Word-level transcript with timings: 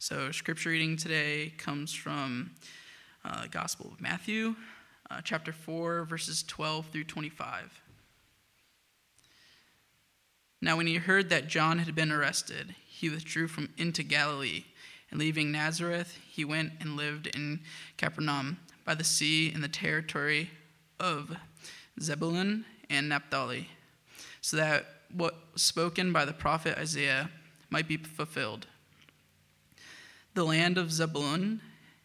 So, 0.00 0.30
scripture 0.30 0.70
reading 0.70 0.96
today 0.96 1.52
comes 1.58 1.92
from 1.92 2.52
uh, 3.24 3.46
Gospel 3.50 3.90
of 3.92 4.00
Matthew, 4.00 4.54
uh, 5.10 5.20
chapter 5.24 5.52
4, 5.52 6.04
verses 6.04 6.44
12 6.44 6.86
through 6.86 7.02
25. 7.02 7.82
Now, 10.62 10.76
when 10.76 10.86
he 10.86 10.94
heard 10.98 11.30
that 11.30 11.48
John 11.48 11.80
had 11.80 11.96
been 11.96 12.12
arrested, 12.12 12.76
he 12.86 13.10
withdrew 13.10 13.48
from 13.48 13.70
into 13.76 14.04
Galilee, 14.04 14.66
and 15.10 15.18
leaving 15.18 15.50
Nazareth, 15.50 16.16
he 16.30 16.44
went 16.44 16.74
and 16.78 16.96
lived 16.96 17.26
in 17.26 17.58
Capernaum 17.96 18.58
by 18.84 18.94
the 18.94 19.02
sea 19.02 19.52
in 19.52 19.62
the 19.62 19.68
territory 19.68 20.50
of 21.00 21.36
Zebulun 22.00 22.66
and 22.88 23.08
Naphtali, 23.08 23.68
so 24.42 24.56
that 24.58 24.86
what 25.12 25.34
was 25.54 25.62
spoken 25.62 26.12
by 26.12 26.24
the 26.24 26.32
prophet 26.32 26.78
Isaiah 26.78 27.30
might 27.68 27.88
be 27.88 27.96
fulfilled. 27.96 28.68
The 30.38 30.44
land 30.44 30.78
of 30.78 30.92
Zebulun 30.92 31.60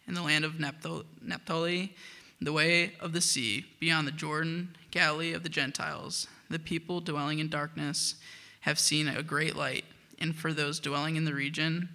and 0.07 0.17
the 0.17 0.23
land 0.23 0.43
of 0.43 0.59
Naphtali, 0.59 1.95
the 2.41 2.51
way 2.51 2.93
of 2.99 3.13
the 3.13 3.21
sea, 3.21 3.67
beyond 3.79 4.07
the 4.07 4.11
Jordan, 4.11 4.75
Galilee 4.89 5.33
of 5.33 5.43
the 5.43 5.49
Gentiles. 5.49 6.25
The 6.49 6.57
people 6.57 6.99
dwelling 6.99 7.37
in 7.37 7.47
darkness 7.47 8.15
have 8.61 8.79
seen 8.79 9.07
a 9.07 9.21
great 9.21 9.55
light, 9.55 9.85
and 10.17 10.35
for 10.35 10.51
those 10.51 10.79
dwelling 10.79 11.15
in 11.15 11.25
the 11.25 11.35
region 11.35 11.89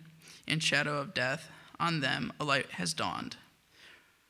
and 0.46 0.62
shadow 0.62 0.98
of 0.98 1.12
death, 1.12 1.50
on 1.80 1.98
them 1.98 2.32
a 2.38 2.44
light 2.44 2.70
has 2.70 2.94
dawned. 2.94 3.34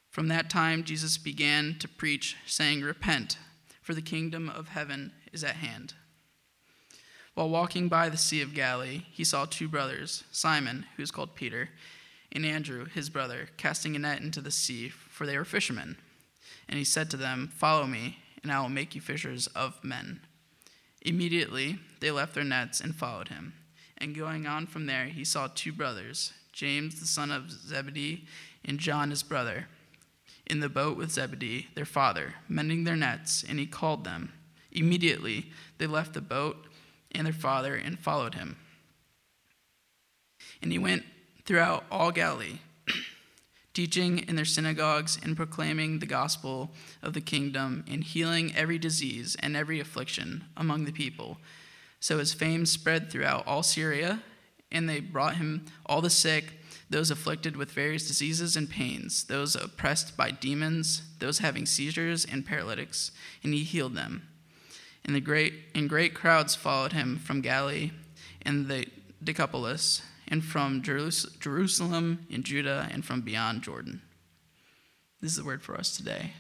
From 0.09 0.29
that 0.29 0.49
time, 0.49 0.85
Jesus 0.85 1.19
began 1.19 1.77
to 1.79 1.89
preach, 1.89 2.39
saying, 2.47 2.81
Repent, 2.81 3.37
for 3.83 3.93
the 3.93 4.01
kingdom 4.01 4.49
of 4.49 4.69
heaven 4.69 5.13
is 5.31 5.45
at 5.45 5.57
hand. 5.57 5.93
While 7.35 7.51
walking 7.51 7.89
by 7.89 8.09
the 8.09 8.17
Sea 8.17 8.41
of 8.41 8.55
Galilee, 8.55 9.03
he 9.13 9.25
saw 9.25 9.45
two 9.45 9.69
brothers, 9.69 10.25
Simon, 10.33 10.87
who 10.97 11.03
is 11.03 11.11
called 11.11 11.35
Peter, 11.35 11.69
and 12.33 12.45
Andrew, 12.45 12.87
his 12.87 13.09
brother, 13.09 13.49
casting 13.57 13.97
a 13.97 13.99
net 13.99 14.21
into 14.21 14.41
the 14.41 14.51
sea, 14.51 14.89
for 14.89 15.27
they 15.27 15.37
were 15.37 15.45
fishermen. 15.45 15.97
And 16.69 16.79
he 16.79 16.85
said 16.85 17.11
to 17.11 17.17
them, 17.17 17.51
Follow 17.55 17.87
me, 17.87 18.19
and 18.43 18.53
I 18.53 18.61
will 18.61 18.69
make 18.69 18.95
you 18.95 19.01
fishers 19.01 19.47
of 19.49 19.83
men. 19.83 20.21
Immediately 21.03 21.79
they 22.01 22.11
left 22.11 22.35
their 22.35 22.45
nets 22.45 22.81
and 22.81 22.95
followed 22.95 23.29
him. 23.29 23.55
And 23.97 24.15
going 24.15 24.47
on 24.47 24.67
from 24.67 24.87
there, 24.87 25.07
he 25.07 25.25
saw 25.25 25.49
two 25.49 25.73
brothers, 25.73 26.33
James 26.53 27.01
the 27.01 27.07
son 27.07 27.31
of 27.31 27.51
Zebedee, 27.51 28.27
and 28.65 28.79
John 28.79 29.11
his 29.11 29.23
brother, 29.23 29.67
in 30.47 30.61
the 30.61 30.69
boat 30.69 30.97
with 30.97 31.13
Zebedee, 31.13 31.69
their 31.75 31.85
father, 31.85 32.35
mending 32.49 32.85
their 32.85 32.97
nets, 32.97 33.45
and 33.47 33.59
he 33.59 33.67
called 33.67 34.05
them. 34.05 34.33
Immediately 34.73 35.51
they 35.79 35.87
left 35.87 36.15
the 36.15 36.21
boat 36.21 36.67
and 37.13 37.27
their 37.27 37.33
father 37.33 37.75
and 37.75 37.99
followed 37.99 38.35
him. 38.35 38.57
And 40.63 40.73
he 40.73 40.79
went 40.79 41.05
throughout 41.49 41.83
all 41.91 42.11
Galilee, 42.11 42.59
teaching 43.73 44.19
in 44.19 44.37
their 44.37 44.45
synagogues 44.45 45.19
and 45.23 45.35
proclaiming 45.35 45.99
the 45.99 46.05
gospel 46.05 46.71
of 47.03 47.15
the 47.15 47.23
kingdom 47.23 47.87
and 47.91 48.05
healing 48.05 48.53
every 48.55 48.79
disease 48.79 49.35
and 49.41 49.57
every 49.57 49.81
affliction 49.81 50.45
among 50.59 50.85
the 50.85 50.93
people. 50.93 51.39
So 52.01 52.19
his 52.19 52.35
fame 52.35 52.67
spread 52.67 53.11
throughout 53.11 53.47
all 53.47 53.63
Syria, 53.63 54.23
and 54.71 54.87
they 54.87 55.01
brought 55.01 55.37
him 55.37 55.65
all 55.87 56.03
the 56.03 56.11
sick, 56.11 56.53
those 56.91 57.11
afflicted 57.11 57.57
with 57.57 57.73
various 57.73 58.07
diseases 58.07 58.55
and 58.55 58.69
pains, 58.69 59.25
those 59.25 59.57
oppressed 59.57 60.19
by 60.19 60.31
demons, 60.31 61.01
those 61.19 61.39
having 61.39 61.65
seizures 61.65 62.27
and 62.27 62.45
paralytics, 62.45 63.11
and 63.43 63.55
he 63.55 63.65
healed 63.65 63.95
them. 63.95 64.29
And 65.03 65.15
the 65.15 65.21
great 65.23 65.55
and 65.75 65.89
great 65.89 66.13
crowds 66.13 66.55
followed 66.55 66.93
him 66.93 67.17
from 67.17 67.41
Galilee 67.41 67.93
and 68.43 68.67
the 68.67 68.87
Decapolis 69.25 70.03
and 70.31 70.45
from 70.45 70.83
Jerusalem 70.83 72.27
and 72.31 72.45
Judea 72.45 72.89
and 72.91 73.05
from 73.05 73.23
beyond 73.23 73.63
Jordan. 73.63 74.03
This 75.21 75.33
is 75.33 75.39
the 75.39 75.45
word 75.45 75.63
for 75.63 75.77
us 75.77 75.97
today. 75.97 76.33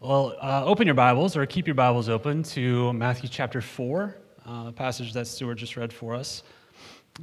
Well, 0.00 0.36
uh, 0.40 0.64
open 0.64 0.86
your 0.86 0.94
Bibles 0.94 1.36
or 1.36 1.44
keep 1.44 1.66
your 1.66 1.74
Bibles 1.74 2.08
open 2.08 2.42
to 2.44 2.92
Matthew 2.92 3.28
chapter 3.28 3.60
4, 3.60 4.16
uh, 4.46 4.64
the 4.64 4.72
passage 4.72 5.12
that 5.12 5.26
Stuart 5.26 5.56
just 5.56 5.76
read 5.76 5.92
for 5.92 6.14
us. 6.14 6.44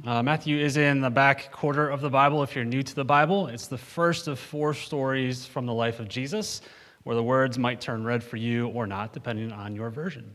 Uh, 0.04 0.22
Matthew 0.22 0.58
is 0.58 0.76
in 0.76 1.00
the 1.00 1.08
back 1.08 1.50
quarter 1.50 1.88
of 1.88 2.02
the 2.02 2.10
Bible 2.10 2.42
if 2.42 2.54
you're 2.54 2.66
new 2.66 2.82
to 2.82 2.94
the 2.94 3.04
Bible. 3.04 3.46
It's 3.46 3.66
the 3.66 3.78
first 3.78 4.28
of 4.28 4.38
four 4.38 4.74
stories 4.74 5.46
from 5.46 5.64
the 5.64 5.72
life 5.72 6.00
of 6.00 6.08
Jesus 6.08 6.60
where 7.04 7.16
the 7.16 7.22
words 7.22 7.56
might 7.58 7.80
turn 7.80 8.04
red 8.04 8.22
for 8.22 8.36
you 8.36 8.68
or 8.68 8.86
not, 8.86 9.12
depending 9.12 9.52
on 9.52 9.74
your 9.74 9.90
version. 9.90 10.34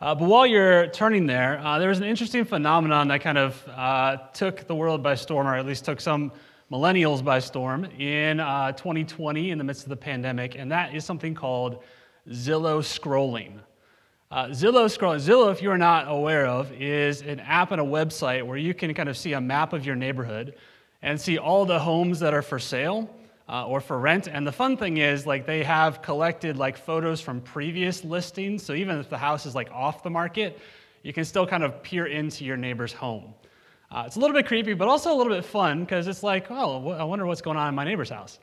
Uh, 0.00 0.14
but 0.14 0.28
while 0.28 0.46
you're 0.46 0.86
turning 0.88 1.26
there, 1.26 1.58
uh, 1.58 1.76
there 1.80 1.88
was 1.88 1.98
an 1.98 2.04
interesting 2.04 2.44
phenomenon 2.44 3.08
that 3.08 3.20
kind 3.20 3.36
of 3.36 3.68
uh, 3.68 4.16
took 4.32 4.64
the 4.68 4.74
world 4.74 5.02
by 5.02 5.16
storm, 5.16 5.44
or 5.44 5.56
at 5.56 5.66
least 5.66 5.84
took 5.84 6.00
some 6.00 6.30
millennials 6.70 7.24
by 7.24 7.40
storm 7.40 7.84
in 7.84 8.36
2020 8.36 9.48
uh, 9.48 9.52
in 9.52 9.58
the 9.58 9.64
midst 9.64 9.82
of 9.82 9.88
the 9.88 9.96
pandemic, 9.96 10.54
and 10.54 10.70
that 10.70 10.94
is 10.94 11.04
something 11.04 11.34
called 11.34 11.82
Zillow 12.28 12.78
scrolling. 12.78 13.58
Uh, 14.30 14.46
Zillow 14.46 14.86
scrolling, 14.86 15.18
Zillow, 15.18 15.50
if 15.50 15.60
you're 15.60 15.76
not 15.76 16.06
aware 16.08 16.46
of, 16.46 16.70
is 16.72 17.22
an 17.22 17.40
app 17.40 17.72
and 17.72 17.80
a 17.80 17.84
website 17.84 18.46
where 18.46 18.58
you 18.58 18.74
can 18.74 18.94
kind 18.94 19.08
of 19.08 19.16
see 19.16 19.32
a 19.32 19.40
map 19.40 19.72
of 19.72 19.84
your 19.84 19.96
neighborhood 19.96 20.54
and 21.02 21.20
see 21.20 21.38
all 21.38 21.64
the 21.64 21.78
homes 21.78 22.20
that 22.20 22.32
are 22.32 22.42
for 22.42 22.60
sale 22.60 23.10
uh, 23.48 23.66
or 23.66 23.80
for 23.80 23.98
rent. 23.98 24.28
And 24.28 24.46
the 24.46 24.52
fun 24.52 24.76
thing 24.76 24.98
is, 24.98 25.26
like, 25.26 25.46
they 25.46 25.64
have 25.64 26.02
collected 26.02 26.56
like 26.56 26.76
photos 26.76 27.20
from 27.20 27.40
previous 27.40 28.04
listings. 28.04 28.62
So 28.62 28.74
even 28.74 28.98
if 28.98 29.08
the 29.08 29.18
house 29.18 29.46
is 29.46 29.54
like 29.54 29.70
off 29.72 30.02
the 30.02 30.10
market, 30.10 30.60
you 31.02 31.12
can 31.12 31.24
still 31.24 31.46
kind 31.46 31.62
of 31.62 31.82
peer 31.82 32.06
into 32.06 32.44
your 32.44 32.56
neighbor's 32.56 32.92
home. 32.92 33.34
Uh, 33.90 34.04
it's 34.06 34.16
a 34.16 34.20
little 34.20 34.36
bit 34.36 34.46
creepy, 34.46 34.74
but 34.74 34.88
also 34.88 35.12
a 35.12 35.16
little 35.16 35.32
bit 35.32 35.44
fun 35.44 35.80
because 35.80 36.06
it's 36.06 36.22
like, 36.22 36.50
oh, 36.50 36.90
I 36.90 37.04
wonder 37.04 37.24
what's 37.24 37.40
going 37.40 37.56
on 37.56 37.68
in 37.68 37.74
my 37.74 37.84
neighbor's 37.84 38.10
house. 38.10 38.38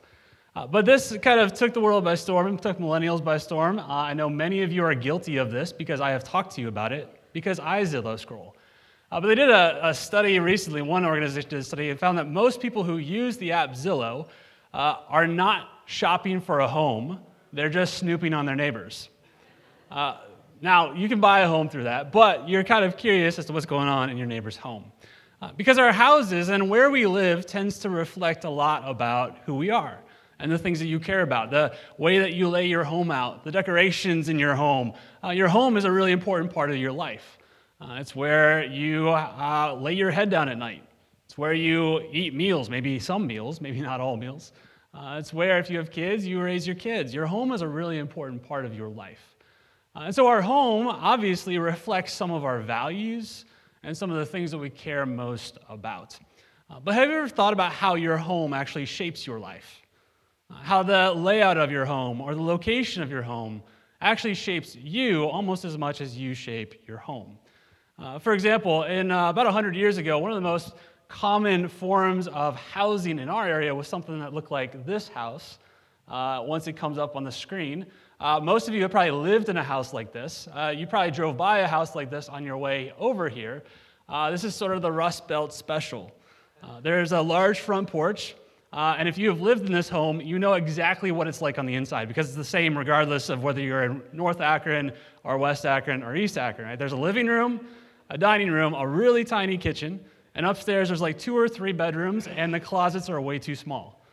Uh, 0.56 0.66
but 0.66 0.86
this 0.86 1.16
kind 1.18 1.38
of 1.38 1.52
took 1.52 1.74
the 1.74 1.80
world 1.80 2.02
by 2.02 2.14
storm 2.14 2.58
took 2.58 2.78
millennials 2.78 3.22
by 3.22 3.36
storm. 3.36 3.78
Uh, 3.78 3.84
I 3.86 4.14
know 4.14 4.28
many 4.28 4.62
of 4.62 4.72
you 4.72 4.82
are 4.84 4.94
guilty 4.94 5.36
of 5.36 5.52
this 5.52 5.70
because 5.70 6.00
I 6.00 6.10
have 6.10 6.24
talked 6.24 6.54
to 6.54 6.62
you 6.62 6.68
about 6.68 6.92
it 6.92 7.22
because 7.32 7.60
I 7.60 7.82
Zillow 7.82 8.18
scroll. 8.18 8.56
Uh, 9.12 9.20
but 9.20 9.28
they 9.28 9.34
did 9.36 9.50
a, 9.50 9.88
a, 9.88 9.94
study 9.94 10.40
recently, 10.40 10.82
one 10.82 11.04
organization 11.04 11.50
did 11.50 11.58
a 11.60 11.62
study, 11.62 11.90
and 11.90 12.00
found 12.00 12.18
that 12.18 12.28
most 12.28 12.60
people 12.60 12.82
who 12.82 12.96
use 12.96 13.36
the 13.36 13.52
app 13.52 13.72
Zillow 13.72 14.28
uh, 14.74 14.96
are 15.08 15.26
not 15.26 15.68
shopping 15.86 16.40
for 16.40 16.60
a 16.60 16.68
home, 16.68 17.20
they're 17.52 17.70
just 17.70 17.94
snooping 17.94 18.34
on 18.34 18.44
their 18.44 18.56
neighbors. 18.56 19.08
Uh, 19.90 20.18
now, 20.60 20.92
you 20.92 21.08
can 21.08 21.20
buy 21.20 21.40
a 21.40 21.48
home 21.48 21.68
through 21.68 21.84
that, 21.84 22.12
but 22.12 22.48
you're 22.48 22.64
kind 22.64 22.84
of 22.84 22.96
curious 22.96 23.38
as 23.38 23.46
to 23.46 23.52
what's 23.52 23.66
going 23.66 23.88
on 23.88 24.10
in 24.10 24.16
your 24.16 24.26
neighbor's 24.26 24.56
home. 24.56 24.90
Uh, 25.40 25.52
because 25.56 25.78
our 25.78 25.92
houses 25.92 26.48
and 26.48 26.68
where 26.70 26.90
we 26.90 27.06
live 27.06 27.44
tends 27.44 27.78
to 27.80 27.90
reflect 27.90 28.44
a 28.44 28.50
lot 28.50 28.82
about 28.86 29.38
who 29.44 29.54
we 29.54 29.70
are 29.70 29.98
and 30.38 30.50
the 30.50 30.58
things 30.58 30.78
that 30.78 30.86
you 30.86 30.98
care 30.98 31.20
about, 31.20 31.50
the 31.50 31.74
way 31.98 32.18
that 32.18 32.32
you 32.32 32.48
lay 32.48 32.66
your 32.66 32.84
home 32.84 33.10
out, 33.10 33.44
the 33.44 33.52
decorations 33.52 34.28
in 34.28 34.38
your 34.38 34.54
home. 34.54 34.92
Uh, 35.22 35.30
your 35.30 35.48
home 35.48 35.76
is 35.76 35.84
a 35.84 35.90
really 35.90 36.12
important 36.12 36.52
part 36.52 36.70
of 36.70 36.76
your 36.76 36.92
life. 36.92 37.38
Uh, 37.80 37.98
it's 38.00 38.16
where 38.16 38.64
you 38.64 39.10
uh, 39.10 39.76
lay 39.78 39.92
your 39.92 40.10
head 40.10 40.30
down 40.30 40.48
at 40.48 40.56
night. 40.56 40.82
It's 41.36 41.38
where 41.38 41.52
you 41.52 42.00
eat 42.12 42.32
meals, 42.32 42.70
maybe 42.70 42.98
some 42.98 43.26
meals, 43.26 43.60
maybe 43.60 43.82
not 43.82 44.00
all 44.00 44.16
meals. 44.16 44.52
Uh, 44.94 45.16
it's 45.18 45.34
where, 45.34 45.58
if 45.58 45.68
you 45.68 45.76
have 45.76 45.90
kids, 45.90 46.26
you 46.26 46.40
raise 46.40 46.66
your 46.66 46.76
kids. 46.76 47.12
Your 47.12 47.26
home 47.26 47.52
is 47.52 47.60
a 47.60 47.68
really 47.68 47.98
important 47.98 48.42
part 48.42 48.64
of 48.64 48.74
your 48.74 48.88
life. 48.88 49.36
Uh, 49.94 50.04
and 50.04 50.14
so, 50.14 50.28
our 50.28 50.40
home 50.40 50.86
obviously 50.86 51.58
reflects 51.58 52.14
some 52.14 52.30
of 52.30 52.46
our 52.46 52.60
values 52.60 53.44
and 53.82 53.94
some 53.94 54.10
of 54.10 54.16
the 54.16 54.24
things 54.24 54.50
that 54.50 54.56
we 54.56 54.70
care 54.70 55.04
most 55.04 55.58
about. 55.68 56.18
Uh, 56.70 56.80
but 56.80 56.94
have 56.94 57.10
you 57.10 57.16
ever 57.18 57.28
thought 57.28 57.52
about 57.52 57.70
how 57.70 57.96
your 57.96 58.16
home 58.16 58.54
actually 58.54 58.86
shapes 58.86 59.26
your 59.26 59.38
life? 59.38 59.82
Uh, 60.50 60.54
how 60.54 60.82
the 60.82 61.12
layout 61.12 61.58
of 61.58 61.70
your 61.70 61.84
home 61.84 62.22
or 62.22 62.34
the 62.34 62.40
location 62.40 63.02
of 63.02 63.10
your 63.10 63.20
home 63.20 63.62
actually 64.00 64.32
shapes 64.32 64.74
you 64.74 65.24
almost 65.26 65.66
as 65.66 65.76
much 65.76 66.00
as 66.00 66.16
you 66.16 66.32
shape 66.32 66.88
your 66.88 66.96
home. 66.96 67.36
Uh, 67.98 68.18
for 68.18 68.32
example, 68.32 68.84
in 68.84 69.10
uh, 69.10 69.28
about 69.28 69.44
100 69.44 69.76
years 69.76 69.98
ago, 69.98 70.18
one 70.18 70.30
of 70.30 70.34
the 70.36 70.40
most 70.40 70.72
common 71.08 71.68
forms 71.68 72.28
of 72.28 72.56
housing 72.56 73.18
in 73.18 73.28
our 73.28 73.46
area 73.46 73.74
was 73.74 73.88
something 73.88 74.18
that 74.20 74.34
looked 74.34 74.50
like 74.50 74.84
this 74.84 75.08
house 75.08 75.58
uh, 76.08 76.42
once 76.44 76.66
it 76.66 76.74
comes 76.74 76.98
up 76.98 77.16
on 77.16 77.24
the 77.24 77.32
screen. 77.32 77.86
Uh, 78.18 78.40
most 78.40 78.68
of 78.68 78.74
you 78.74 78.82
have 78.82 78.90
probably 78.90 79.10
lived 79.10 79.48
in 79.48 79.56
a 79.56 79.62
house 79.62 79.92
like 79.92 80.12
this. 80.12 80.48
Uh, 80.54 80.72
you 80.74 80.86
probably 80.86 81.10
drove 81.10 81.36
by 81.36 81.58
a 81.58 81.66
house 81.66 81.94
like 81.94 82.10
this 82.10 82.28
on 82.28 82.44
your 82.44 82.56
way 82.56 82.92
over 82.98 83.28
here. 83.28 83.62
Uh, 84.08 84.30
this 84.30 84.44
is 84.44 84.54
sort 84.54 84.72
of 84.72 84.82
the 84.82 84.90
Rust 84.90 85.28
Belt 85.28 85.52
special. 85.52 86.12
Uh, 86.62 86.80
there's 86.80 87.12
a 87.12 87.20
large 87.20 87.60
front 87.60 87.88
porch, 87.88 88.34
uh, 88.72 88.96
and 88.98 89.08
if 89.08 89.18
you 89.18 89.28
have 89.28 89.40
lived 89.40 89.66
in 89.66 89.72
this 89.72 89.88
home, 89.88 90.20
you 90.20 90.38
know 90.38 90.54
exactly 90.54 91.10
what 91.10 91.28
it's 91.28 91.42
like 91.42 91.58
on 91.58 91.66
the 91.66 91.74
inside 91.74 92.08
because 92.08 92.28
it's 92.28 92.36
the 92.36 92.44
same 92.44 92.76
regardless 92.76 93.28
of 93.28 93.42
whether 93.42 93.60
you're 93.60 93.84
in 93.84 94.02
North 94.12 94.40
Akron 94.40 94.92
or 95.24 95.38
West 95.38 95.66
Akron 95.66 96.02
or 96.02 96.16
East 96.16 96.38
Akron. 96.38 96.68
Right? 96.68 96.78
There's 96.78 96.92
a 96.92 96.96
living 96.96 97.26
room, 97.26 97.66
a 98.10 98.16
dining 98.16 98.50
room, 98.50 98.74
a 98.74 98.86
really 98.86 99.24
tiny 99.24 99.58
kitchen, 99.58 100.00
and 100.36 100.44
upstairs, 100.44 100.88
there's 100.88 101.00
like 101.00 101.18
two 101.18 101.36
or 101.36 101.48
three 101.48 101.72
bedrooms, 101.72 102.26
and 102.26 102.52
the 102.52 102.60
closets 102.60 103.08
are 103.08 103.18
way 103.18 103.38
too 103.38 103.54
small. 103.54 104.04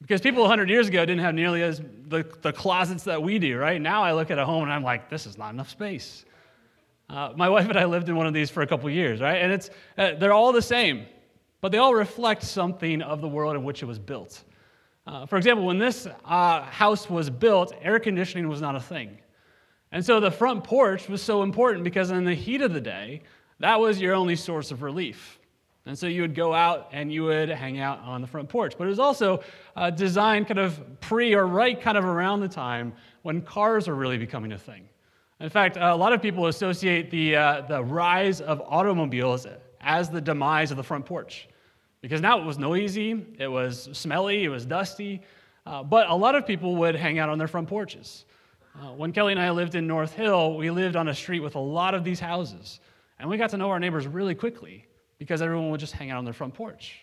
Because 0.00 0.22
people 0.22 0.40
100 0.40 0.70
years 0.70 0.88
ago 0.88 1.00
didn't 1.04 1.20
have 1.20 1.34
nearly 1.34 1.62
as 1.62 1.80
the, 2.08 2.26
the 2.40 2.54
closets 2.54 3.04
that 3.04 3.22
we 3.22 3.38
do, 3.38 3.58
right? 3.58 3.80
Now 3.80 4.02
I 4.02 4.14
look 4.14 4.30
at 4.30 4.38
a 4.38 4.46
home 4.46 4.64
and 4.64 4.72
I'm 4.72 4.82
like, 4.82 5.10
this 5.10 5.26
is 5.26 5.36
not 5.36 5.52
enough 5.52 5.68
space. 5.68 6.24
Uh, 7.08 7.34
my 7.36 7.50
wife 7.50 7.68
and 7.68 7.78
I 7.78 7.84
lived 7.84 8.08
in 8.08 8.16
one 8.16 8.26
of 8.26 8.32
these 8.32 8.48
for 8.48 8.62
a 8.62 8.66
couple 8.66 8.88
years, 8.88 9.20
right? 9.20 9.36
And 9.36 9.52
it's, 9.52 9.68
uh, 9.98 10.12
they're 10.18 10.32
all 10.32 10.52
the 10.52 10.62
same, 10.62 11.04
but 11.60 11.70
they 11.70 11.78
all 11.78 11.94
reflect 11.94 12.42
something 12.42 13.02
of 13.02 13.20
the 13.20 13.28
world 13.28 13.54
in 13.54 13.62
which 13.62 13.82
it 13.82 13.86
was 13.86 13.98
built. 13.98 14.42
Uh, 15.06 15.26
for 15.26 15.36
example, 15.36 15.66
when 15.66 15.78
this 15.78 16.08
uh, 16.24 16.62
house 16.62 17.10
was 17.10 17.28
built, 17.28 17.74
air 17.82 18.00
conditioning 18.00 18.48
was 18.48 18.62
not 18.62 18.74
a 18.74 18.80
thing. 18.80 19.18
And 19.92 20.02
so 20.04 20.18
the 20.18 20.30
front 20.30 20.64
porch 20.64 21.10
was 21.10 21.20
so 21.20 21.42
important 21.42 21.84
because 21.84 22.10
in 22.10 22.24
the 22.24 22.34
heat 22.34 22.62
of 22.62 22.72
the 22.72 22.80
day, 22.80 23.22
that 23.60 23.78
was 23.78 24.00
your 24.00 24.14
only 24.14 24.34
source 24.34 24.70
of 24.70 24.82
relief. 24.82 25.38
And 25.84 25.98
so 25.98 26.06
you 26.06 26.22
would 26.22 26.34
go 26.34 26.54
out 26.54 26.88
and 26.92 27.12
you 27.12 27.24
would 27.24 27.48
hang 27.48 27.80
out 27.80 27.98
on 28.00 28.20
the 28.20 28.26
front 28.26 28.48
porch. 28.48 28.74
But 28.78 28.84
it 28.84 28.90
was 28.90 29.00
also 29.00 29.42
uh, 29.74 29.90
designed 29.90 30.46
kind 30.46 30.60
of 30.60 30.80
pre 31.00 31.34
or 31.34 31.46
right 31.46 31.80
kind 31.80 31.98
of 31.98 32.04
around 32.04 32.40
the 32.40 32.48
time 32.48 32.92
when 33.22 33.42
cars 33.42 33.88
were 33.88 33.94
really 33.94 34.18
becoming 34.18 34.52
a 34.52 34.58
thing. 34.58 34.88
In 35.40 35.50
fact, 35.50 35.76
a 35.76 35.94
lot 35.94 36.12
of 36.12 36.22
people 36.22 36.46
associate 36.46 37.10
the, 37.10 37.34
uh, 37.34 37.60
the 37.62 37.82
rise 37.82 38.40
of 38.40 38.62
automobiles 38.64 39.44
as 39.80 40.08
the 40.08 40.20
demise 40.20 40.70
of 40.70 40.76
the 40.76 40.84
front 40.84 41.04
porch. 41.04 41.48
Because 42.00 42.20
now 42.20 42.38
it 42.38 42.44
was 42.44 42.58
noisy, 42.58 43.26
it 43.38 43.48
was 43.48 43.88
smelly, 43.92 44.44
it 44.44 44.48
was 44.48 44.64
dusty, 44.64 45.20
uh, 45.66 45.82
but 45.82 46.08
a 46.08 46.14
lot 46.14 46.36
of 46.36 46.46
people 46.46 46.76
would 46.76 46.94
hang 46.94 47.18
out 47.18 47.28
on 47.28 47.38
their 47.38 47.48
front 47.48 47.68
porches. 47.68 48.24
Uh, 48.80 48.92
when 48.92 49.12
Kelly 49.12 49.32
and 49.32 49.40
I 49.40 49.50
lived 49.50 49.74
in 49.74 49.86
North 49.86 50.12
Hill, 50.12 50.56
we 50.56 50.70
lived 50.70 50.94
on 50.94 51.08
a 51.08 51.14
street 51.14 51.40
with 51.40 51.56
a 51.56 51.60
lot 51.60 51.94
of 51.94 52.04
these 52.04 52.20
houses, 52.20 52.78
and 53.18 53.28
we 53.28 53.36
got 53.36 53.50
to 53.50 53.56
know 53.56 53.70
our 53.70 53.80
neighbors 53.80 54.06
really 54.06 54.34
quickly 54.34 54.86
because 55.22 55.40
everyone 55.40 55.70
would 55.70 55.78
just 55.78 55.92
hang 55.92 56.10
out 56.10 56.18
on 56.18 56.24
their 56.24 56.34
front 56.34 56.52
porch. 56.52 56.98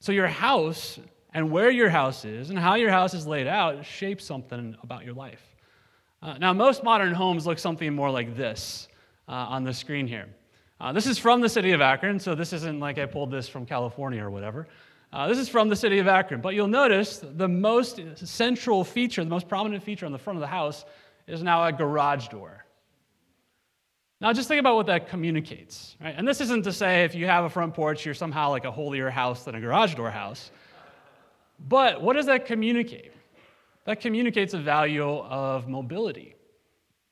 So, 0.00 0.10
your 0.10 0.26
house 0.26 0.98
and 1.32 1.52
where 1.52 1.70
your 1.70 1.88
house 1.88 2.24
is 2.24 2.50
and 2.50 2.58
how 2.58 2.74
your 2.74 2.90
house 2.90 3.14
is 3.14 3.24
laid 3.24 3.46
out 3.46 3.84
shapes 3.84 4.24
something 4.24 4.76
about 4.82 5.04
your 5.04 5.14
life. 5.14 5.40
Uh, 6.20 6.38
now, 6.38 6.52
most 6.52 6.82
modern 6.82 7.14
homes 7.14 7.46
look 7.46 7.60
something 7.60 7.94
more 7.94 8.10
like 8.10 8.36
this 8.36 8.88
uh, 9.28 9.32
on 9.32 9.62
the 9.62 9.72
screen 9.72 10.08
here. 10.08 10.26
Uh, 10.80 10.92
this 10.92 11.06
is 11.06 11.18
from 11.18 11.40
the 11.40 11.48
city 11.48 11.70
of 11.70 11.80
Akron, 11.80 12.18
so 12.18 12.34
this 12.34 12.52
isn't 12.52 12.80
like 12.80 12.98
I 12.98 13.06
pulled 13.06 13.30
this 13.30 13.48
from 13.48 13.64
California 13.64 14.20
or 14.20 14.32
whatever. 14.32 14.66
Uh, 15.12 15.28
this 15.28 15.38
is 15.38 15.48
from 15.48 15.68
the 15.68 15.76
city 15.76 16.00
of 16.00 16.08
Akron, 16.08 16.40
but 16.40 16.56
you'll 16.56 16.66
notice 16.66 17.22
the 17.22 17.46
most 17.46 18.00
central 18.16 18.82
feature, 18.82 19.22
the 19.22 19.30
most 19.30 19.48
prominent 19.48 19.84
feature 19.84 20.04
on 20.04 20.10
the 20.10 20.18
front 20.18 20.36
of 20.36 20.40
the 20.40 20.48
house 20.48 20.84
is 21.28 21.44
now 21.44 21.64
a 21.64 21.72
garage 21.72 22.26
door. 22.26 22.61
Now, 24.22 24.32
just 24.32 24.46
think 24.46 24.60
about 24.60 24.76
what 24.76 24.86
that 24.86 25.08
communicates, 25.08 25.96
right? 26.00 26.14
And 26.16 26.26
this 26.28 26.40
isn't 26.40 26.62
to 26.62 26.72
say 26.72 27.02
if 27.02 27.12
you 27.12 27.26
have 27.26 27.42
a 27.42 27.50
front 27.50 27.74
porch, 27.74 28.06
you're 28.06 28.14
somehow 28.14 28.50
like 28.50 28.64
a 28.64 28.70
holier 28.70 29.10
house 29.10 29.42
than 29.42 29.56
a 29.56 29.60
garage 29.60 29.96
door 29.96 30.12
house. 30.12 30.52
But 31.68 32.00
what 32.00 32.12
does 32.12 32.26
that 32.26 32.46
communicate? 32.46 33.10
That 33.84 34.00
communicates 34.00 34.54
a 34.54 34.58
value 34.58 35.02
of 35.02 35.66
mobility. 35.66 36.36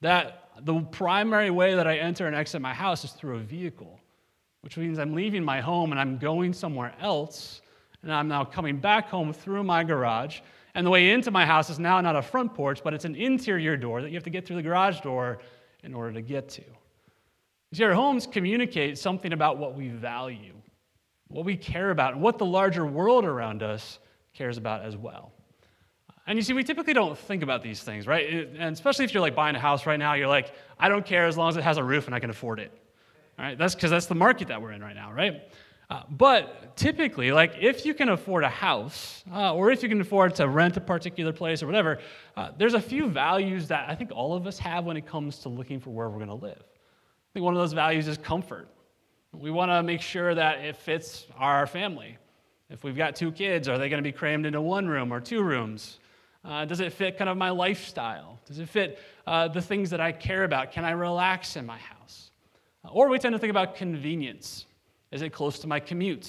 That 0.03 0.51
the 0.62 0.83
primary 0.83 1.51
way 1.51 1.75
that 1.75 1.89
I 1.89 1.97
enter 1.97 2.29
and 2.29 2.37
exit 2.37 2.62
my 2.62 2.73
house 2.73 3.05
is 3.05 3.11
through 3.11 3.39
a 3.39 3.41
vehicle, 3.41 3.99
which 4.61 4.77
means 4.77 5.01
I'm 5.01 5.13
leaving 5.13 5.43
my 5.43 5.61
home 5.61 5.91
and 5.91 6.01
I'm 6.01 6.17
going 6.17 6.53
somewhere 6.53 6.95
else, 7.01 7.61
and 8.05 8.15
I'm 8.15 8.29
now 8.29 8.45
coming 8.45 8.77
back 8.77 9.09
home 9.09 9.33
through 9.33 9.65
my 9.65 9.83
garage. 9.83 10.43
And 10.77 10.87
the 10.87 10.91
way 10.91 11.11
into 11.11 11.33
my 11.33 11.45
house 11.45 11.71
is 11.71 11.81
now 11.81 12.01
not 12.01 12.15
a 12.15 12.23
front 12.23 12.55
porch, 12.55 12.85
but 12.85 12.95
it's 12.95 13.05
an 13.05 13.17
interior 13.17 13.77
door 13.77 14.01
that 14.01 14.11
you 14.11 14.15
have 14.15 14.23
to 14.23 14.31
get 14.31 14.47
through 14.47 14.56
the 14.56 14.63
garage 14.63 15.01
door 15.01 15.41
in 15.83 15.93
order 15.93 16.13
to 16.13 16.23
get 16.23 16.49
to. 16.51 16.63
See, 17.72 17.84
our 17.84 17.94
homes 17.94 18.26
communicate 18.26 18.99
something 18.99 19.32
about 19.32 19.58
what 19.58 19.76
we 19.76 19.88
value, 19.88 20.55
what 21.28 21.44
we 21.44 21.56
care 21.56 21.90
about, 21.90 22.14
and 22.14 22.22
what 22.22 22.38
the 22.38 22.46
larger 22.46 22.84
world 22.84 23.25
around 23.25 23.62
us 23.62 24.00
cares 24.34 24.58
about 24.58 24.82
as 24.82 24.96
well. 24.96 25.32
And 26.26 26.37
you 26.37 26.43
see, 26.43 26.52
we 26.52 26.64
typically 26.64 26.94
don't 26.94 27.17
think 27.17 27.43
about 27.43 27.62
these 27.62 27.82
things, 27.82 28.06
right? 28.06 28.28
And 28.28 28.72
especially 28.72 29.05
if 29.05 29.14
you're 29.14 29.20
like 29.20 29.34
buying 29.34 29.56
a 29.56 29.61
house 29.61 29.87
right 29.87 29.99
now, 29.99 30.14
you're 30.14 30.28
like, 30.28 30.52
I 30.78 30.88
don't 30.88 31.05
care 31.05 31.26
as 31.26 31.37
long 31.37 31.49
as 31.49 31.56
it 31.56 31.64
has 31.64 31.76
a 31.76 31.84
roof 31.84 32.06
and 32.06 32.14
I 32.14 32.20
can 32.20 32.31
afford 32.31 32.61
it. 32.61 32.72
All 33.38 33.44
right? 33.44 33.56
That's 33.56 33.75
because 33.75 33.90
that's 33.90 34.06
the 34.06 34.14
market 34.14 34.49
that 34.49 34.61
we're 34.61 34.72
in 34.72 34.82
right 34.82 34.94
now, 34.94 35.12
right? 35.12 35.43
Uh, 35.88 36.02
but 36.11 36.76
typically, 36.76 37.32
like 37.32 37.55
if 37.61 37.84
you 37.84 37.94
can 37.94 38.11
afford 38.11 38.44
a 38.44 38.49
house, 38.49 39.25
uh, 39.32 39.55
or 39.55 39.72
if 39.72 39.82
you 39.82 39.88
can 39.88 40.00
afford 40.00 40.34
to 40.37 40.46
rent 40.49 40.76
a 40.76 40.81
particular 40.81 41.32
place 41.32 41.62
or 41.62 41.67
whatever, 41.67 41.99
uh, 42.37 42.50
there's 42.56 42.75
a 42.75 42.81
few 42.81 43.08
values 43.08 43.67
that 43.69 43.88
I 43.88 43.94
think 43.96 44.12
all 44.12 44.34
of 44.34 44.46
us 44.46 44.58
have 44.61 44.84
when 44.84 44.96
it 44.96 45.06
comes 45.06 45.38
to 45.40 45.49
looking 45.49 45.81
for 45.81 45.90
where 45.90 46.08
we're 46.08 46.25
going 46.25 46.28
to 46.28 46.34
live. 46.34 46.62
I 47.31 47.32
think 47.35 47.44
one 47.44 47.55
of 47.55 47.61
those 47.61 47.75
values 47.75 48.09
is 48.09 48.19
comfort. 48.19 48.69
We 49.32 49.53
want 49.53 49.71
to 49.71 49.85
make 49.85 50.00
sure 50.00 50.35
that 50.35 50.65
it 50.65 50.75
fits 50.75 51.29
our 51.38 51.65
family. 51.69 52.19
If 52.69 52.82
we've 52.82 52.97
got 52.97 53.15
two 53.15 53.31
kids, 53.31 53.69
are 53.69 53.79
they 53.79 53.88
going 53.88 54.03
to 54.03 54.09
be 54.09 54.11
crammed 54.11 54.47
into 54.47 54.61
one 54.61 54.88
room 54.88 55.12
or 55.12 55.21
two 55.21 55.44
rooms? 55.44 56.00
Uh, 56.44 56.65
does 56.65 56.81
it 56.81 56.93
fit 56.93 57.19
kind 57.19 57.31
of 57.31 57.37
my 57.37 57.50
lifestyle? 57.50 58.41
Does 58.47 58.59
it 58.59 58.69
fit 58.69 58.99
uh, 59.29 59.47
the 59.47 59.62
things 59.62 59.91
that 59.91 60.00
I 60.00 60.11
care 60.11 60.43
about? 60.43 60.73
Can 60.73 60.85
I 60.85 60.91
relax 60.91 61.55
in 61.55 61.65
my 61.67 61.79
house? 61.79 62.32
Uh, 62.85 62.88
or 62.88 63.09
we 63.09 63.21
tend 63.21 63.32
to 63.35 63.38
think 63.38 63.53
about 63.53 63.77
convenience. 63.77 64.67
Is 65.12 65.23
it 65.23 65.31
close 65.31 65.61
to 65.61 65.69
my 65.69 65.79
commute? 65.79 66.27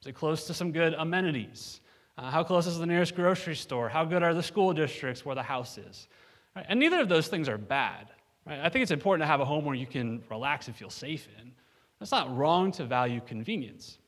Is 0.00 0.06
it 0.06 0.14
close 0.14 0.46
to 0.46 0.54
some 0.54 0.72
good 0.72 0.94
amenities? 0.94 1.82
Uh, 2.16 2.30
how 2.30 2.42
close 2.44 2.66
is 2.66 2.78
the 2.78 2.86
nearest 2.86 3.14
grocery 3.14 3.56
store? 3.56 3.90
How 3.90 4.06
good 4.06 4.22
are 4.22 4.32
the 4.32 4.42
school 4.42 4.72
districts 4.72 5.22
where 5.26 5.34
the 5.34 5.42
house 5.42 5.76
is? 5.76 6.08
Right? 6.56 6.64
And 6.66 6.80
neither 6.80 7.00
of 7.00 7.10
those 7.10 7.28
things 7.28 7.46
are 7.46 7.58
bad. 7.58 8.08
Right? 8.46 8.60
I 8.60 8.68
think 8.68 8.82
it's 8.82 8.90
important 8.90 9.22
to 9.22 9.26
have 9.26 9.40
a 9.40 9.44
home 9.44 9.64
where 9.64 9.74
you 9.74 9.86
can 9.86 10.22
relax 10.30 10.66
and 10.66 10.76
feel 10.76 10.90
safe 10.90 11.28
in. 11.40 11.52
It's 12.00 12.10
not 12.10 12.34
wrong 12.34 12.72
to 12.72 12.84
value 12.84 13.20
convenience. 13.26 13.98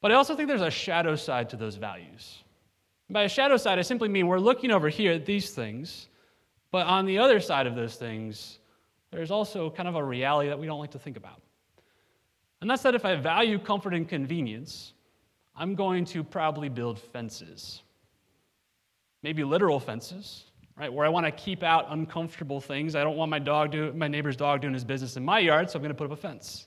But 0.00 0.12
I 0.12 0.14
also 0.14 0.34
think 0.34 0.48
there's 0.48 0.60
a 0.60 0.70
shadow 0.70 1.16
side 1.16 1.48
to 1.50 1.56
those 1.56 1.76
values. 1.76 2.42
By 3.10 3.22
a 3.22 3.28
shadow 3.28 3.56
side, 3.56 3.78
I 3.78 3.82
simply 3.82 4.08
mean 4.08 4.26
we're 4.26 4.38
looking 4.38 4.70
over 4.70 4.88
here 4.88 5.12
at 5.12 5.24
these 5.24 5.50
things, 5.50 6.08
but 6.70 6.86
on 6.86 7.06
the 7.06 7.18
other 7.18 7.40
side 7.40 7.66
of 7.66 7.74
those 7.74 7.96
things, 7.96 8.58
there's 9.10 9.30
also 9.30 9.70
kind 9.70 9.88
of 9.88 9.94
a 9.94 10.04
reality 10.04 10.48
that 10.48 10.58
we 10.58 10.66
don't 10.66 10.78
like 10.78 10.90
to 10.90 10.98
think 10.98 11.16
about. 11.16 11.40
And 12.60 12.68
that's 12.68 12.82
that 12.82 12.94
if 12.94 13.04
I 13.04 13.14
value 13.14 13.58
comfort 13.58 13.94
and 13.94 14.08
convenience, 14.08 14.92
I'm 15.56 15.74
going 15.74 16.04
to 16.06 16.22
probably 16.22 16.68
build 16.68 16.98
fences. 16.98 17.82
Maybe 19.22 19.42
literal 19.42 19.80
fences, 19.80 20.44
right? 20.78 20.92
Where 20.92 21.04
I 21.04 21.08
want 21.08 21.26
to 21.26 21.32
keep 21.32 21.62
out 21.62 21.86
uncomfortable 21.90 22.60
things. 22.60 22.94
I 22.94 23.02
don't 23.02 23.16
want 23.16 23.30
my 23.30 23.38
dog 23.38 23.72
do, 23.72 23.92
my 23.92 24.08
neighbor's 24.08 24.36
dog 24.36 24.60
doing 24.60 24.74
his 24.74 24.84
business 24.84 25.16
in 25.16 25.24
my 25.24 25.40
yard, 25.40 25.70
so 25.70 25.76
I'm 25.76 25.82
going 25.82 25.90
to 25.90 25.98
put 25.98 26.04
up 26.04 26.12
a 26.12 26.16
fence. 26.16 26.66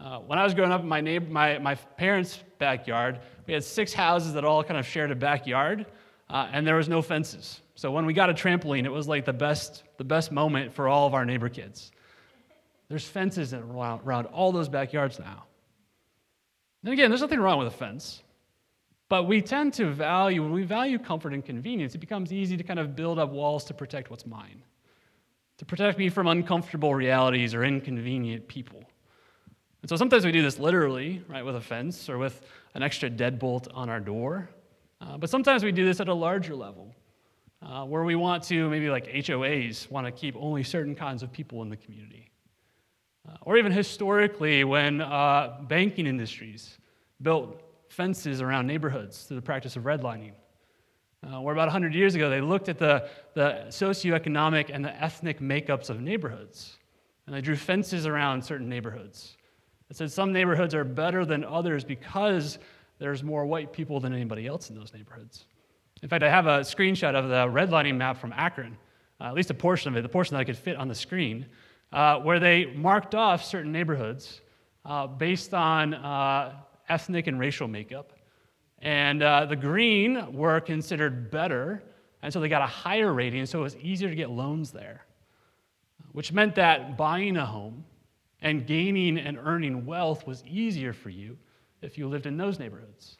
Uh, 0.00 0.18
when 0.20 0.38
I 0.38 0.44
was 0.44 0.54
growing 0.54 0.72
up 0.72 0.82
in 0.82 0.88
my, 0.88 1.00
neighbor, 1.00 1.30
my, 1.30 1.58
my 1.58 1.74
parents' 1.74 2.42
backyard, 2.58 3.20
we 3.46 3.52
had 3.52 3.64
six 3.64 3.92
houses 3.92 4.32
that 4.34 4.44
all 4.44 4.62
kind 4.62 4.78
of 4.78 4.86
shared 4.86 5.10
a 5.10 5.16
backyard, 5.16 5.86
uh, 6.30 6.48
and 6.52 6.66
there 6.66 6.76
was 6.76 6.88
no 6.88 7.02
fences. 7.02 7.60
So 7.74 7.90
when 7.90 8.06
we 8.06 8.12
got 8.12 8.30
a 8.30 8.34
trampoline, 8.34 8.84
it 8.84 8.92
was 8.92 9.08
like 9.08 9.24
the 9.24 9.32
best, 9.32 9.82
the 9.98 10.04
best 10.04 10.32
moment 10.32 10.72
for 10.72 10.88
all 10.88 11.06
of 11.06 11.14
our 11.14 11.24
neighbor 11.24 11.48
kids. 11.48 11.90
There's 12.88 13.04
fences 13.04 13.52
around, 13.52 14.00
around 14.06 14.26
all 14.26 14.52
those 14.52 14.68
backyards 14.68 15.18
now. 15.18 15.44
And 16.82 16.92
again, 16.92 17.10
there's 17.10 17.20
nothing 17.20 17.40
wrong 17.40 17.58
with 17.58 17.68
a 17.68 17.76
fence. 17.76 18.22
But 19.08 19.24
we 19.24 19.40
tend 19.40 19.72
to 19.74 19.86
value, 19.86 20.42
when 20.42 20.52
we 20.52 20.64
value 20.64 20.98
comfort 20.98 21.32
and 21.32 21.44
convenience, 21.44 21.94
it 21.94 21.98
becomes 21.98 22.32
easy 22.32 22.56
to 22.56 22.64
kind 22.64 22.78
of 22.78 22.94
build 22.94 23.18
up 23.18 23.30
walls 23.30 23.64
to 23.66 23.74
protect 23.74 24.10
what's 24.10 24.26
mine, 24.26 24.62
to 25.56 25.64
protect 25.64 25.98
me 25.98 26.10
from 26.10 26.26
uncomfortable 26.26 26.94
realities 26.94 27.54
or 27.54 27.64
inconvenient 27.64 28.46
people. 28.48 28.82
And 29.80 29.88
so 29.88 29.96
sometimes 29.96 30.26
we 30.26 30.32
do 30.32 30.42
this 30.42 30.58
literally, 30.58 31.22
right, 31.28 31.44
with 31.44 31.56
a 31.56 31.60
fence 31.60 32.08
or 32.10 32.18
with 32.18 32.42
an 32.74 32.82
extra 32.82 33.08
deadbolt 33.08 33.68
on 33.72 33.88
our 33.88 34.00
door. 34.00 34.50
Uh, 35.00 35.16
but 35.16 35.30
sometimes 35.30 35.64
we 35.64 35.72
do 35.72 35.86
this 35.86 36.00
at 36.00 36.08
a 36.08 36.14
larger 36.14 36.54
level, 36.54 36.94
uh, 37.62 37.84
where 37.84 38.04
we 38.04 38.14
want 38.14 38.42
to, 38.44 38.68
maybe 38.68 38.90
like 38.90 39.06
HOAs, 39.06 39.90
want 39.90 40.06
to 40.06 40.10
keep 40.10 40.34
only 40.36 40.62
certain 40.62 40.94
kinds 40.94 41.22
of 41.22 41.32
people 41.32 41.62
in 41.62 41.70
the 41.70 41.76
community. 41.76 42.30
Uh, 43.26 43.36
or 43.42 43.56
even 43.56 43.72
historically, 43.72 44.64
when 44.64 45.00
uh, 45.00 45.60
banking 45.62 46.06
industries 46.06 46.78
built 47.22 47.62
fences 47.98 48.40
around 48.40 48.68
neighborhoods 48.68 49.24
through 49.24 49.34
the 49.34 49.42
practice 49.42 49.74
of 49.74 49.82
redlining. 49.82 50.30
Uh, 51.26 51.40
where 51.40 51.52
about 51.52 51.66
100 51.66 51.92
years 51.96 52.14
ago, 52.14 52.30
they 52.30 52.40
looked 52.40 52.68
at 52.68 52.78
the, 52.78 53.08
the 53.34 53.64
socioeconomic 53.70 54.70
and 54.72 54.84
the 54.84 55.02
ethnic 55.02 55.40
makeups 55.40 55.90
of 55.90 56.00
neighborhoods, 56.00 56.76
and 57.26 57.34
they 57.34 57.40
drew 57.40 57.56
fences 57.56 58.06
around 58.06 58.40
certain 58.40 58.68
neighborhoods. 58.68 59.36
It 59.90 59.96
said 59.96 60.12
some 60.12 60.32
neighborhoods 60.32 60.76
are 60.76 60.84
better 60.84 61.24
than 61.24 61.42
others 61.42 61.82
because 61.82 62.60
there's 63.00 63.24
more 63.24 63.44
white 63.46 63.72
people 63.72 63.98
than 63.98 64.12
anybody 64.12 64.46
else 64.46 64.70
in 64.70 64.76
those 64.76 64.94
neighborhoods. 64.94 65.46
In 66.00 66.08
fact, 66.08 66.22
I 66.22 66.30
have 66.30 66.46
a 66.46 66.60
screenshot 66.60 67.16
of 67.16 67.28
the 67.28 67.46
redlining 67.48 67.96
map 67.96 68.16
from 68.16 68.32
Akron, 68.36 68.78
uh, 69.20 69.24
at 69.24 69.34
least 69.34 69.50
a 69.50 69.54
portion 69.54 69.90
of 69.90 69.96
it, 69.96 70.02
the 70.02 70.08
portion 70.08 70.36
that 70.36 70.40
I 70.40 70.44
could 70.44 70.56
fit 70.56 70.76
on 70.76 70.86
the 70.86 70.94
screen, 70.94 71.46
uh, 71.92 72.20
where 72.20 72.38
they 72.38 72.66
marked 72.66 73.16
off 73.16 73.44
certain 73.44 73.72
neighborhoods 73.72 74.40
uh, 74.84 75.08
based 75.08 75.52
on 75.52 75.94
uh, 75.94 76.52
ethnic 76.88 77.26
and 77.26 77.38
racial 77.38 77.68
makeup. 77.68 78.12
And 78.80 79.22
uh, 79.22 79.46
the 79.46 79.56
green 79.56 80.32
were 80.32 80.60
considered 80.60 81.30
better, 81.30 81.82
and 82.22 82.32
so 82.32 82.40
they 82.40 82.48
got 82.48 82.62
a 82.62 82.66
higher 82.66 83.12
rating, 83.12 83.46
so 83.46 83.60
it 83.60 83.62
was 83.62 83.76
easier 83.76 84.08
to 84.08 84.14
get 84.14 84.30
loans 84.30 84.70
there, 84.70 85.04
which 86.12 86.32
meant 86.32 86.54
that 86.54 86.96
buying 86.96 87.36
a 87.36 87.46
home 87.46 87.84
and 88.40 88.66
gaining 88.66 89.18
and 89.18 89.36
earning 89.38 89.84
wealth 89.84 90.26
was 90.26 90.44
easier 90.46 90.92
for 90.92 91.10
you 91.10 91.36
if 91.82 91.98
you 91.98 92.08
lived 92.08 92.26
in 92.26 92.36
those 92.36 92.58
neighborhoods. 92.58 93.18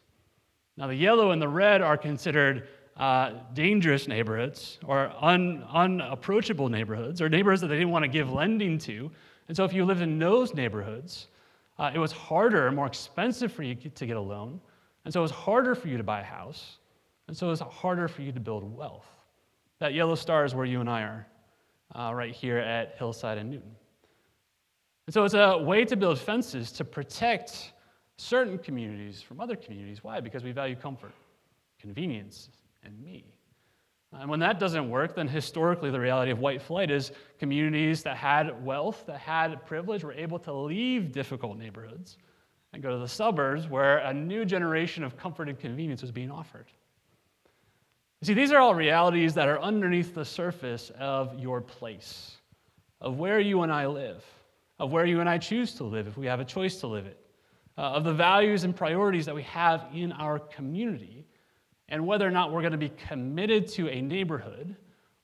Now, 0.77 0.87
the 0.87 0.95
yellow 0.95 1.33
and 1.33 1.43
the 1.43 1.49
red 1.49 1.83
are 1.83 1.97
considered 1.97 2.69
uh, 2.97 3.33
dangerous 3.55 4.09
neighborhoods 4.09 4.79
or 4.85 5.13
un, 5.21 5.65
unapproachable 5.73 6.69
neighborhoods 6.69 7.21
or 7.21 7.29
neighborhoods 7.29 7.61
that 7.63 7.69
they 7.69 7.77
didn't 7.77 7.91
want 7.91 8.05
to 8.05 8.09
give 8.09 8.31
lending 8.31 8.79
to. 8.79 9.11
And 9.49 9.57
so 9.57 9.65
if 9.65 9.73
you 9.73 9.85
lived 9.85 10.03
in 10.03 10.19
those 10.19 10.55
neighborhoods, 10.55 11.29
uh, 11.79 11.91
it 11.95 11.99
was 11.99 12.13
harder, 12.13 12.71
more 12.73 12.87
expensive 12.87 13.53
for 13.53 13.63
you 13.63 13.75
to 13.75 14.07
get 14.07 14.17
a 14.17 14.21
loan. 14.21 14.61
And 15.05 15.13
so 15.13 15.21
it 15.21 15.23
was 15.23 15.31
harder 15.31 15.75
for 15.75 15.89
you 15.89 15.97
to 15.97 16.03
buy 16.03 16.21
a 16.21 16.25
house. 16.25 16.79
And 17.29 17.37
so 17.37 17.47
it 17.47 17.51
was 17.51 17.61
harder 17.61 18.09
for 18.09 18.23
you 18.23 18.33
to 18.33 18.41
build 18.41 18.65
wealth. 18.77 19.07
That 19.79 19.95
yellow 19.95 20.17
star 20.17 20.45
is 20.45 20.55
where 20.55 20.65
you 20.65 20.81
and 20.81 20.91
I 20.91 21.03
are, 21.03 21.27
uh, 21.95 22.13
right 22.15 22.35
here 22.35 22.59
at 22.59 22.97
Hillside 22.99 23.39
and 23.39 23.51
Newton. 23.51 23.77
And 25.07 25.15
so 25.15 25.25
it's 25.25 25.35
a 25.35 25.57
way 25.57 25.85
to 25.85 25.97
build 25.97 26.19
fences 26.19 26.73
to 26.73 26.85
protect 26.85 27.73
certain 28.17 28.59
communities 28.59 29.23
from 29.23 29.41
other 29.41 29.57
communities. 29.57 30.03
Why? 30.03 30.21
Because 30.21 30.43
we 30.43 30.53
value 30.53 30.75
comfort, 30.75 31.13
convenience, 31.81 32.51
and 32.83 33.01
me. 33.01 33.38
And 34.13 34.31
when 34.31 34.41
that 34.41 34.59
doesn't 34.59 34.89
work, 34.89 35.15
then 35.15 35.29
historically 35.29 35.91
the 35.91 36.01
reality 36.01 36.31
of 36.31 36.39
white 36.39 36.63
flight 36.63 36.91
is 36.91 37.13
communities 37.39 38.03
that 38.05 38.17
had 38.17 38.65
wealth, 38.65 39.05
that 39.07 39.19
had 39.19 39.65
privilege, 39.67 40.03
were 40.03 40.15
able 40.15 40.39
to 40.41 40.53
leave 40.53 41.13
difficult 41.13 41.59
neighborhoods 41.59 42.17
and 42.73 42.83
go 42.83 42.91
to 42.91 42.99
the 42.99 43.09
suburbs 43.09 43.69
where 43.69 43.99
a 43.99 44.15
new 44.15 44.45
generation 44.45 45.05
of 45.05 45.17
comfort 45.17 45.49
and 45.49 45.59
convenience 45.59 46.01
was 46.01 46.11
being 46.11 46.31
offered. 46.31 46.67
You 48.21 48.27
see, 48.27 48.35
these 48.35 48.51
are 48.51 48.59
all 48.59 48.75
realities 48.75 49.35
that 49.35 49.47
are 49.47 49.61
underneath 49.61 50.15
the 50.15 50.25
surface 50.25 50.91
of 50.99 51.39
your 51.39 51.61
place, 51.61 52.37
of 53.01 53.19
where 53.19 53.41
you 53.41 53.63
and 53.63 53.73
I 53.73 53.87
live, 53.87 54.25
of 54.79 54.91
where 54.91 55.05
you 55.05 55.21
and 55.21 55.29
I 55.29 55.39
choose 55.39 55.75
to 55.75 55.85
live 55.85 56.09
if 56.09 56.17
we 56.17 56.27
have 56.27 56.41
a 56.41 56.45
choice 56.45 56.81
to 56.81 56.87
live 56.87 57.07
it, 57.07 57.21
uh, 57.77 57.83
of 57.83 58.05
the 58.05 58.13
values 58.13 58.65
and 58.65 58.75
priorities 58.75 59.27
that 59.27 59.35
we 59.35 59.45
have 59.45 59.87
in 59.93 60.13
our 60.13 60.39
community 60.39 61.28
and 61.89 62.07
whether 62.07 62.27
or 62.27 62.31
not 62.31 62.53
we're 62.53 62.61
going 62.61 62.73
to 62.73 62.79
be 62.79 62.91
committed 62.91 63.67
to 63.69 63.89
a 63.89 64.01
neighborhood 64.01 64.77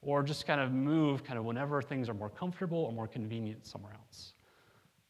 or 0.02 0.22
just 0.22 0.46
kind 0.46 0.60
of 0.60 0.72
move 0.72 1.24
kind 1.24 1.38
of 1.38 1.44
whenever 1.44 1.80
things 1.82 2.08
are 2.08 2.14
more 2.14 2.30
comfortable 2.30 2.78
or 2.78 2.92
more 2.92 3.08
convenient 3.08 3.66
somewhere 3.66 3.92
else. 3.94 4.32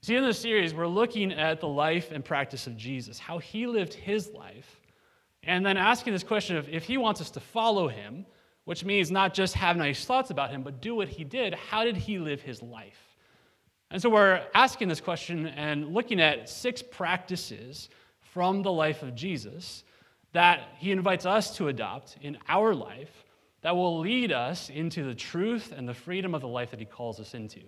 See, 0.03 0.17
in 0.17 0.23
this 0.23 0.39
series, 0.39 0.75
we're 0.75 0.87
looking 0.87 1.33
at 1.33 1.61
the 1.61 1.69
life 1.69 2.11
and 2.13 2.25
practice 2.25 2.67
of 2.67 2.77
Jesus, 2.77 3.19
how 3.19 3.39
he 3.39 3.67
lived 3.67 3.95
his 3.95 4.31
life, 4.33 4.81
and 5.43 5.65
then 5.65 5.77
asking 5.77 6.13
this 6.13 6.23
question 6.23 6.57
of 6.57 6.69
if 6.69 6.85
he 6.85 6.97
wants 6.97 7.21
us 7.21 7.31
to 7.31 7.41
follow 7.41 7.89
him, 7.89 8.27
which 8.65 8.85
means 8.85 9.11
not 9.11 9.35
just 9.35 9.55
have 9.55 9.77
nice 9.77 10.05
thoughts 10.05 10.31
about 10.31 10.51
him, 10.51 10.63
but 10.63 10.81
do 10.81 10.95
what 10.95 11.09
he 11.09 11.25
did, 11.25 11.55
how 11.55 11.85
did 11.85 11.97
he 11.97 12.19
live 12.19 12.41
his 12.41 12.63
life? 12.63 13.17
And 13.91 14.01
so 14.01 14.11
we're 14.11 14.43
asking 14.55 14.89
this 14.89 15.01
question 15.01 15.47
and 15.47 15.95
looking 15.95 16.21
at 16.21 16.49
six 16.49 16.83
practices 16.83 17.89
from 18.21 18.63
the 18.63 18.73
life 18.73 19.03
of 19.03 19.15
Jesus 19.15 19.85
that 20.35 20.69
he 20.79 20.91
invites 20.91 21.25
us 21.25 21.57
to 21.57 21.69
adopt 21.69 22.19
in 22.21 22.37
our 22.49 22.75
life 22.75 23.25
that 23.63 23.75
will 23.75 24.01
lead 24.01 24.33
us 24.33 24.69
into 24.69 25.05
the 25.05 25.15
truth 25.15 25.73
and 25.75 25.89
the 25.89 25.95
freedom 25.95 26.35
of 26.35 26.43
the 26.43 26.49
life 26.49 26.71
that 26.73 26.81
he 26.81 26.85
calls 26.85 27.19
us 27.19 27.35
into. 27.35 27.61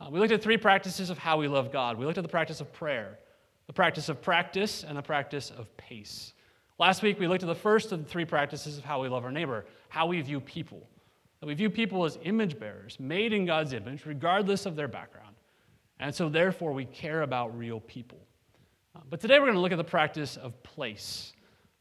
Uh, 0.00 0.08
we 0.10 0.20
looked 0.20 0.32
at 0.32 0.40
three 0.40 0.56
practices 0.56 1.10
of 1.10 1.18
how 1.18 1.36
we 1.36 1.48
love 1.48 1.72
God. 1.72 1.98
We 1.98 2.06
looked 2.06 2.16
at 2.16 2.22
the 2.22 2.28
practice 2.28 2.60
of 2.60 2.72
prayer, 2.72 3.18
the 3.66 3.72
practice 3.72 4.08
of 4.08 4.22
practice, 4.22 4.84
and 4.84 4.96
the 4.96 5.02
practice 5.02 5.50
of 5.50 5.76
pace. 5.76 6.32
Last 6.78 7.02
week, 7.02 7.18
we 7.18 7.26
looked 7.26 7.42
at 7.42 7.48
the 7.48 7.54
first 7.54 7.90
of 7.90 8.04
the 8.04 8.08
three 8.08 8.24
practices 8.24 8.78
of 8.78 8.84
how 8.84 9.02
we 9.02 9.08
love 9.08 9.24
our 9.24 9.32
neighbor, 9.32 9.66
how 9.88 10.06
we 10.06 10.20
view 10.20 10.40
people. 10.40 10.86
That 11.40 11.46
we 11.46 11.54
view 11.54 11.70
people 11.70 12.04
as 12.04 12.18
image 12.22 12.58
bearers, 12.58 12.98
made 13.00 13.32
in 13.32 13.46
God's 13.46 13.72
image, 13.72 14.06
regardless 14.06 14.64
of 14.64 14.76
their 14.76 14.88
background. 14.88 15.34
And 15.98 16.14
so, 16.14 16.28
therefore, 16.28 16.72
we 16.72 16.84
care 16.84 17.22
about 17.22 17.58
real 17.58 17.80
people. 17.80 18.20
Uh, 18.94 19.00
but 19.10 19.20
today, 19.20 19.38
we're 19.38 19.46
going 19.46 19.54
to 19.54 19.60
look 19.60 19.72
at 19.72 19.78
the 19.78 19.84
practice 19.84 20.36
of 20.36 20.62
place. 20.62 21.32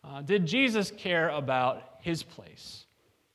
Uh, 0.06 0.22
did 0.22 0.46
Jesus 0.46 0.92
care 0.92 1.30
about 1.30 1.82
his 2.00 2.22
place? 2.22 2.86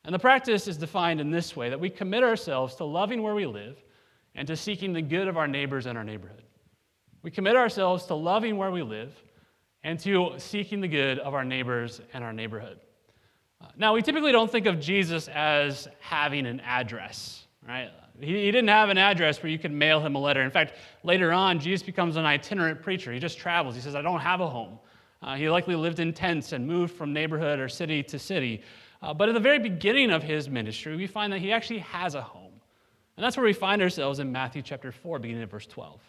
And 0.04 0.14
the 0.14 0.18
practice 0.18 0.68
is 0.68 0.76
defined 0.76 1.20
in 1.20 1.30
this 1.30 1.56
way 1.56 1.68
that 1.68 1.80
we 1.80 1.90
commit 1.90 2.22
ourselves 2.22 2.76
to 2.76 2.84
loving 2.84 3.22
where 3.22 3.34
we 3.34 3.46
live 3.46 3.76
and 4.34 4.46
to 4.46 4.56
seeking 4.56 4.92
the 4.92 5.02
good 5.02 5.28
of 5.28 5.36
our 5.36 5.48
neighbors 5.48 5.86
and 5.86 5.98
our 5.98 6.04
neighborhood. 6.04 6.42
We 7.22 7.30
commit 7.30 7.56
ourselves 7.56 8.06
to 8.06 8.14
loving 8.14 8.56
where 8.56 8.70
we 8.70 8.82
live 8.82 9.12
and 9.82 9.98
to 10.00 10.34
seeking 10.38 10.80
the 10.80 10.88
good 10.88 11.18
of 11.18 11.34
our 11.34 11.44
neighbors 11.44 12.00
and 12.14 12.22
our 12.22 12.32
neighborhood. 12.32 12.78
Uh, 13.60 13.66
now, 13.76 13.94
we 13.94 14.00
typically 14.00 14.32
don't 14.32 14.50
think 14.50 14.66
of 14.66 14.80
Jesus 14.80 15.28
as 15.28 15.88
having 15.98 16.46
an 16.46 16.60
address, 16.60 17.44
right? 17.66 17.90
He, 18.20 18.44
he 18.44 18.50
didn't 18.50 18.68
have 18.68 18.88
an 18.88 18.96
address 18.96 19.42
where 19.42 19.50
you 19.50 19.58
could 19.58 19.72
mail 19.72 20.00
him 20.00 20.14
a 20.14 20.18
letter. 20.18 20.42
In 20.42 20.50
fact, 20.50 20.74
later 21.02 21.32
on, 21.32 21.58
Jesus 21.58 21.82
becomes 21.84 22.16
an 22.16 22.24
itinerant 22.24 22.80
preacher. 22.80 23.12
He 23.12 23.18
just 23.18 23.38
travels. 23.38 23.74
He 23.74 23.80
says, 23.80 23.94
I 23.94 24.02
don't 24.02 24.20
have 24.20 24.40
a 24.40 24.48
home. 24.48 24.78
Uh, 25.22 25.36
he 25.36 25.50
likely 25.50 25.74
lived 25.74 26.00
in 26.00 26.12
tents 26.12 26.52
and 26.52 26.66
moved 26.66 26.94
from 26.94 27.12
neighborhood 27.12 27.58
or 27.58 27.68
city 27.68 28.02
to 28.02 28.18
city. 28.18 28.62
Uh, 29.02 29.12
but 29.14 29.28
at 29.28 29.34
the 29.34 29.40
very 29.40 29.58
beginning 29.58 30.10
of 30.10 30.22
his 30.22 30.48
ministry, 30.48 30.96
we 30.96 31.06
find 31.06 31.32
that 31.32 31.40
he 31.40 31.52
actually 31.52 31.78
has 31.80 32.14
a 32.14 32.22
home. 32.22 32.52
And 33.16 33.24
that's 33.24 33.36
where 33.36 33.44
we 33.44 33.52
find 33.52 33.82
ourselves 33.82 34.18
in 34.18 34.32
Matthew 34.32 34.62
chapter 34.62 34.92
4, 34.92 35.18
beginning 35.18 35.42
at 35.42 35.50
verse 35.50 35.66
12. 35.66 36.00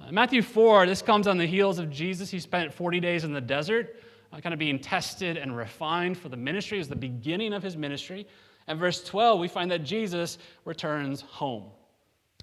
Uh, 0.00 0.12
Matthew 0.12 0.42
4, 0.42 0.86
this 0.86 1.02
comes 1.02 1.26
on 1.26 1.38
the 1.38 1.46
heels 1.46 1.78
of 1.78 1.90
Jesus. 1.90 2.30
He 2.30 2.38
spent 2.38 2.72
40 2.72 3.00
days 3.00 3.24
in 3.24 3.32
the 3.32 3.40
desert, 3.40 3.96
uh, 4.32 4.40
kind 4.40 4.52
of 4.52 4.58
being 4.58 4.78
tested 4.78 5.36
and 5.36 5.56
refined 5.56 6.18
for 6.18 6.28
the 6.28 6.36
ministry. 6.36 6.78
It 6.78 6.80
was 6.80 6.88
the 6.88 6.96
beginning 6.96 7.52
of 7.54 7.62
his 7.62 7.76
ministry. 7.76 8.26
And 8.66 8.78
verse 8.78 9.02
12, 9.02 9.40
we 9.40 9.48
find 9.48 9.70
that 9.70 9.84
Jesus 9.84 10.38
returns 10.66 11.22
home. 11.22 11.64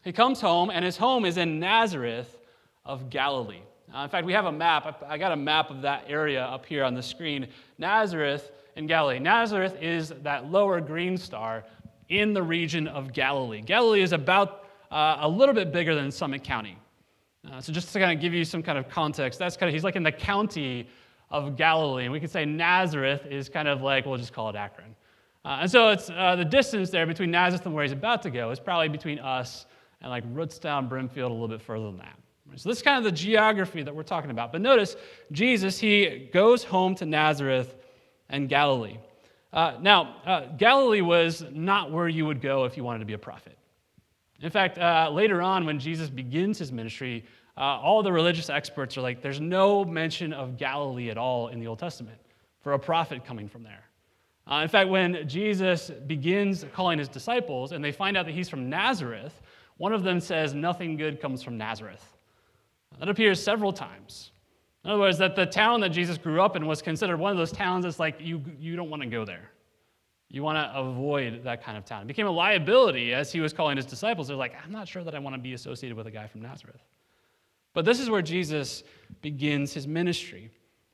He 0.04 0.12
comes 0.12 0.42
home, 0.42 0.70
and 0.72 0.84
his 0.84 0.98
home 0.98 1.26
is 1.26 1.38
in 1.38 1.60
Nazareth 1.60 2.40
of 2.86 3.10
Galilee. 3.10 3.62
Uh, 3.96 4.04
in 4.04 4.10
fact, 4.10 4.26
we 4.26 4.34
have 4.34 4.46
a 4.46 4.52
map. 4.52 5.04
I 5.08 5.18
got 5.18 5.32
a 5.32 5.38
map 5.38 5.70
of 5.70 5.82
that 5.84 6.04
area 6.08 6.44
up 6.44 6.66
here 6.66 6.84
on 6.84 6.94
the 6.94 7.02
screen. 7.02 7.48
Nazareth 7.78 8.52
in 8.76 8.88
Galilee. 8.88 9.20
Nazareth 9.20 9.78
is 9.82 10.10
that 10.24 10.52
lower 10.52 10.82
green 10.82 11.18
star 11.18 11.64
in 12.10 12.34
the 12.34 12.44
region 12.44 12.90
of 12.90 13.14
Galilee. 13.14 13.62
Galilee 13.62 14.02
is 14.02 14.12
about 14.12 14.66
uh, 14.92 15.18
a 15.22 15.30
little 15.30 15.56
bit 15.56 15.72
bigger 15.72 15.96
than 15.96 16.12
Summit 16.12 16.44
County. 16.44 16.78
Uh, 17.50 17.62
so 17.62 17.72
just 17.72 17.94
to 17.94 18.00
kind 18.00 18.12
of 18.12 18.22
give 18.22 18.34
you 18.34 18.44
some 18.44 18.62
kind 18.62 18.78
of 18.78 18.90
context, 18.90 19.40
that's 19.40 19.56
kind 19.56 19.70
of, 19.70 19.74
he's 19.74 19.86
like 19.86 19.96
in 19.96 20.04
the 20.04 20.12
county 20.12 20.90
of 21.30 21.56
Galilee. 21.56 22.04
And 22.04 22.12
we 22.12 22.20
could 22.20 22.32
say 22.32 22.44
Nazareth 22.44 23.26
is 23.30 23.48
kind 23.48 23.70
of 23.70 23.82
like, 23.82 24.06
we'll 24.06 24.18
just 24.18 24.34
call 24.34 24.50
it 24.50 24.58
Akron. 24.58 24.94
Uh, 25.46 25.60
and 25.62 25.72
so 25.72 25.90
it's 25.90 26.10
uh, 26.10 26.36
the 26.36 26.44
distance 26.44 26.90
there 26.90 27.06
between 27.06 27.32
Nazareth 27.32 27.66
and 27.66 27.74
where 27.74 27.84
he's 27.84 27.94
about 27.94 28.22
to 28.24 28.30
go 28.30 28.52
is 28.52 28.60
probably 28.60 28.90
between 28.90 29.20
us 29.20 29.68
and 30.02 30.10
like 30.10 30.26
Rootstown, 30.34 30.90
Brimfield, 30.90 31.32
a 31.32 31.34
little 31.34 31.48
bit 31.48 31.62
further 31.62 31.86
than 31.86 31.98
that. 32.00 32.18
So 32.56 32.70
this 32.70 32.78
is 32.78 32.84
kind 32.84 32.98
of 32.98 33.04
the 33.04 33.12
geography 33.12 33.84
that 33.84 33.94
we're 33.94 34.04
talking 34.04 34.32
about. 34.32 34.52
But 34.52 34.62
notice, 34.62 34.96
Jesus, 35.32 35.80
he 35.80 36.30
goes 36.32 36.64
home 36.64 36.96
to 36.96 37.06
Nazareth 37.06 37.76
and 38.30 38.48
Galilee. 38.48 38.98
Uh, 39.52 39.78
now, 39.82 40.18
uh, 40.26 40.46
Galilee 40.58 41.02
was 41.02 41.44
not 41.52 41.92
where 41.92 42.08
you 42.08 42.26
would 42.26 42.42
go 42.42 42.66
if 42.66 42.78
you 42.78 42.84
wanted 42.84 43.00
to 43.00 43.06
be 43.06 43.14
a 43.14 43.18
prophet. 43.18 43.58
In 44.42 44.50
fact, 44.50 44.78
uh, 44.78 45.10
later 45.12 45.42
on, 45.42 45.66
when 45.66 45.80
Jesus 45.80 46.10
begins 46.10 46.60
his 46.60 46.72
ministry, 46.72 47.26
uh, 47.58 47.62
all 47.62 48.04
the 48.04 48.12
religious 48.12 48.50
experts 48.50 48.98
are 48.98 49.02
like, 49.02 49.22
there's 49.22 49.40
no 49.40 49.86
mention 49.86 50.34
of 50.34 50.58
Galilee 50.58 51.10
at 51.10 51.18
all 51.18 51.48
in 51.48 51.60
the 51.60 51.68
Old 51.68 51.80
Testament 51.80 52.18
for 52.62 52.74
a 52.74 52.80
prophet 52.80 53.26
coming 53.26 53.48
from 53.48 53.64
there. 53.64 53.84
Uh, 54.50 54.62
in 54.62 54.68
fact, 54.68 54.90
when 54.90 55.28
Jesus 55.28 55.90
begins 55.90 56.66
calling 56.74 57.00
his 57.00 57.08
disciples 57.08 57.72
and 57.72 57.84
they 57.84 57.92
find 57.92 58.16
out 58.16 58.26
that 58.26 58.34
he's 58.34 58.50
from 58.50 58.70
Nazareth, 58.70 59.42
one 59.78 59.94
of 59.94 60.04
them 60.04 60.20
says, 60.20 60.54
Nothing 60.54 60.98
good 60.98 61.20
comes 61.20 61.42
from 61.42 61.58
Nazareth. 61.58 62.15
That 63.00 63.10
appears 63.10 63.42
several 63.42 63.74
times. 63.74 64.32
In 64.84 64.92
other 64.92 65.00
words, 65.00 65.18
that 65.18 65.36
the 65.36 65.46
town 65.46 65.82
that 65.82 65.90
Jesus 65.90 66.18
grew 66.18 66.42
up 66.42 66.56
in 66.56 66.66
was 66.68 66.82
considered 66.82 67.18
one 67.18 67.32
of 67.32 67.38
those 67.38 67.52
towns 67.52 67.84
that's 67.86 68.00
like, 68.00 68.18
you, 68.20 68.42
you 68.60 68.76
don't 68.76 68.90
want 68.90 69.02
to 69.02 69.08
go 69.08 69.26
there. 69.26 69.52
You 70.30 70.44
want 70.44 70.58
to 70.58 70.80
avoid 70.80 71.44
that 71.44 71.64
kind 71.64 71.78
of 71.78 71.86
town. 71.86 72.04
It 72.04 72.08
became 72.08 72.28
a 72.28 72.32
liability 72.32 73.14
as 73.14 73.32
he 73.32 73.40
was 73.40 73.54
calling 73.54 73.78
his 73.78 73.86
disciples. 73.86 74.28
They're 74.28 74.38
like, 74.38 74.54
I'm 74.64 74.72
not 74.72 74.88
sure 74.88 75.04
that 75.04 75.16
I 75.16 75.20
want 75.20 75.36
to 75.36 75.42
be 75.42 75.54
associated 75.54 75.98
with 75.98 76.08
a 76.08 76.12
guy 76.12 76.28
from 76.28 76.42
Nazareth. 76.42 76.82
But 77.74 77.86
this 77.86 78.00
is 78.00 78.10
where 78.10 78.22
Jesus 78.22 78.84
begins 79.22 79.74
his 79.74 79.88
ministry. 79.88 80.52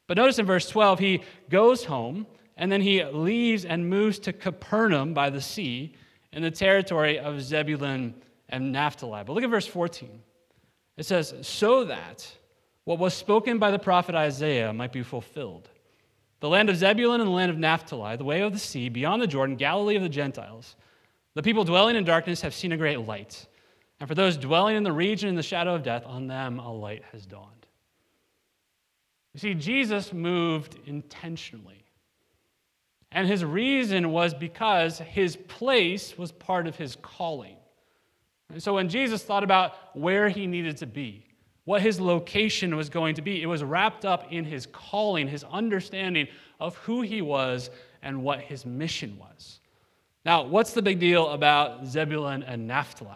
But 0.07 0.17
notice 0.17 0.39
in 0.39 0.45
verse 0.45 0.67
12, 0.69 0.99
he 0.99 1.23
goes 1.49 1.83
home 1.83 2.27
and 2.57 2.71
then 2.71 2.81
he 2.81 3.03
leaves 3.03 3.65
and 3.65 3.89
moves 3.89 4.19
to 4.19 4.33
Capernaum 4.33 5.13
by 5.13 5.29
the 5.29 5.41
sea 5.41 5.95
in 6.33 6.41
the 6.43 6.51
territory 6.51 7.19
of 7.19 7.41
Zebulun 7.41 8.13
and 8.49 8.71
Naphtali. 8.71 9.23
But 9.25 9.33
look 9.33 9.43
at 9.43 9.49
verse 9.49 9.67
14. 9.67 10.21
It 11.01 11.07
says, 11.07 11.33
so 11.41 11.85
that 11.85 12.31
what 12.83 12.99
was 12.99 13.15
spoken 13.15 13.57
by 13.57 13.71
the 13.71 13.79
prophet 13.79 14.13
Isaiah 14.13 14.71
might 14.71 14.93
be 14.93 15.01
fulfilled. 15.01 15.67
The 16.41 16.47
land 16.47 16.69
of 16.69 16.77
Zebulun 16.77 17.19
and 17.19 17.27
the 17.27 17.33
land 17.33 17.49
of 17.49 17.57
Naphtali, 17.57 18.17
the 18.17 18.23
way 18.23 18.41
of 18.41 18.53
the 18.53 18.59
sea, 18.59 18.87
beyond 18.87 19.19
the 19.19 19.25
Jordan, 19.25 19.55
Galilee 19.55 19.95
of 19.95 20.03
the 20.03 20.09
Gentiles. 20.09 20.75
The 21.33 21.41
people 21.41 21.63
dwelling 21.63 21.95
in 21.95 22.03
darkness 22.03 22.41
have 22.41 22.53
seen 22.53 22.71
a 22.71 22.77
great 22.77 22.99
light. 22.99 23.47
And 23.99 24.07
for 24.07 24.13
those 24.13 24.37
dwelling 24.37 24.75
in 24.75 24.83
the 24.83 24.91
region 24.91 25.27
in 25.27 25.33
the 25.33 25.41
shadow 25.41 25.73
of 25.73 25.81
death, 25.81 26.03
on 26.05 26.27
them 26.27 26.59
a 26.59 26.71
light 26.71 27.01
has 27.11 27.25
dawned. 27.25 27.65
You 29.33 29.39
see, 29.39 29.53
Jesus 29.55 30.13
moved 30.13 30.77
intentionally. 30.85 31.83
And 33.11 33.27
his 33.27 33.43
reason 33.43 34.11
was 34.11 34.35
because 34.35 34.99
his 34.99 35.35
place 35.35 36.15
was 36.15 36.31
part 36.31 36.67
of 36.67 36.75
his 36.75 36.95
calling. 37.01 37.57
And 38.51 38.61
so 38.61 38.75
when 38.75 38.89
Jesus 38.89 39.23
thought 39.23 39.43
about 39.43 39.73
where 39.93 40.29
he 40.29 40.47
needed 40.47 40.77
to 40.77 40.85
be, 40.85 41.25
what 41.65 41.81
his 41.81 42.01
location 42.01 42.75
was 42.75 42.89
going 42.89 43.15
to 43.15 43.21
be, 43.21 43.41
it 43.41 43.45
was 43.45 43.63
wrapped 43.63 44.05
up 44.05 44.31
in 44.31 44.45
his 44.45 44.65
calling, 44.65 45.27
his 45.27 45.43
understanding 45.43 46.27
of 46.59 46.75
who 46.77 47.01
he 47.01 47.21
was 47.21 47.69
and 48.01 48.23
what 48.23 48.41
his 48.41 48.65
mission 48.65 49.17
was. 49.17 49.59
Now, 50.25 50.43
what's 50.43 50.73
the 50.73 50.81
big 50.81 50.99
deal 50.99 51.29
about 51.29 51.85
Zebulun 51.85 52.43
and 52.43 52.67
Naphtali? 52.67 53.15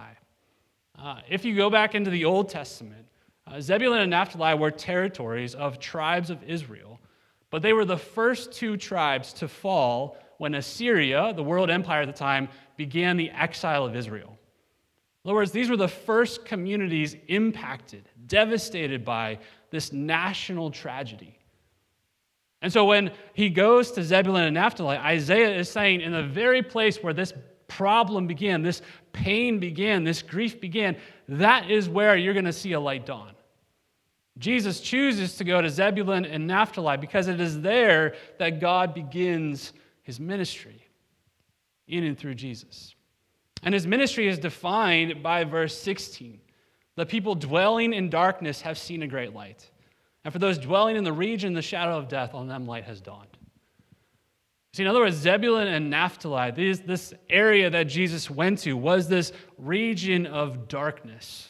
Uh, 0.97 1.19
if 1.29 1.43
you 1.43 1.55
go 1.55 1.69
back 1.69 1.95
into 1.95 2.09
the 2.09 2.25
Old 2.25 2.49
Testament, 2.49 3.05
uh, 3.47 3.61
Zebulun 3.61 4.01
and 4.01 4.09
Naphtali 4.09 4.57
were 4.57 4.71
territories 4.71 5.53
of 5.53 5.79
tribes 5.79 6.29
of 6.29 6.43
Israel, 6.43 6.99
but 7.51 7.61
they 7.61 7.73
were 7.73 7.85
the 7.85 7.97
first 7.97 8.51
two 8.51 8.77
tribes 8.77 9.33
to 9.33 9.47
fall 9.47 10.17
when 10.37 10.55
Assyria, 10.55 11.33
the 11.35 11.43
world 11.43 11.69
empire 11.69 12.01
at 12.01 12.07
the 12.07 12.13
time, 12.13 12.49
began 12.77 13.17
the 13.17 13.29
exile 13.31 13.85
of 13.85 13.95
Israel. 13.95 14.34
In 15.25 15.29
other 15.29 15.37
words, 15.37 15.51
these 15.51 15.71
were 15.71 15.77
the 15.77 15.87
first 15.87 16.45
communities 16.45 17.15
impacted, 17.29 18.07
devastated 18.27 19.03
by 19.03 19.39
this 19.71 19.91
national 19.91 20.69
tragedy. 20.69 21.39
And 22.61 22.71
so 22.71 22.85
when 22.85 23.11
he 23.33 23.49
goes 23.49 23.91
to 23.93 24.03
Zebulun 24.03 24.43
and 24.43 24.53
Naphtali, 24.53 24.97
Isaiah 24.97 25.57
is 25.57 25.67
saying, 25.67 26.01
in 26.01 26.11
the 26.11 26.21
very 26.21 26.61
place 26.61 27.01
where 27.01 27.13
this 27.13 27.33
problem 27.67 28.27
began, 28.27 28.61
this 28.61 28.83
pain 29.13 29.59
began, 29.59 30.03
this 30.03 30.21
grief 30.21 30.61
began, 30.61 30.95
that 31.27 31.71
is 31.71 31.89
where 31.89 32.15
you're 32.15 32.33
going 32.33 32.45
to 32.45 32.53
see 32.53 32.73
a 32.73 32.79
light 32.79 33.07
dawn. 33.07 33.31
Jesus 34.37 34.79
chooses 34.79 35.37
to 35.37 35.43
go 35.43 35.59
to 35.59 35.71
Zebulun 35.71 36.25
and 36.25 36.45
Naphtali 36.45 36.97
because 36.97 37.27
it 37.27 37.41
is 37.41 37.61
there 37.61 38.13
that 38.37 38.59
God 38.59 38.93
begins 38.93 39.73
his 40.03 40.19
ministry 40.19 40.85
in 41.87 42.03
and 42.03 42.15
through 42.15 42.35
Jesus. 42.35 42.94
And 43.63 43.73
his 43.73 43.87
ministry 43.87 44.27
is 44.27 44.37
defined 44.37 45.23
by 45.23 45.43
verse 45.43 45.77
16. 45.77 46.39
The 46.95 47.05
people 47.05 47.35
dwelling 47.35 47.93
in 47.93 48.09
darkness 48.09 48.61
have 48.61 48.77
seen 48.77 49.01
a 49.01 49.07
great 49.07 49.33
light. 49.33 49.69
And 50.23 50.31
for 50.31 50.39
those 50.39 50.57
dwelling 50.57 50.95
in 50.95 51.03
the 51.03 51.13
region, 51.13 51.53
the 51.53 51.61
shadow 51.61 51.97
of 51.97 52.07
death, 52.07 52.33
on 52.33 52.47
them 52.47 52.65
light 52.65 52.85
has 52.85 53.01
dawned. 53.01 53.37
See, 54.73 54.83
in 54.83 54.89
other 54.89 54.99
words, 54.99 55.15
Zebulun 55.15 55.67
and 55.67 55.89
Naphtali, 55.89 56.51
this, 56.51 56.79
this 56.79 57.13
area 57.29 57.69
that 57.69 57.83
Jesus 57.83 58.29
went 58.29 58.59
to, 58.59 58.73
was 58.75 59.07
this 59.07 59.31
region 59.57 60.25
of 60.25 60.67
darkness. 60.67 61.49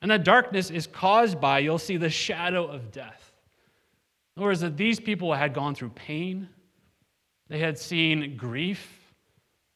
And 0.00 0.10
that 0.10 0.24
darkness 0.24 0.70
is 0.70 0.86
caused 0.86 1.40
by, 1.40 1.58
you'll 1.58 1.78
see, 1.78 1.96
the 1.96 2.08
shadow 2.08 2.66
of 2.66 2.90
death. 2.90 3.32
In 4.34 4.40
other 4.40 4.48
words, 4.48 4.60
that 4.60 4.76
these 4.76 4.98
people 4.98 5.34
had 5.34 5.52
gone 5.52 5.74
through 5.74 5.90
pain, 5.90 6.48
they 7.48 7.58
had 7.58 7.78
seen 7.78 8.36
grief 8.36 9.12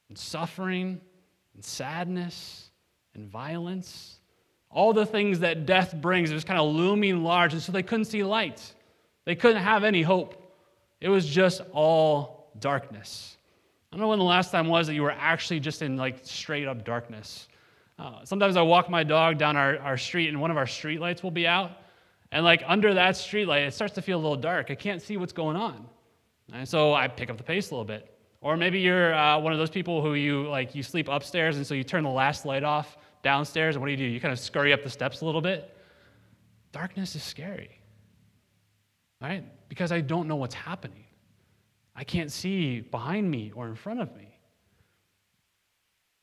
and 0.08 0.16
suffering 0.16 1.00
and 1.56 1.64
sadness 1.64 2.70
and 3.14 3.28
violence 3.28 4.20
all 4.76 4.92
the 4.92 5.06
things 5.06 5.40
that 5.40 5.64
death 5.64 5.94
brings 5.94 6.30
it 6.30 6.34
was 6.34 6.44
kind 6.44 6.60
of 6.60 6.74
looming 6.74 7.22
large, 7.22 7.54
and 7.54 7.62
so 7.62 7.72
they 7.72 7.82
couldn't 7.82 8.04
see 8.04 8.22
light. 8.22 8.74
They 9.24 9.34
couldn't 9.34 9.62
have 9.62 9.84
any 9.84 10.02
hope. 10.02 10.54
It 11.00 11.08
was 11.08 11.26
just 11.26 11.62
all 11.72 12.50
darkness. 12.58 13.38
I 13.90 13.96
don't 13.96 14.02
know 14.02 14.08
when 14.08 14.18
the 14.18 14.24
last 14.24 14.50
time 14.50 14.68
was 14.68 14.86
that 14.88 14.94
you 14.94 15.02
were 15.02 15.12
actually 15.12 15.60
just 15.60 15.80
in 15.80 15.96
like 15.96 16.18
straight 16.22 16.66
up 16.66 16.84
darkness. 16.84 17.48
Uh, 17.98 18.24
sometimes 18.24 18.56
I 18.56 18.62
walk 18.62 18.90
my 18.90 19.02
dog 19.02 19.38
down 19.38 19.56
our, 19.56 19.78
our 19.78 19.96
street, 19.96 20.28
and 20.28 20.40
one 20.40 20.50
of 20.50 20.58
our 20.58 20.66
street 20.66 21.00
lights 21.00 21.22
will 21.22 21.30
be 21.30 21.46
out. 21.46 21.70
And 22.32 22.44
like 22.44 22.62
under 22.66 22.92
that 22.92 23.16
street 23.16 23.46
light, 23.46 23.62
it 23.62 23.72
starts 23.72 23.94
to 23.94 24.02
feel 24.02 24.18
a 24.18 24.22
little 24.22 24.36
dark. 24.36 24.70
I 24.70 24.74
can't 24.74 25.00
see 25.00 25.16
what's 25.16 25.32
going 25.32 25.56
on. 25.56 25.86
And 26.52 26.68
so 26.68 26.92
I 26.92 27.08
pick 27.08 27.30
up 27.30 27.38
the 27.38 27.44
pace 27.44 27.70
a 27.70 27.74
little 27.74 27.84
bit. 27.84 28.12
Or 28.46 28.56
maybe 28.56 28.78
you're 28.78 29.12
uh, 29.12 29.40
one 29.40 29.52
of 29.52 29.58
those 29.58 29.70
people 29.70 30.00
who 30.00 30.14
you 30.14 30.48
like 30.48 30.72
you 30.72 30.84
sleep 30.84 31.08
upstairs, 31.08 31.56
and 31.56 31.66
so 31.66 31.74
you 31.74 31.82
turn 31.82 32.04
the 32.04 32.10
last 32.10 32.46
light 32.46 32.62
off 32.62 32.96
downstairs, 33.24 33.74
and 33.74 33.82
what 33.82 33.88
do 33.88 33.90
you 33.90 33.96
do? 33.96 34.04
You 34.04 34.20
kind 34.20 34.30
of 34.30 34.38
scurry 34.38 34.72
up 34.72 34.84
the 34.84 34.88
steps 34.88 35.20
a 35.20 35.24
little 35.24 35.40
bit. 35.40 35.76
Darkness 36.70 37.16
is 37.16 37.24
scary, 37.24 37.80
right? 39.20 39.42
Because 39.68 39.90
I 39.90 40.00
don't 40.00 40.28
know 40.28 40.36
what's 40.36 40.54
happening. 40.54 41.06
I 41.96 42.04
can't 42.04 42.30
see 42.30 42.82
behind 42.82 43.28
me 43.28 43.50
or 43.52 43.66
in 43.66 43.74
front 43.74 43.98
of 43.98 44.16
me. 44.16 44.38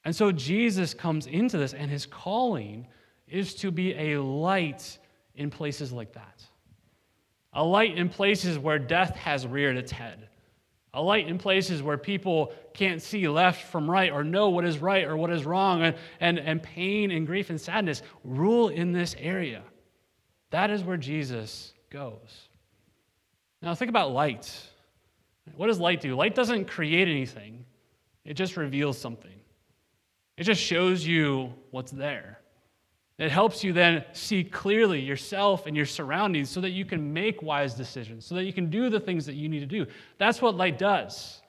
And 0.05 0.15
so 0.15 0.31
Jesus 0.31 0.93
comes 0.93 1.27
into 1.27 1.57
this, 1.57 1.73
and 1.73 1.91
his 1.91 2.05
calling 2.05 2.87
is 3.27 3.53
to 3.55 3.69
be 3.69 4.13
a 4.13 4.21
light 4.21 4.97
in 5.35 5.49
places 5.49 5.91
like 5.91 6.13
that. 6.13 6.41
A 7.51 7.65
light 7.65 7.97
in 7.97 8.07
places 8.07 8.57
where 8.57 8.79
death 8.79 9.13
has 9.17 9.45
reared 9.45 9.75
its 9.75 9.91
head 9.91 10.29
a 10.93 11.01
light 11.01 11.27
in 11.27 11.37
places 11.37 11.81
where 11.81 11.97
people 11.97 12.53
can't 12.73 13.01
see 13.01 13.27
left 13.27 13.63
from 13.63 13.89
right 13.89 14.11
or 14.11 14.23
know 14.23 14.49
what 14.49 14.63
is 14.63 14.77
right 14.77 15.05
or 15.05 15.17
what 15.17 15.31
is 15.31 15.45
wrong, 15.45 15.81
and, 15.81 15.95
and, 16.19 16.39
and 16.39 16.61
pain 16.61 17.11
and 17.11 17.25
grief 17.25 17.49
and 17.49 17.59
sadness 17.59 18.03
rule 18.23 18.69
in 18.69 18.91
this 18.91 19.15
area. 19.17 19.63
That 20.51 20.69
is 20.69 20.83
where 20.83 20.97
Jesus 20.97 21.73
goes. 21.89 22.47
Now, 23.61 23.73
think 23.73 23.89
about 23.89 24.11
light. 24.11 24.51
What 25.55 25.67
does 25.67 25.79
light 25.79 26.01
do? 26.01 26.15
Light 26.15 26.35
doesn't 26.35 26.65
create 26.65 27.07
anything, 27.07 27.65
it 28.23 28.35
just 28.35 28.55
reveals 28.55 28.97
something, 28.97 29.39
it 30.37 30.43
just 30.43 30.61
shows 30.61 31.05
you 31.05 31.53
what's 31.71 31.91
there. 31.91 32.39
It 33.19 33.31
helps 33.31 33.63
you 33.63 33.73
then 33.73 34.03
see 34.13 34.43
clearly 34.43 34.99
yourself 34.99 35.67
and 35.67 35.77
your 35.77 35.85
surroundings 35.85 36.49
so 36.49 36.61
that 36.61 36.71
you 36.71 36.83
can 36.83 37.13
make 37.13 37.43
wise 37.43 37.75
decisions, 37.75 38.25
so 38.25 38.35
that 38.35 38.45
you 38.45 38.53
can 38.53 38.69
do 38.69 38.89
the 38.89 38.99
things 38.99 39.25
that 39.27 39.35
you 39.35 39.47
need 39.47 39.59
to 39.59 39.65
do. 39.65 39.85
That's 40.17 40.41
what 40.41 40.55
light 40.55 40.79
does. 40.79 41.41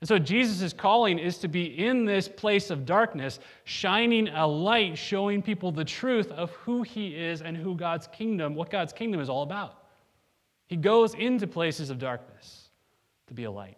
And 0.00 0.08
so 0.08 0.18
Jesus' 0.18 0.72
calling 0.72 1.18
is 1.18 1.38
to 1.38 1.48
be 1.48 1.64
in 1.84 2.06
this 2.06 2.26
place 2.26 2.70
of 2.70 2.86
darkness, 2.86 3.38
shining 3.64 4.28
a 4.28 4.46
light, 4.46 4.96
showing 4.96 5.42
people 5.42 5.70
the 5.70 5.84
truth 5.84 6.30
of 6.32 6.50
who 6.52 6.82
he 6.82 7.14
is 7.14 7.42
and 7.42 7.56
who 7.56 7.76
God's 7.76 8.06
kingdom, 8.08 8.54
what 8.54 8.70
God's 8.70 8.92
kingdom 8.92 9.20
is 9.20 9.28
all 9.28 9.42
about. 9.42 9.84
He 10.68 10.76
goes 10.76 11.14
into 11.14 11.46
places 11.46 11.90
of 11.90 11.98
darkness 11.98 12.70
to 13.26 13.34
be 13.34 13.44
a 13.44 13.50
light. 13.50 13.76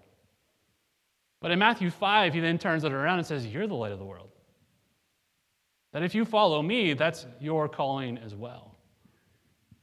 But 1.40 1.50
in 1.50 1.58
Matthew 1.58 1.90
5, 1.90 2.32
he 2.32 2.40
then 2.40 2.56
turns 2.56 2.84
it 2.84 2.92
around 2.92 3.18
and 3.18 3.26
says, 3.26 3.44
You're 3.44 3.66
the 3.66 3.74
light 3.74 3.92
of 3.92 3.98
the 3.98 4.04
world. 4.04 4.30
That 5.92 6.02
if 6.02 6.14
you 6.14 6.24
follow 6.24 6.62
me, 6.62 6.94
that's 6.94 7.26
your 7.40 7.68
calling 7.68 8.18
as 8.18 8.34
well. 8.34 8.74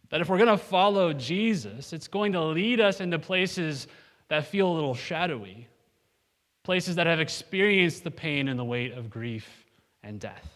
That 0.09 0.21
if 0.21 0.29
we're 0.29 0.37
going 0.39 0.49
to 0.49 0.57
follow 0.57 1.13
Jesus, 1.13 1.93
it's 1.93 2.07
going 2.07 2.33
to 2.33 2.43
lead 2.43 2.79
us 2.79 2.99
into 2.99 3.19
places 3.19 3.87
that 4.27 4.47
feel 4.47 4.71
a 4.71 4.73
little 4.73 4.95
shadowy, 4.95 5.67
places 6.63 6.95
that 6.95 7.05
have 7.05 7.19
experienced 7.19 8.03
the 8.03 8.11
pain 8.11 8.47
and 8.47 8.59
the 8.59 8.63
weight 8.63 8.93
of 8.93 9.09
grief 9.09 9.47
and 10.01 10.19
death. 10.19 10.49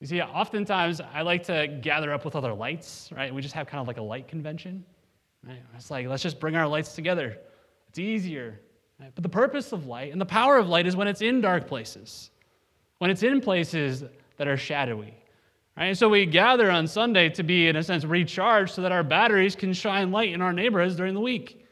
You 0.00 0.06
see, 0.06 0.20
oftentimes 0.20 1.00
I 1.00 1.22
like 1.22 1.44
to 1.44 1.66
gather 1.80 2.12
up 2.12 2.24
with 2.24 2.36
other 2.36 2.52
lights, 2.52 3.08
right? 3.16 3.32
We 3.32 3.40
just 3.40 3.54
have 3.54 3.68
kind 3.68 3.80
of 3.80 3.86
like 3.86 3.98
a 3.98 4.02
light 4.02 4.28
convention. 4.28 4.84
Right? 5.46 5.62
It's 5.76 5.90
like, 5.90 6.06
let's 6.08 6.22
just 6.22 6.40
bring 6.40 6.56
our 6.56 6.66
lights 6.66 6.94
together. 6.94 7.38
It's 7.88 7.98
easier. 7.98 8.60
Right? 9.00 9.12
But 9.14 9.22
the 9.22 9.30
purpose 9.30 9.72
of 9.72 9.86
light 9.86 10.12
and 10.12 10.20
the 10.20 10.26
power 10.26 10.58
of 10.58 10.68
light 10.68 10.86
is 10.86 10.94
when 10.94 11.08
it's 11.08 11.22
in 11.22 11.40
dark 11.40 11.66
places 11.66 12.31
when 13.02 13.10
it's 13.10 13.24
in 13.24 13.40
places 13.40 14.04
that 14.36 14.46
are 14.46 14.56
shadowy. 14.56 15.12
Right? 15.76 15.86
And 15.86 15.98
so 15.98 16.08
we 16.08 16.24
gather 16.24 16.70
on 16.70 16.86
Sunday 16.86 17.28
to 17.30 17.42
be, 17.42 17.66
in 17.66 17.74
a 17.74 17.82
sense, 17.82 18.04
recharged 18.04 18.72
so 18.72 18.82
that 18.82 18.92
our 18.92 19.02
batteries 19.02 19.56
can 19.56 19.72
shine 19.72 20.12
light 20.12 20.32
in 20.32 20.40
our 20.40 20.52
neighborhoods 20.52 20.94
during 20.94 21.12
the 21.12 21.20
week. 21.20 21.66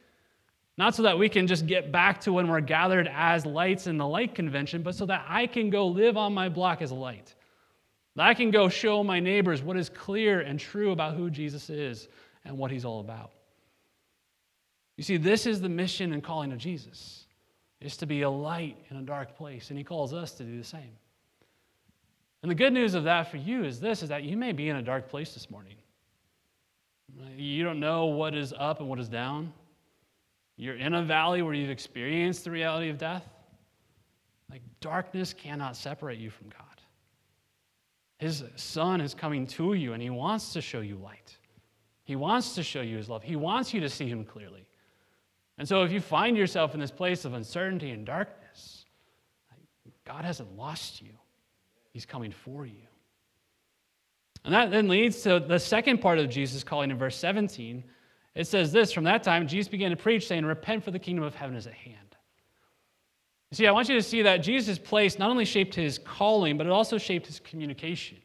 Not 0.77 0.97
so 0.97 1.05
that 1.05 1.17
we 1.17 1.29
can 1.29 1.47
just 1.47 1.69
get 1.69 1.93
back 1.93 2.21
to 2.23 2.33
when 2.33 2.49
we're 2.49 2.61
gathered 2.61 3.09
as 3.15 3.47
lights 3.47 3.87
in 3.87 3.97
the 3.97 4.09
light 4.09 4.35
convention, 4.35 4.83
but 4.83 4.97
so 4.97 5.07
that 5.07 5.25
I 5.29 5.47
can 5.47 5.71
go 5.71 5.87
live 5.87 6.17
on 6.17 6.35
my 6.35 6.49
block 6.49 6.83
as 6.83 6.91
a 6.91 6.97
light. 6.97 7.33
That 8.17 8.27
I 8.27 8.35
can 8.35 8.51
go 8.51 8.69
show 8.69 9.05
my 9.05 9.21
neighbors 9.21 9.63
what 9.63 9.77
is 9.77 9.89
clear 9.89 10.41
and 10.41 10.59
true 10.59 10.91
about 10.91 11.15
who 11.15 11.31
Jesus 11.31 11.71
is 11.71 12.09
and 12.45 12.59
what 12.59 12.73
he's 12.73 12.85
all 12.85 12.99
about. 12.99 13.31
You 14.97 15.05
see, 15.05 15.17
this 15.17 15.47
is 15.47 15.61
the 15.61 15.69
mission 15.69 16.13
and 16.13 16.25
calling 16.25 16.51
of 16.51 16.59
Jesus, 16.59 17.27
is 17.81 17.97
to 17.99 18.07
be 18.07 18.23
a 18.23 18.31
light 18.31 18.79
in 18.91 18.97
a 18.97 19.03
dark 19.03 19.37
place, 19.37 19.71
and 19.71 19.79
he 19.79 19.85
calls 19.85 20.13
us 20.13 20.33
to 20.33 20.43
do 20.43 20.59
the 20.59 20.65
same. 20.65 20.91
And 22.43 22.51
the 22.51 22.55
good 22.55 22.73
news 22.73 22.95
of 22.95 23.05
that 23.05 23.31
for 23.31 23.37
you 23.37 23.65
is 23.65 23.81
this 23.81 24.03
is 24.03 24.09
that 24.09 24.23
you 24.23 24.37
may 24.37 24.53
be 24.53 24.69
in 24.69 24.77
a 24.77 24.83
dark 24.83 25.09
place 25.09 25.35
this 25.35 25.51
morning. 25.51 25.77
You 27.37 27.65
don't 27.65 27.81
know 27.81 28.07
what 28.07 28.35
is 28.35 28.55
up 28.57 28.81
and 28.81 28.89
what 28.89 28.99
is 28.99 29.09
down. 29.09 29.53
You're 30.57 30.77
in 30.77 30.95
a 30.95 31.03
valley 31.03 31.43
where 31.43 31.55
you've 31.55 31.71
experienced 31.71 32.45
the 32.45 32.51
reality 32.51 32.89
of 32.89 32.99
death. 32.99 33.27
Like 34.51 34.63
darkness 34.81 35.33
cannot 35.33 35.77
separate 35.77 36.19
you 36.19 36.31
from 36.31 36.49
God. 36.49 36.65
His 38.19 38.45
son 38.57 39.01
is 39.01 39.15
coming 39.15 39.47
to 39.49 39.75
you 39.75 39.93
and 39.93 40.03
he 40.03 40.11
wants 40.11 40.53
to 40.53 40.61
show 40.61 40.81
you 40.81 40.97
light. 40.97 41.37
He 42.05 42.17
wants 42.17 42.55
to 42.57 42.63
show 42.63 42.81
you 42.81 42.97
his 42.97 43.09
love. 43.09 43.23
He 43.23 43.37
wants 43.37 43.73
you 43.73 43.81
to 43.81 43.89
see 43.89 44.09
him 44.09 44.25
clearly. 44.25 44.67
And 45.59 45.69
so 45.69 45.83
if 45.83 45.93
you 45.93 46.01
find 46.01 46.37
yourself 46.37 46.75
in 46.75 46.81
this 46.81 46.91
place 46.91 47.25
of 47.25 47.35
uncertainty 47.35 47.91
and 47.91 48.05
darkness, 48.05 48.85
God 50.05 50.25
hasn't 50.25 50.57
lost 50.57 51.01
you. 51.01 51.13
He's 51.93 52.07
coming 52.07 52.33
for 52.33 52.67
you. 52.67 52.87
And 54.45 54.55
that 54.55 54.71
then 54.71 54.89
leads 54.89 55.23
to 55.23 55.41
the 55.41 55.59
second 55.59 55.99
part 55.99 56.19
of 56.19 56.31
Jesus' 56.31 56.65
calling 56.65 56.91
in 56.91 56.99
verse 56.99 57.17
17. 57.17 57.85
It 58.35 58.47
says 58.47 58.73
this 58.73 58.93
From 58.93 59.05
that 59.05 59.23
time, 59.23 59.47
Jesus 59.47 59.69
began 59.69 59.91
to 59.91 59.97
preach, 59.97 60.27
saying, 60.27 60.45
Repent, 60.45 60.85
for 60.85 60.91
the 60.91 60.99
kingdom 60.99 61.25
of 61.25 61.35
heaven 61.35 61.57
is 61.57 61.67
at 61.67 61.75
hand. 61.75 61.97
See, 63.53 63.67
I 63.67 63.73
want 63.73 63.89
you 63.89 63.97
to 63.97 64.03
see 64.03 64.23
that 64.23 64.39
Jesus' 64.39 64.79
place 64.79 65.19
not 65.19 65.31
only 65.31 65.45
shaped 65.45 65.75
his 65.75 65.99
calling, 65.99 66.57
but 66.57 66.67
it 66.67 66.71
also 66.71 66.99
shaped 66.99 67.27
his 67.27 67.41
communication. 67.41 68.19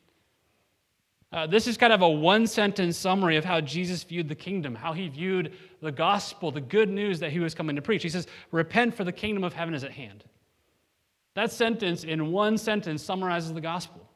Uh, 1.32 1.48
this 1.48 1.68
is 1.68 1.76
kind 1.76 1.92
of 1.92 2.04
a 2.04 2.10
one 2.10 2.46
sentence 2.46 2.96
summary 2.96 3.36
of 3.36 3.44
how 3.44 3.60
Jesus 3.60 4.04
viewed 4.04 4.30
the 4.30 4.36
kingdom, 4.36 4.76
how 4.76 4.94
he 4.94 5.10
viewed 5.10 5.54
the 5.82 5.92
gospel, 5.92 6.52
the 6.52 6.62
good 6.62 6.90
news 6.90 7.20
that 7.20 7.32
he 7.32 7.40
was 7.40 7.56
coming 7.56 7.76
to 7.76 7.82
preach. 7.82 8.04
He 8.04 8.10
says, 8.10 8.28
Repent, 8.52 8.96
for 8.96 9.04
the 9.04 9.12
kingdom 9.12 9.44
of 9.44 9.52
heaven 9.52 9.74
is 9.74 9.84
at 9.84 9.92
hand. 9.92 10.24
That 11.36 11.52
sentence, 11.52 12.04
in 12.04 12.32
one 12.32 12.58
sentence, 12.58 13.04
summarizes 13.04 13.54
the 13.54 13.62
gospel, 13.62 14.10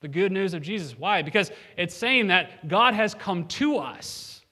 the 0.00 0.08
good 0.08 0.32
news 0.32 0.54
of 0.54 0.62
Jesus. 0.62 0.98
Why? 0.98 1.22
Because 1.22 1.50
it's 1.76 1.94
saying 1.94 2.28
that 2.28 2.66
God 2.66 2.94
has 2.94 3.14
come 3.14 3.46
to 3.48 3.78
us. 3.78 4.42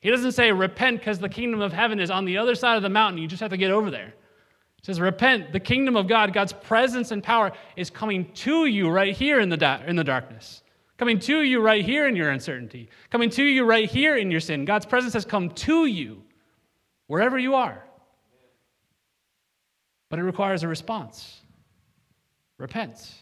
He 0.00 0.10
doesn't 0.10 0.32
say, 0.32 0.50
Repent, 0.50 0.98
because 0.98 1.18
the 1.18 1.28
kingdom 1.28 1.60
of 1.60 1.72
heaven 1.72 2.00
is 2.00 2.10
on 2.10 2.24
the 2.24 2.38
other 2.38 2.54
side 2.54 2.76
of 2.76 2.82
the 2.82 2.88
mountain. 2.88 3.22
You 3.22 3.28
just 3.28 3.40
have 3.40 3.50
to 3.50 3.56
get 3.56 3.70
over 3.70 3.90
there. 3.90 4.08
It 4.78 4.86
says, 4.86 5.00
Repent, 5.00 5.52
the 5.52 5.60
kingdom 5.60 5.96
of 5.96 6.08
God, 6.08 6.32
God's 6.32 6.52
presence 6.52 7.12
and 7.12 7.22
power 7.22 7.52
is 7.76 7.88
coming 7.90 8.32
to 8.32 8.66
you 8.66 8.90
right 8.90 9.14
here 9.14 9.38
in 9.38 9.48
the, 9.48 9.56
da- 9.56 9.82
in 9.86 9.94
the 9.94 10.04
darkness 10.04 10.62
coming 11.02 11.18
to 11.18 11.42
you 11.42 11.60
right 11.60 11.84
here 11.84 12.06
in 12.06 12.14
your 12.14 12.30
uncertainty, 12.30 12.88
coming 13.10 13.28
to 13.28 13.42
you 13.42 13.64
right 13.64 13.90
here 13.90 14.14
in 14.16 14.30
your 14.30 14.38
sin. 14.38 14.64
God's 14.64 14.86
presence 14.86 15.12
has 15.14 15.24
come 15.24 15.50
to 15.50 15.86
you 15.86 16.22
wherever 17.08 17.36
you 17.36 17.56
are. 17.56 17.84
But 20.08 20.20
it 20.20 20.22
requires 20.22 20.62
a 20.62 20.68
response 20.68 21.41
repent. 22.62 23.12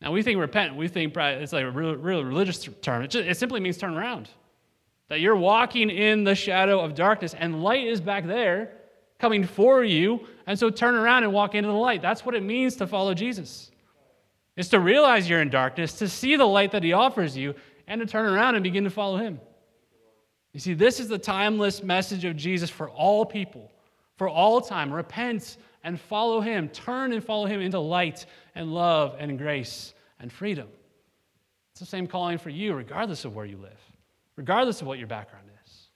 Now, 0.00 0.12
we 0.12 0.22
think 0.22 0.38
repent, 0.38 0.76
we 0.76 0.88
think 0.88 1.16
it's 1.16 1.52
like 1.52 1.64
a 1.64 1.70
real, 1.70 1.94
real 1.94 2.24
religious 2.24 2.68
term. 2.82 3.02
It, 3.02 3.08
just, 3.08 3.26
it 3.26 3.36
simply 3.36 3.60
means 3.60 3.78
turn 3.78 3.94
around. 3.94 4.28
That 5.08 5.20
you're 5.20 5.36
walking 5.36 5.88
in 5.90 6.24
the 6.24 6.34
shadow 6.34 6.80
of 6.80 6.94
darkness 6.94 7.34
and 7.34 7.62
light 7.62 7.86
is 7.86 8.00
back 8.00 8.26
there 8.26 8.72
coming 9.18 9.44
for 9.44 9.84
you. 9.84 10.26
And 10.46 10.58
so 10.58 10.70
turn 10.70 10.94
around 10.94 11.22
and 11.22 11.32
walk 11.32 11.54
into 11.54 11.68
the 11.68 11.74
light. 11.74 12.02
That's 12.02 12.24
what 12.26 12.34
it 12.34 12.42
means 12.42 12.76
to 12.76 12.86
follow 12.86 13.14
Jesus 13.14 13.70
is 14.56 14.68
to 14.68 14.80
realize 14.80 15.28
you're 15.28 15.40
in 15.40 15.48
darkness, 15.48 15.94
to 15.94 16.08
see 16.08 16.36
the 16.36 16.44
light 16.44 16.72
that 16.72 16.82
he 16.82 16.92
offers 16.92 17.36
you, 17.36 17.54
and 17.86 18.00
to 18.00 18.06
turn 18.06 18.26
around 18.32 18.54
and 18.54 18.62
begin 18.62 18.84
to 18.84 18.90
follow 18.90 19.16
him. 19.16 19.40
You 20.52 20.60
see, 20.60 20.74
this 20.74 21.00
is 21.00 21.08
the 21.08 21.18
timeless 21.18 21.82
message 21.82 22.24
of 22.24 22.36
Jesus 22.36 22.68
for 22.68 22.90
all 22.90 23.24
people, 23.24 23.70
for 24.16 24.28
all 24.28 24.60
time. 24.60 24.92
Repent 24.92 25.56
and 25.84 26.00
follow 26.00 26.40
him. 26.40 26.68
Turn 26.68 27.12
and 27.12 27.22
follow 27.22 27.46
him 27.46 27.60
into 27.60 27.78
light 27.78 28.26
and 28.54 28.72
love 28.72 29.16
and 29.18 29.38
grace 29.38 29.94
and 30.20 30.32
freedom. 30.32 30.68
It's 31.72 31.80
the 31.80 31.86
same 31.86 32.06
calling 32.06 32.38
for 32.38 32.50
you, 32.50 32.74
regardless 32.74 33.24
of 33.24 33.34
where 33.34 33.46
you 33.46 33.56
live, 33.56 33.80
regardless 34.36 34.80
of 34.80 34.86
what 34.86 34.98
your 34.98 35.08
background 35.08 35.46
is. 35.64 35.88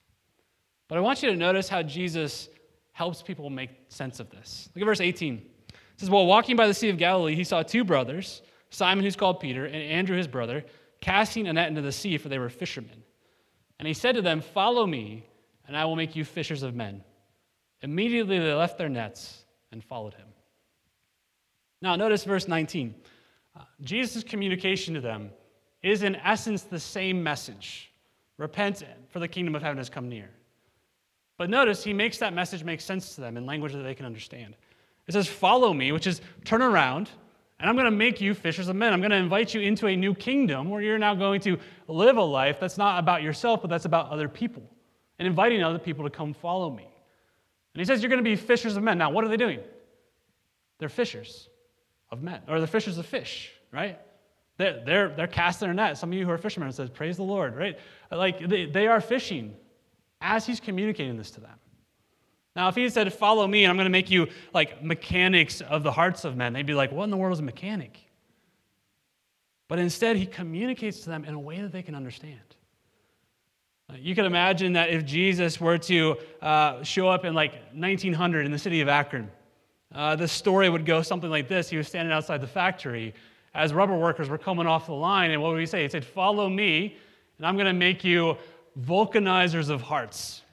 But 0.87 0.97
I 0.97 1.01
want 1.01 1.21
you 1.21 1.29
to 1.29 1.35
notice 1.35 1.69
how 1.69 1.83
Jesus 1.83 2.49
helps 2.93 3.21
people 3.21 3.49
make 3.49 3.69
sense 3.89 4.19
of 4.19 4.29
this. 4.29 4.69
Look 4.73 4.81
at 4.81 4.85
verse 4.85 5.01
18. 5.01 5.35
It 5.35 5.75
says, 5.97 6.09
While 6.09 6.25
walking 6.25 6.55
by 6.55 6.67
the 6.67 6.73
Sea 6.73 6.89
of 6.89 6.97
Galilee, 6.97 7.35
he 7.35 7.43
saw 7.43 7.61
two 7.61 7.83
brothers, 7.83 8.41
Simon, 8.69 9.03
who's 9.03 9.15
called 9.15 9.39
Peter, 9.39 9.65
and 9.65 9.75
Andrew, 9.75 10.17
his 10.17 10.27
brother, 10.27 10.65
casting 10.99 11.47
a 11.47 11.53
net 11.53 11.69
into 11.69 11.81
the 11.81 11.91
sea, 11.91 12.17
for 12.17 12.29
they 12.29 12.39
were 12.39 12.49
fishermen. 12.49 13.03
And 13.79 13.87
he 13.87 13.93
said 13.93 14.15
to 14.15 14.21
them, 14.21 14.41
Follow 14.41 14.87
me, 14.87 15.25
and 15.67 15.77
I 15.77 15.85
will 15.85 15.95
make 15.95 16.15
you 16.15 16.25
fishers 16.25 16.63
of 16.63 16.73
men. 16.73 17.03
Immediately 17.81 18.39
they 18.39 18.53
left 18.53 18.77
their 18.77 18.89
nets 18.89 19.45
and 19.77 19.83
followed 19.83 20.15
him. 20.15 20.27
Now, 21.83 21.95
notice 21.95 22.23
verse 22.23 22.47
19. 22.47 22.95
Uh, 23.55 23.61
Jesus' 23.81 24.23
communication 24.23 24.95
to 24.95 25.01
them 25.01 25.29
is, 25.83 26.01
in 26.01 26.15
essence, 26.15 26.63
the 26.63 26.79
same 26.79 27.21
message 27.21 27.91
repent, 28.39 28.83
for 29.09 29.19
the 29.19 29.27
kingdom 29.27 29.53
of 29.53 29.61
heaven 29.61 29.77
has 29.77 29.89
come 29.89 30.09
near. 30.09 30.29
But 31.37 31.51
notice 31.51 31.83
he 31.83 31.93
makes 31.93 32.17
that 32.17 32.33
message 32.33 32.63
make 32.63 32.81
sense 32.81 33.13
to 33.15 33.21
them 33.21 33.37
in 33.37 33.45
language 33.45 33.73
that 33.73 33.83
they 33.83 33.93
can 33.93 34.07
understand. 34.07 34.55
It 35.07 35.13
says, 35.13 35.27
Follow 35.27 35.73
me, 35.73 35.91
which 35.91 36.07
is 36.07 36.21
turn 36.43 36.63
around, 36.63 37.11
and 37.59 37.69
I'm 37.69 37.75
going 37.75 37.85
to 37.85 37.91
make 37.91 38.19
you 38.19 38.33
fishers 38.33 38.67
of 38.67 38.75
men. 38.75 38.93
I'm 38.93 39.01
going 39.01 39.11
to 39.11 39.17
invite 39.17 39.53
you 39.53 39.61
into 39.61 39.85
a 39.85 39.95
new 39.95 40.15
kingdom 40.15 40.71
where 40.71 40.81
you're 40.81 40.97
now 40.97 41.13
going 41.13 41.41
to 41.41 41.59
live 41.87 42.17
a 42.17 42.23
life 42.23 42.59
that's 42.59 42.79
not 42.79 42.97
about 42.97 43.21
yourself, 43.21 43.61
but 43.61 43.69
that's 43.69 43.85
about 43.85 44.09
other 44.09 44.27
people, 44.27 44.63
and 45.19 45.27
inviting 45.27 45.63
other 45.63 45.79
people 45.79 46.03
to 46.03 46.09
come 46.09 46.33
follow 46.33 46.71
me. 46.71 46.87
And 47.77 47.81
he 47.81 47.85
says, 47.85 48.01
You're 48.01 48.09
going 48.09 48.23
to 48.23 48.27
be 48.27 48.35
fishers 48.35 48.75
of 48.75 48.81
men. 48.81 48.97
Now, 48.97 49.11
what 49.11 49.23
are 49.23 49.27
they 49.27 49.37
doing? 49.37 49.59
They're 50.79 50.89
fishers 50.89 51.47
of 52.09 52.23
men, 52.23 52.41
or 52.47 52.57
they're 52.57 52.65
fishers 52.65 52.97
of 52.97 53.05
fish, 53.05 53.51
right? 53.71 53.99
They're, 54.57 54.81
they're, 54.83 55.09
they're 55.09 55.27
casting 55.27 55.67
their 55.67 55.75
net. 55.75 55.95
Some 55.95 56.11
of 56.11 56.17
you 56.17 56.25
who 56.25 56.31
are 56.31 56.39
fishermen 56.39 56.71
says, 56.71 56.89
Praise 56.89 57.17
the 57.17 57.23
Lord, 57.23 57.55
right? 57.55 57.77
Like 58.09 58.39
they, 58.39 58.65
they 58.65 58.87
are 58.87 58.99
fishing 58.99 59.55
as 60.21 60.43
he's 60.43 60.59
communicating 60.59 61.17
this 61.17 61.29
to 61.31 61.39
them. 61.39 61.53
Now, 62.55 62.67
if 62.67 62.73
he 62.73 62.89
said, 62.89 63.13
Follow 63.13 63.45
me, 63.45 63.63
and 63.63 63.69
I'm 63.69 63.77
going 63.77 63.85
to 63.85 63.91
make 63.91 64.09
you 64.09 64.25
like 64.55 64.83
mechanics 64.83 65.61
of 65.61 65.83
the 65.83 65.91
hearts 65.91 66.25
of 66.25 66.35
men, 66.35 66.53
they'd 66.53 66.65
be 66.65 66.73
like, 66.73 66.91
What 66.91 67.03
in 67.03 67.11
the 67.11 67.17
world 67.17 67.33
is 67.33 67.41
a 67.41 67.43
mechanic? 67.43 67.99
But 69.67 69.77
instead, 69.77 70.15
he 70.15 70.25
communicates 70.25 71.01
to 71.01 71.09
them 71.09 71.25
in 71.25 71.35
a 71.35 71.39
way 71.39 71.61
that 71.61 71.71
they 71.71 71.83
can 71.83 71.93
understand. 71.93 72.55
You 73.95 74.15
can 74.15 74.25
imagine 74.25 74.73
that 74.73 74.89
if 74.89 75.05
Jesus 75.05 75.61
were 75.61 75.77
to 75.77 76.17
uh, 76.41 76.83
show 76.83 77.07
up 77.07 77.23
in 77.23 77.33
like 77.33 77.53
1900 77.73 78.45
in 78.45 78.51
the 78.51 78.59
city 78.59 78.81
of 78.81 78.89
Akron, 78.89 79.31
uh, 79.95 80.15
the 80.15 80.27
story 80.27 80.69
would 80.69 80.85
go 80.85 81.01
something 81.01 81.29
like 81.29 81.47
this. 81.47 81.69
He 81.69 81.77
was 81.77 81.87
standing 81.87 82.11
outside 82.11 82.41
the 82.41 82.47
factory 82.47 83.13
as 83.53 83.73
rubber 83.73 83.95
workers 83.97 84.29
were 84.29 84.37
coming 84.37 84.67
off 84.67 84.87
the 84.87 84.93
line, 84.93 85.31
and 85.31 85.41
what 85.41 85.51
would 85.51 85.59
he 85.59 85.65
say? 85.65 85.83
He 85.83 85.89
said, 85.89 86.05
Follow 86.05 86.49
me, 86.49 86.97
and 87.37 87.47
I'm 87.47 87.55
going 87.55 87.67
to 87.67 87.73
make 87.73 88.03
you 88.03 88.37
vulcanizers 88.75 89.69
of 89.69 89.81
hearts. 89.81 90.43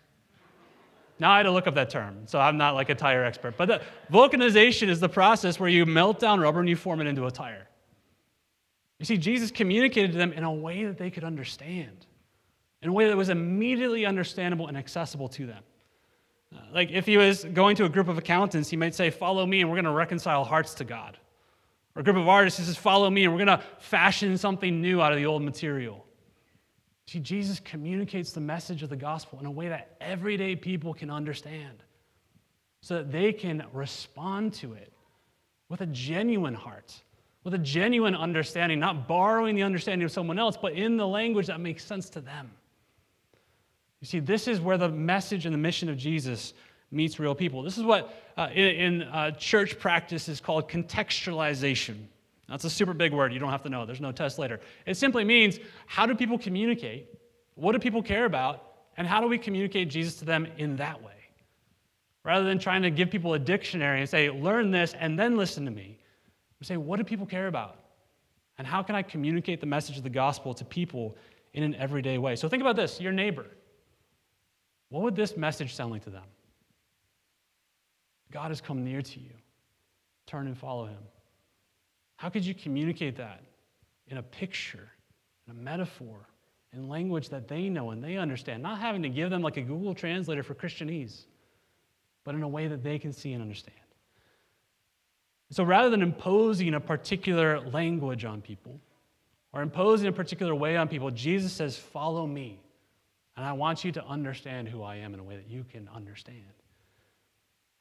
Now 1.19 1.31
I 1.31 1.39
had 1.39 1.43
to 1.45 1.51
look 1.51 1.67
up 1.67 1.75
that 1.75 1.91
term, 1.91 2.27
so 2.27 2.41
I'm 2.41 2.57
not 2.57 2.75
like 2.75 2.89
a 2.89 2.95
tire 2.95 3.25
expert. 3.25 3.57
But 3.57 3.67
the, 3.67 3.83
vulcanization 4.11 4.89
is 4.89 5.01
the 5.01 5.09
process 5.09 5.61
where 5.61 5.69
you 5.69 5.87
melt 5.87 6.19
down 6.19 6.41
rubber 6.41 6.61
and 6.61 6.69
you 6.69 6.77
form 6.77 7.01
it 7.01 7.07
into 7.07 7.27
a 7.27 7.31
tire. 7.31 7.69
You 8.99 9.07
see, 9.07 9.19
Jesus 9.19 9.51
communicated 9.51 10.13
to 10.13 10.19
them 10.19 10.33
in 10.33 10.45
a 10.45 10.53
way 10.53 10.85
that 10.85 10.99
they 10.99 11.11
could 11.11 11.25
understand, 11.25 12.07
in 12.85 12.91
a 12.91 12.93
way 12.93 13.09
that 13.09 13.17
was 13.17 13.31
immediately 13.31 14.05
understandable 14.05 14.69
and 14.69 14.77
accessible 14.77 15.27
to 15.31 15.47
them. 15.47 15.63
Uh, 16.55 16.59
like 16.73 16.91
if 16.91 17.07
he 17.07 17.17
was 17.17 17.43
going 17.43 17.75
to 17.77 17.87
a 17.87 17.89
group 17.89 18.09
of 18.09 18.19
accountants, 18.19 18.69
he 18.69 18.77
might 18.77 18.95
say, 18.95 19.09
Follow 19.09 19.47
me, 19.47 19.63
and 19.63 19.71
we're 19.71 19.77
going 19.77 19.87
to 19.87 19.91
reconcile 19.91 20.45
hearts 20.45 20.75
to 20.75 20.85
God. 20.85 21.19
Or 21.97 22.01
a 22.01 22.05
group 22.05 22.19
of 22.19 22.29
artists, 22.29 22.61
he 22.61 22.67
says, 22.67 22.77
Follow 22.77 23.09
me, 23.09 23.25
and 23.25 23.33
we're 23.33 23.43
going 23.45 23.59
to 23.59 23.65
fashion 23.79 24.37
something 24.37 24.83
new 24.83 25.01
out 25.01 25.13
of 25.13 25.19
the 25.19 25.25
old 25.25 25.43
material. 25.43 26.05
See, 27.07 27.21
Jesus 27.21 27.59
communicates 27.59 28.33
the 28.33 28.41
message 28.41 28.83
of 28.83 28.91
the 28.91 28.97
gospel 28.97 29.41
in 29.41 29.47
a 29.47 29.51
way 29.51 29.69
that 29.69 29.97
everyday 30.03 30.55
people 30.55 30.93
can 30.93 31.11
understand 31.11 31.83
so 32.83 32.97
that 32.97 33.11
they 33.11 33.33
can 33.33 33.65
respond 33.73 34.53
to 34.55 34.75
it 34.75 34.93
with 35.71 35.81
a 35.81 35.87
genuine 35.87 36.55
heart, 36.55 36.93
with 37.45 37.55
a 37.55 37.59
genuine 37.59 38.15
understanding, 38.15 38.79
not 38.79 39.09
borrowing 39.09 39.55
the 39.55 39.63
understanding 39.63 40.05
of 40.05 40.13
someone 40.13 40.39
else, 40.39 40.59
but 40.61 40.75
in 40.75 40.99
the 40.99 41.09
language 41.09 41.47
that 41.47 41.61
makes 41.61 41.83
sense 41.83 42.11
to 42.11 42.21
them. 42.21 42.51
You 44.05 44.07
see, 44.07 44.21
this 44.21 44.49
is 44.49 44.61
where 44.61 44.77
the 44.77 44.91
message 44.91 45.47
and 45.47 45.55
the 45.55 45.59
mission 45.59 45.89
of 45.89 45.97
Jesus 45.97 46.53
meets 46.91 47.19
real 47.19 47.35
people. 47.35 47.63
This 47.63 47.79
is 47.79 47.85
what 47.85 48.15
uh, 48.37 48.49
in, 48.53 48.67
in 48.67 49.03
uh, 49.05 49.31
church 49.31 49.79
practice 49.79 50.29
is 50.29 50.43
called 50.43 50.69
contextualization. 50.69 51.97
That's 52.47 52.65
a 52.65 52.71
super 52.71 52.93
big 52.93 53.15
word. 53.15 53.33
You 53.33 53.39
don't 53.39 53.49
have 53.51 53.63
to 53.63 53.71
know. 53.71 53.87
There's 53.87 54.03
no 54.03 54.13
test 54.13 54.39
later. 54.39 54.61
It 54.85 54.99
simply 54.99 55.25
means 55.25 55.59
how 55.87 56.05
do 56.05 56.15
people 56.15 56.37
communicate? 56.37 57.19
What 57.55 57.73
do 57.73 57.79
people 57.79 58.03
care 58.03 58.27
about? 58.27 58.75
And 58.99 59.07
how 59.07 59.23
do 59.23 59.27
we 59.27 59.39
communicate 59.39 59.89
Jesus 59.89 60.17
to 60.17 60.27
them 60.27 60.49
in 60.59 60.77
that 60.77 61.03
way? 61.03 61.13
Rather 62.25 62.45
than 62.45 62.59
trying 62.59 62.83
to 62.83 62.91
give 62.91 63.11
people 63.11 63.33
a 63.33 63.39
dictionary 63.39 64.01
and 64.01 64.11
say, 64.11 64.29
learn 64.29 64.71
this 64.71 64.93
and 65.01 65.19
then 65.19 65.39
listen 65.39 65.65
to 65.65 65.71
me, 65.71 65.99
we 66.61 66.67
say, 66.67 66.77
what 66.77 66.99
do 66.99 67.05
people 67.05 67.25
care 67.25 67.47
about? 67.47 67.79
And 68.59 68.67
how 68.67 68.83
can 68.83 68.97
I 68.97 69.03
communicate 69.03 69.61
the 69.61 69.67
message 69.67 69.97
of 69.97 70.03
the 70.03 70.11
gospel 70.11 70.53
to 70.53 70.65
people 70.67 71.17
in 71.55 71.63
an 71.63 71.75
everyday 71.77 72.19
way? 72.19 72.37
So 72.37 72.51
think 72.51 72.61
about 72.61 72.77
this 72.77 73.01
your 73.01 73.13
neighbor. 73.13 73.47
What 74.95 75.03
would 75.03 75.17
this 75.17 75.37
message 75.37 75.75
sound 75.75 75.91
like 75.91 76.05
to 76.05 76.11
them? 76.11 76.23
God 78.31 78.53
has 78.53 78.61
come 78.61 78.85
near 78.85 79.03
to 79.03 79.19
you. 79.19 79.33
Turn 80.25 80.47
and 80.47 80.57
follow 80.57 80.87
him. 80.87 81.01
How 82.15 82.29
could 82.29 82.47
you 82.47 82.55
communicate 82.55 83.17
that 83.17 83.43
in 84.07 84.19
a 84.19 84.23
picture, 84.23 84.89
in 85.49 85.51
a 85.51 85.61
metaphor, 85.61 86.29
in 86.73 86.89
language 86.89 87.31
that 87.31 87.49
they 87.49 87.69
know 87.69 87.91
and 87.91 88.05
they 88.05 88.19
understand? 88.19 88.63
Not 88.63 88.79
having 88.79 89.03
to 89.03 89.09
give 89.09 89.31
them 89.31 89.43
like 89.43 89.57
a 89.57 89.63
Google 89.63 89.97
translator 89.97 90.45
for 90.45 90.55
Christianese, 90.55 91.25
but 92.23 92.37
in 92.37 92.45
a 92.45 92.49
way 92.49 92.69
that 92.69 92.85
they 92.85 93.01
can 93.01 93.13
see 93.13 93.33
and 93.33 93.43
understand. 93.43 93.75
So 95.51 95.65
rather 95.65 95.91
than 95.91 96.03
imposing 96.03 96.73
a 96.73 96.79
particular 96.81 97.59
language 97.59 98.25
on 98.25 98.43
people 98.43 98.79
or 99.53 99.61
imposing 99.61 100.07
a 100.07 100.13
particular 100.13 100.55
way 100.55 100.77
on 100.77 100.87
people, 100.87 101.11
Jesus 101.11 101.53
says, 101.53 101.77
Follow 101.77 102.29
me. 102.29 102.61
And 103.37 103.45
I 103.45 103.53
want 103.53 103.85
you 103.85 103.93
to 103.93 104.05
understand 104.07 104.69
who 104.69 104.83
I 104.83 104.97
am 104.97 105.15
in 105.15 105.21
a 105.21 105.25
way 105.25 105.37
that 105.37 105.49
you 105.49 105.65
can 105.65 105.89
understand. 105.95 106.45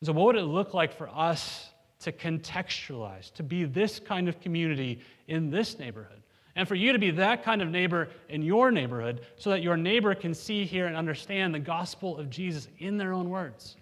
So, 0.01 0.11
what 0.11 0.25
would 0.25 0.35
it 0.35 0.43
look 0.43 0.73
like 0.73 0.93
for 0.97 1.07
us 1.09 1.73
to 2.03 2.11
contextualize, 2.11 3.33
to 3.33 3.43
be 3.43 3.63
this 3.63 3.99
kind 3.99 4.27
of 4.27 4.39
community 4.41 4.99
in 5.27 5.49
this 5.49 5.79
neighborhood. 5.79 6.21
And 6.55 6.67
for 6.67 6.75
you 6.75 6.91
to 6.91 6.99
be 6.99 7.11
that 7.11 7.43
kind 7.43 7.61
of 7.61 7.69
neighbor 7.69 8.09
in 8.29 8.43
your 8.43 8.71
neighborhood 8.71 9.21
so 9.37 9.49
that 9.49 9.63
your 9.63 9.75
neighbor 9.75 10.13
can 10.13 10.33
see, 10.33 10.65
hear, 10.65 10.85
and 10.85 10.95
understand 10.95 11.55
the 11.55 11.59
gospel 11.59 12.17
of 12.17 12.29
Jesus 12.29 12.67
in 12.77 12.97
their 12.97 13.13
own 13.13 13.29
words, 13.29 13.77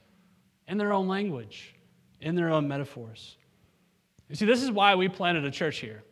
in 0.68 0.78
their 0.78 0.94
own 0.94 1.08
language, 1.08 1.76
in 2.22 2.36
their 2.36 2.50
own 2.50 2.68
metaphors. 2.68 3.38
You 4.30 4.36
see, 4.36 4.46
this 4.46 4.64
is 4.64 4.72
why 4.72 4.96
we 4.96 5.10
planted 5.10 5.44
a 5.44 5.52
church 5.52 5.80
here. 5.80 6.04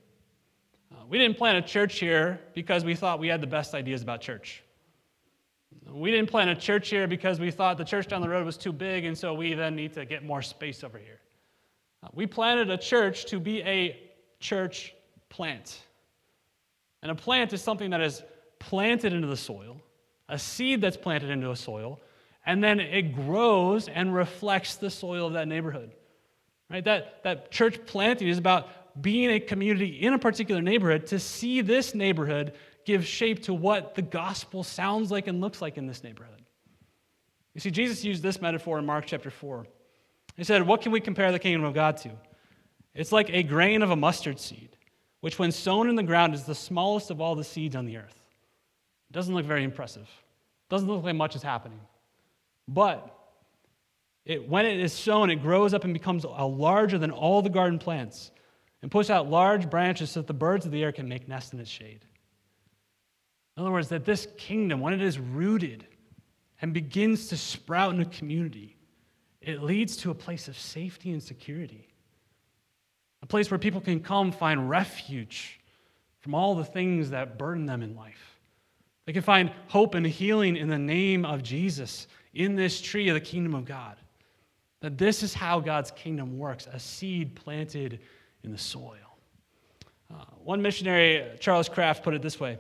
Uh, 0.91 1.05
we 1.07 1.17
didn't 1.17 1.37
plant 1.37 1.57
a 1.57 1.61
church 1.61 1.99
here 1.99 2.41
because 2.53 2.83
we 2.83 2.95
thought 2.95 3.19
we 3.19 3.29
had 3.29 3.39
the 3.39 3.47
best 3.47 3.73
ideas 3.73 4.01
about 4.01 4.19
church. 4.19 4.63
We 5.91 6.11
didn't 6.11 6.29
plant 6.29 6.49
a 6.49 6.55
church 6.55 6.89
here 6.89 7.07
because 7.07 7.39
we 7.39 7.51
thought 7.51 7.77
the 7.77 7.83
church 7.83 8.07
down 8.07 8.21
the 8.21 8.29
road 8.29 8.45
was 8.45 8.57
too 8.57 8.71
big, 8.71 9.05
and 9.05 9.17
so 9.17 9.33
we 9.33 9.53
then 9.53 9.75
need 9.75 9.93
to 9.93 10.05
get 10.05 10.23
more 10.23 10.41
space 10.41 10.83
over 10.83 10.97
here. 10.97 11.19
Uh, 12.03 12.07
we 12.13 12.27
planted 12.27 12.69
a 12.69 12.77
church 12.77 13.25
to 13.25 13.39
be 13.39 13.61
a 13.63 13.99
church 14.39 14.93
plant. 15.29 15.79
And 17.01 17.11
a 17.11 17.15
plant 17.15 17.53
is 17.53 17.61
something 17.61 17.89
that 17.91 18.01
is 18.01 18.23
planted 18.59 19.13
into 19.13 19.27
the 19.27 19.37
soil, 19.37 19.81
a 20.27 20.37
seed 20.37 20.81
that's 20.81 20.97
planted 20.97 21.29
into 21.29 21.51
a 21.51 21.55
soil, 21.55 21.99
and 22.45 22.63
then 22.63 22.79
it 22.79 23.13
grows 23.13 23.87
and 23.87 24.13
reflects 24.13 24.75
the 24.75 24.89
soil 24.89 25.27
of 25.27 25.33
that 25.33 25.47
neighborhood. 25.47 25.91
Right? 26.69 26.83
That, 26.83 27.23
that 27.23 27.51
church 27.51 27.85
planting 27.85 28.27
is 28.27 28.37
about 28.37 29.01
being 29.01 29.31
a 29.31 29.39
community 29.39 29.87
in 29.87 30.13
a 30.13 30.19
particular 30.19 30.61
neighborhood 30.61 31.07
to 31.07 31.19
see 31.19 31.61
this 31.61 31.95
neighborhood 31.95 32.53
give 32.85 33.05
shape 33.05 33.43
to 33.43 33.53
what 33.53 33.95
the 33.95 34.01
gospel 34.01 34.63
sounds 34.63 35.11
like 35.11 35.27
and 35.27 35.41
looks 35.41 35.61
like 35.61 35.77
in 35.77 35.87
this 35.87 36.03
neighborhood. 36.03 36.43
You 37.53 37.61
see, 37.61 37.71
Jesus 37.71 38.03
used 38.03 38.23
this 38.23 38.41
metaphor 38.41 38.79
in 38.79 38.85
Mark 38.85 39.05
chapter 39.05 39.29
4. 39.29 39.65
He 40.35 40.43
said, 40.43 40.65
What 40.65 40.81
can 40.81 40.91
we 40.91 40.99
compare 40.99 41.31
the 41.31 41.39
kingdom 41.39 41.63
of 41.63 41.73
God 41.73 41.97
to? 41.97 42.11
It's 42.93 43.11
like 43.11 43.29
a 43.29 43.43
grain 43.43 43.81
of 43.81 43.91
a 43.91 43.95
mustard 43.95 44.39
seed, 44.39 44.75
which, 45.21 45.37
when 45.37 45.51
sown 45.51 45.89
in 45.89 45.95
the 45.95 46.03
ground, 46.03 46.33
is 46.33 46.43
the 46.43 46.55
smallest 46.55 47.11
of 47.11 47.21
all 47.21 47.35
the 47.35 47.43
seeds 47.43 47.75
on 47.75 47.85
the 47.85 47.97
earth. 47.97 48.27
It 49.09 49.13
doesn't 49.13 49.33
look 49.33 49.45
very 49.45 49.63
impressive, 49.63 50.03
it 50.03 50.69
doesn't 50.69 50.87
look 50.87 51.03
like 51.03 51.15
much 51.15 51.35
is 51.35 51.43
happening. 51.43 51.79
But 52.67 53.15
it, 54.25 54.47
when 54.47 54.65
it 54.65 54.79
is 54.79 54.93
sown, 54.93 55.29
it 55.29 55.41
grows 55.41 55.73
up 55.73 55.83
and 55.83 55.93
becomes 55.93 56.23
larger 56.23 56.97
than 56.97 57.11
all 57.11 57.41
the 57.41 57.49
garden 57.49 57.79
plants 57.79 58.31
and 58.81 58.91
puts 58.91 59.09
out 59.09 59.29
large 59.29 59.69
branches 59.69 60.11
so 60.11 60.21
that 60.21 60.27
the 60.27 60.33
birds 60.33 60.65
of 60.65 60.71
the 60.71 60.83
air 60.83 60.91
can 60.91 61.09
make 61.09 61.27
nests 61.27 61.51
in 61.51 61.59
its 61.59 61.69
shade. 61.69 62.05
In 63.59 63.65
other 63.65 63.73
words, 63.73 63.89
that 63.89 64.05
this 64.05 64.25
kingdom, 64.37 64.79
when 64.79 64.93
it 64.93 65.01
is 65.01 65.19
rooted 65.19 65.85
and 66.61 66.73
begins 66.73 67.27
to 67.27 67.35
sprout 67.35 67.93
in 67.93 67.99
a 67.99 68.05
community, 68.05 68.77
it 69.41 69.61
leads 69.61 69.97
to 69.97 70.11
a 70.11 70.15
place 70.15 70.47
of 70.47 70.57
safety 70.57 71.11
and 71.11 71.21
security. 71.21 71.89
A 73.21 73.25
place 73.25 73.51
where 73.51 73.57
people 73.57 73.81
can 73.81 73.99
come 73.99 74.31
find 74.31 74.69
refuge 74.69 75.59
from 76.19 76.33
all 76.33 76.55
the 76.55 76.63
things 76.63 77.09
that 77.09 77.37
burden 77.37 77.65
them 77.65 77.83
in 77.83 77.97
life. 77.97 78.39
They 79.05 79.11
can 79.11 79.23
find 79.23 79.51
hope 79.67 79.93
and 79.93 80.07
healing 80.07 80.55
in 80.55 80.69
the 80.69 80.79
name 80.79 81.25
of 81.25 81.43
Jesus 81.43 82.07
in 82.33 82.55
this 82.55 82.79
tree 82.79 83.09
of 83.09 83.15
the 83.15 83.19
kingdom 83.19 83.53
of 83.55 83.65
God. 83.65 83.97
That 84.79 84.97
this 84.97 85.21
is 85.21 85.33
how 85.33 85.59
God's 85.59 85.91
kingdom 85.91 86.39
works 86.39 86.65
a 86.71 86.79
seed 86.79 87.35
planted 87.35 87.99
in 88.41 88.53
the 88.53 88.57
soil. 88.57 88.95
Uh, 90.09 90.23
one 90.45 90.61
missionary, 90.61 91.29
Charles 91.41 91.67
Kraft, 91.67 92.05
put 92.05 92.13
it 92.13 92.21
this 92.21 92.39
way 92.39 92.57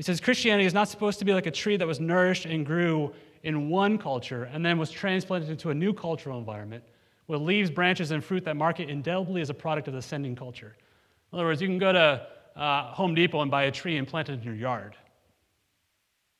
He 0.00 0.02
says 0.02 0.18
Christianity 0.18 0.64
is 0.64 0.72
not 0.72 0.88
supposed 0.88 1.18
to 1.18 1.26
be 1.26 1.34
like 1.34 1.44
a 1.44 1.50
tree 1.50 1.76
that 1.76 1.86
was 1.86 2.00
nourished 2.00 2.46
and 2.46 2.64
grew 2.64 3.12
in 3.42 3.68
one 3.68 3.98
culture 3.98 4.44
and 4.44 4.64
then 4.64 4.78
was 4.78 4.90
transplanted 4.90 5.50
into 5.50 5.68
a 5.68 5.74
new 5.74 5.92
cultural 5.92 6.38
environment 6.38 6.82
with 7.26 7.42
leaves, 7.42 7.70
branches, 7.70 8.10
and 8.10 8.24
fruit 8.24 8.42
that 8.46 8.56
mark 8.56 8.80
it 8.80 8.88
indelibly 8.88 9.42
as 9.42 9.50
a 9.50 9.54
product 9.54 9.88
of 9.88 9.92
the 9.92 10.00
sending 10.00 10.34
culture. 10.34 10.74
In 11.30 11.38
other 11.38 11.44
words, 11.44 11.60
you 11.60 11.68
can 11.68 11.76
go 11.76 11.92
to 11.92 12.26
uh, 12.56 12.94
Home 12.94 13.14
Depot 13.14 13.42
and 13.42 13.50
buy 13.50 13.64
a 13.64 13.70
tree 13.70 13.98
and 13.98 14.08
plant 14.08 14.30
it 14.30 14.32
in 14.32 14.42
your 14.42 14.54
yard. 14.54 14.96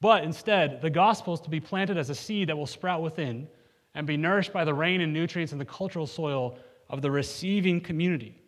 But 0.01 0.25
instead, 0.25 0.81
the 0.81 0.89
gospel 0.89 1.35
is 1.35 1.41
to 1.41 1.51
be 1.51 1.61
planted 1.61 1.99
as 1.99 2.09
a 2.09 2.15
seed 2.15 2.49
that 2.49 2.57
will 2.57 2.67
sprout 2.67 3.03
within 3.03 3.47
and 3.95 4.07
be 4.07 4.17
nourished 4.17 4.55
by 4.55 4.65
the 4.65 4.73
rain 4.73 5.03
and 5.03 5.13
nutrients 5.13 5.53
in 5.53 5.59
the 5.59 5.67
cultural 5.67 6.07
soil 6.07 6.57
of 6.89 7.03
the 7.03 7.11
receiving 7.11 7.83
community. 7.83 8.41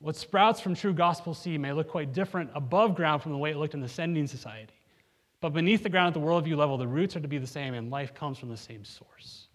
What 0.00 0.16
sprouts 0.16 0.60
from 0.60 0.74
true 0.74 0.92
gospel 0.92 1.34
seed 1.34 1.60
may 1.60 1.72
look 1.72 1.88
quite 1.88 2.12
different 2.12 2.50
above 2.54 2.94
ground 2.94 3.22
from 3.22 3.32
the 3.32 3.38
way 3.38 3.50
it 3.50 3.56
looked 3.56 3.74
in 3.74 3.80
the 3.80 3.88
sending 3.88 4.26
society. 4.26 4.74
But 5.40 5.50
beneath 5.50 5.82
the 5.82 5.88
ground 5.88 6.08
at 6.08 6.20
the 6.20 6.26
worldview 6.26 6.56
level, 6.56 6.78
the 6.78 6.86
roots 6.86 7.16
are 7.16 7.20
to 7.20 7.28
be 7.28 7.38
the 7.38 7.46
same 7.46 7.74
and 7.74 7.90
life 7.90 8.14
comes 8.14 8.38
from 8.38 8.48
the 8.48 8.56
same 8.56 8.84
source. 8.84 9.48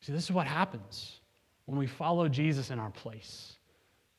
See, 0.00 0.12
this 0.12 0.24
is 0.24 0.32
what 0.32 0.46
happens 0.46 1.20
when 1.66 1.78
we 1.78 1.86
follow 1.86 2.28
Jesus 2.28 2.70
in 2.70 2.78
our 2.78 2.90
place. 2.90 3.56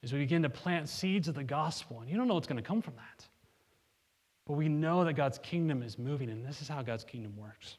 Is 0.04 0.13
we 0.13 0.20
begin 0.20 0.41
to 0.44 0.50
plant 0.50 0.89
seeds 0.89 1.28
of 1.28 1.36
the 1.36 1.44
gospel, 1.44 2.00
and 2.00 2.10
you 2.10 2.17
don't 2.17 2.28
know 2.28 2.34
what's 2.34 2.48
going 2.48 2.62
to 2.62 2.67
come 2.67 2.82
from 2.82 2.96
that. 2.96 3.26
But 4.48 4.54
we 4.54 4.67
know 4.67 5.04
that 5.06 5.13
God's 5.13 5.38
kingdom 5.38 5.84
is 5.84 6.00
moving, 6.00 6.30
and 6.30 6.44
this 6.44 6.62
is 6.62 6.67
how 6.67 6.82
God's 6.82 7.04
kingdom 7.04 7.36
works. 7.38 7.78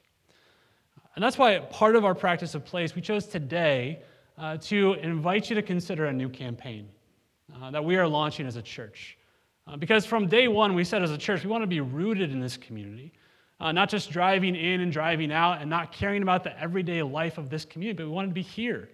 And 1.14 1.22
that's 1.22 1.36
why 1.36 1.58
part 1.58 1.96
of 1.96 2.04
our 2.04 2.14
practice 2.14 2.54
of 2.54 2.64
place, 2.64 2.94
we 2.94 3.02
chose 3.02 3.26
today 3.26 4.02
uh, 4.38 4.56
to 4.58 4.94
invite 4.94 5.50
you 5.50 5.56
to 5.56 5.62
consider 5.62 6.06
a 6.06 6.12
new 6.12 6.28
campaign 6.28 6.88
uh, 7.54 7.70
that 7.70 7.84
we 7.84 7.96
are 7.96 8.08
launching 8.08 8.46
as 8.46 8.56
a 8.56 8.62
church. 8.62 9.18
Uh, 9.66 9.76
because 9.76 10.04
from 10.04 10.26
day 10.26 10.48
one, 10.48 10.74
we 10.74 10.84
said 10.84 11.02
as 11.02 11.10
a 11.10 11.18
church, 11.18 11.44
we 11.44 11.50
want 11.50 11.62
to 11.62 11.68
be 11.68 11.80
rooted 11.80 12.32
in 12.32 12.40
this 12.40 12.56
community, 12.56 13.12
uh, 13.60 13.70
not 13.70 13.88
just 13.88 14.10
driving 14.10 14.56
in 14.56 14.80
and 14.80 14.90
driving 14.90 15.30
out 15.30 15.60
and 15.60 15.70
not 15.70 15.92
caring 15.92 16.22
about 16.22 16.42
the 16.42 16.58
everyday 16.60 17.02
life 17.02 17.38
of 17.38 17.48
this 17.48 17.64
community, 17.64 17.96
but 17.96 18.06
we 18.06 18.12
wanted 18.12 18.28
to 18.28 18.34
be 18.34 18.42
here 18.42 18.88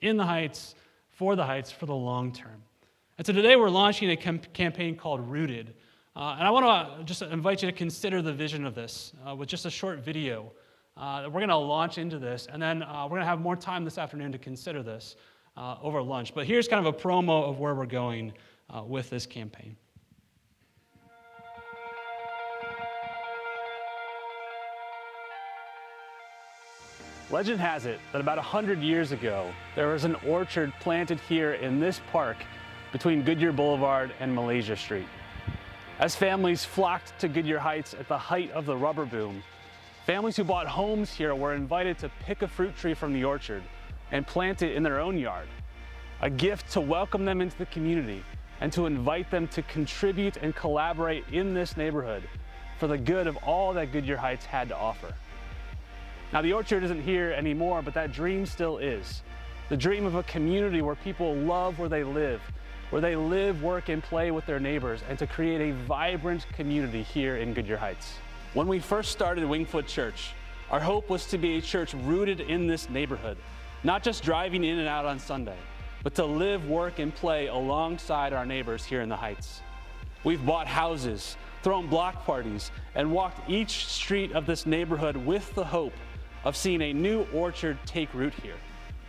in 0.00 0.16
the 0.16 0.24
Heights, 0.24 0.74
for 1.08 1.36
the 1.36 1.44
Heights, 1.44 1.70
for 1.70 1.86
the 1.86 1.94
long 1.94 2.32
term. 2.32 2.62
And 3.18 3.26
so 3.26 3.32
today 3.32 3.56
we're 3.56 3.70
launching 3.70 4.10
a 4.10 4.16
campaign 4.16 4.96
called 4.96 5.20
Rooted. 5.28 5.74
Uh, 6.14 6.36
and 6.38 6.46
I 6.46 6.50
want 6.50 6.98
to 6.98 7.04
just 7.04 7.22
invite 7.22 7.62
you 7.62 7.70
to 7.70 7.76
consider 7.76 8.20
the 8.20 8.32
vision 8.32 8.66
of 8.66 8.74
this 8.74 9.12
uh, 9.26 9.34
with 9.34 9.48
just 9.48 9.64
a 9.64 9.70
short 9.70 10.00
video. 10.00 10.52
Uh, 10.96 11.24
we're 11.26 11.40
going 11.40 11.48
to 11.48 11.56
launch 11.56 11.98
into 11.98 12.18
this, 12.18 12.46
and 12.52 12.60
then 12.60 12.82
uh, 12.82 13.04
we're 13.04 13.16
going 13.16 13.22
to 13.22 13.26
have 13.26 13.40
more 13.40 13.56
time 13.56 13.84
this 13.84 13.98
afternoon 13.98 14.32
to 14.32 14.38
consider 14.38 14.82
this 14.82 15.16
uh, 15.56 15.76
over 15.82 16.02
lunch. 16.02 16.34
But 16.34 16.46
here's 16.46 16.68
kind 16.68 16.86
of 16.86 16.94
a 16.94 16.96
promo 16.96 17.48
of 17.48 17.58
where 17.58 17.74
we're 17.74 17.86
going 17.86 18.32
with 18.86 19.10
this 19.10 19.26
campaign. 19.26 19.76
Legend 27.32 27.58
has 27.60 27.86
it 27.86 27.98
that 28.12 28.20
about 28.20 28.36
100 28.36 28.80
years 28.80 29.10
ago, 29.10 29.50
there 29.74 29.88
was 29.88 30.04
an 30.04 30.16
orchard 30.16 30.70
planted 30.80 31.18
here 31.20 31.54
in 31.54 31.80
this 31.80 31.98
park 32.12 32.36
between 32.92 33.22
Goodyear 33.22 33.52
Boulevard 33.52 34.12
and 34.20 34.34
Malaysia 34.34 34.76
Street. 34.76 35.06
As 35.98 36.14
families 36.14 36.62
flocked 36.62 37.18
to 37.20 37.28
Goodyear 37.28 37.58
Heights 37.58 37.94
at 37.94 38.06
the 38.06 38.18
height 38.18 38.50
of 38.50 38.66
the 38.66 38.76
rubber 38.76 39.06
boom, 39.06 39.42
families 40.06 40.36
who 40.36 40.44
bought 40.44 40.66
homes 40.66 41.12
here 41.12 41.34
were 41.34 41.54
invited 41.54 41.98
to 41.98 42.10
pick 42.20 42.42
a 42.42 42.48
fruit 42.48 42.76
tree 42.76 42.94
from 42.94 43.12
the 43.12 43.24
orchard 43.24 43.62
and 44.10 44.26
plant 44.26 44.62
it 44.62 44.76
in 44.76 44.82
their 44.82 45.00
own 45.00 45.18
yard, 45.18 45.46
a 46.20 46.30
gift 46.30 46.70
to 46.72 46.80
welcome 46.80 47.24
them 47.24 47.40
into 47.40 47.56
the 47.58 47.66
community 47.66 48.22
and 48.60 48.72
to 48.72 48.86
invite 48.86 49.30
them 49.30 49.48
to 49.48 49.62
contribute 49.62 50.36
and 50.36 50.54
collaborate 50.54 51.24
in 51.32 51.54
this 51.54 51.76
neighborhood 51.76 52.22
for 52.78 52.86
the 52.86 52.98
good 52.98 53.26
of 53.26 53.36
all 53.38 53.72
that 53.72 53.92
Goodyear 53.92 54.16
Heights 54.16 54.44
had 54.44 54.68
to 54.68 54.76
offer. 54.76 55.14
Now, 56.32 56.42
the 56.42 56.52
orchard 56.52 56.82
isn't 56.82 57.02
here 57.02 57.32
anymore, 57.32 57.82
but 57.82 57.94
that 57.94 58.12
dream 58.12 58.46
still 58.46 58.78
is. 58.78 59.22
The 59.68 59.76
dream 59.76 60.06
of 60.06 60.14
a 60.14 60.22
community 60.24 60.82
where 60.82 60.94
people 60.94 61.34
love 61.34 61.78
where 61.78 61.88
they 61.88 62.04
live 62.04 62.40
where 62.92 63.00
they 63.00 63.16
live, 63.16 63.62
work, 63.62 63.88
and 63.88 64.02
play 64.02 64.30
with 64.30 64.44
their 64.44 64.60
neighbors, 64.60 65.00
and 65.08 65.18
to 65.18 65.26
create 65.26 65.62
a 65.62 65.74
vibrant 65.86 66.46
community 66.52 67.02
here 67.02 67.38
in 67.38 67.54
Goodyear 67.54 67.78
Heights. 67.78 68.18
When 68.54 68.66
we 68.66 68.80
first 68.80 69.12
started 69.12 69.44
Wingfoot 69.44 69.86
Church, 69.86 70.34
our 70.70 70.78
hope 70.78 71.08
was 71.08 71.24
to 71.28 71.38
be 71.38 71.56
a 71.56 71.62
church 71.62 71.94
rooted 71.94 72.40
in 72.40 72.66
this 72.66 72.90
neighborhood, 72.90 73.38
not 73.82 74.02
just 74.02 74.22
driving 74.22 74.62
in 74.62 74.78
and 74.78 74.86
out 74.86 75.06
on 75.06 75.18
Sunday, 75.18 75.56
but 76.02 76.14
to 76.16 76.26
live, 76.26 76.68
work, 76.68 76.98
and 76.98 77.14
play 77.14 77.46
alongside 77.46 78.34
our 78.34 78.44
neighbors 78.44 78.84
here 78.84 79.00
in 79.00 79.08
the 79.08 79.16
Heights. 79.16 79.62
We've 80.22 80.44
bought 80.44 80.66
houses, 80.66 81.38
thrown 81.62 81.86
block 81.86 82.26
parties, 82.26 82.70
and 82.94 83.10
walked 83.10 83.48
each 83.48 83.86
street 83.86 84.32
of 84.32 84.44
this 84.44 84.66
neighborhood 84.66 85.16
with 85.16 85.54
the 85.54 85.64
hope 85.64 85.94
of 86.44 86.54
seeing 86.54 86.82
a 86.82 86.92
new 86.92 87.26
orchard 87.32 87.78
take 87.86 88.12
root 88.12 88.34
here. 88.42 88.58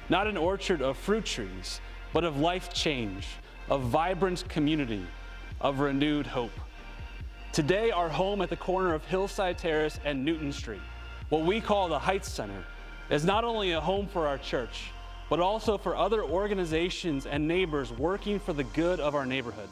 Not 0.07 0.25
an 0.25 0.37
orchard 0.37 0.81
of 0.81 0.95
fruit 0.95 1.25
trees, 1.25 1.81
but 2.13 2.23
of 2.23 2.39
life 2.39 2.73
change, 2.73 3.27
a 3.69 3.77
vibrant 3.77 4.47
community 4.47 5.05
of 5.59 5.79
renewed 5.79 6.27
hope. 6.27 6.57
Today, 7.53 7.91
our 7.91 8.09
home 8.09 8.41
at 8.41 8.49
the 8.49 8.55
corner 8.55 8.95
of 8.95 9.05
Hillside 9.05 9.59
Terrace 9.59 9.99
and 10.03 10.25
Newton 10.25 10.51
Street, 10.51 10.81
what 11.29 11.43
we 11.43 11.61
call 11.61 11.87
the 11.87 11.99
Heights 11.99 12.27
Center, 12.27 12.65
is 13.11 13.25
not 13.25 13.43
only 13.43 13.73
a 13.73 13.79
home 13.79 14.07
for 14.07 14.25
our 14.25 14.39
church, 14.39 14.89
but 15.29 15.39
also 15.39 15.77
for 15.77 15.95
other 15.95 16.23
organizations 16.23 17.27
and 17.27 17.47
neighbors 17.47 17.91
working 17.91 18.39
for 18.39 18.53
the 18.53 18.63
good 18.63 18.99
of 18.99 19.13
our 19.13 19.27
neighborhood. 19.27 19.69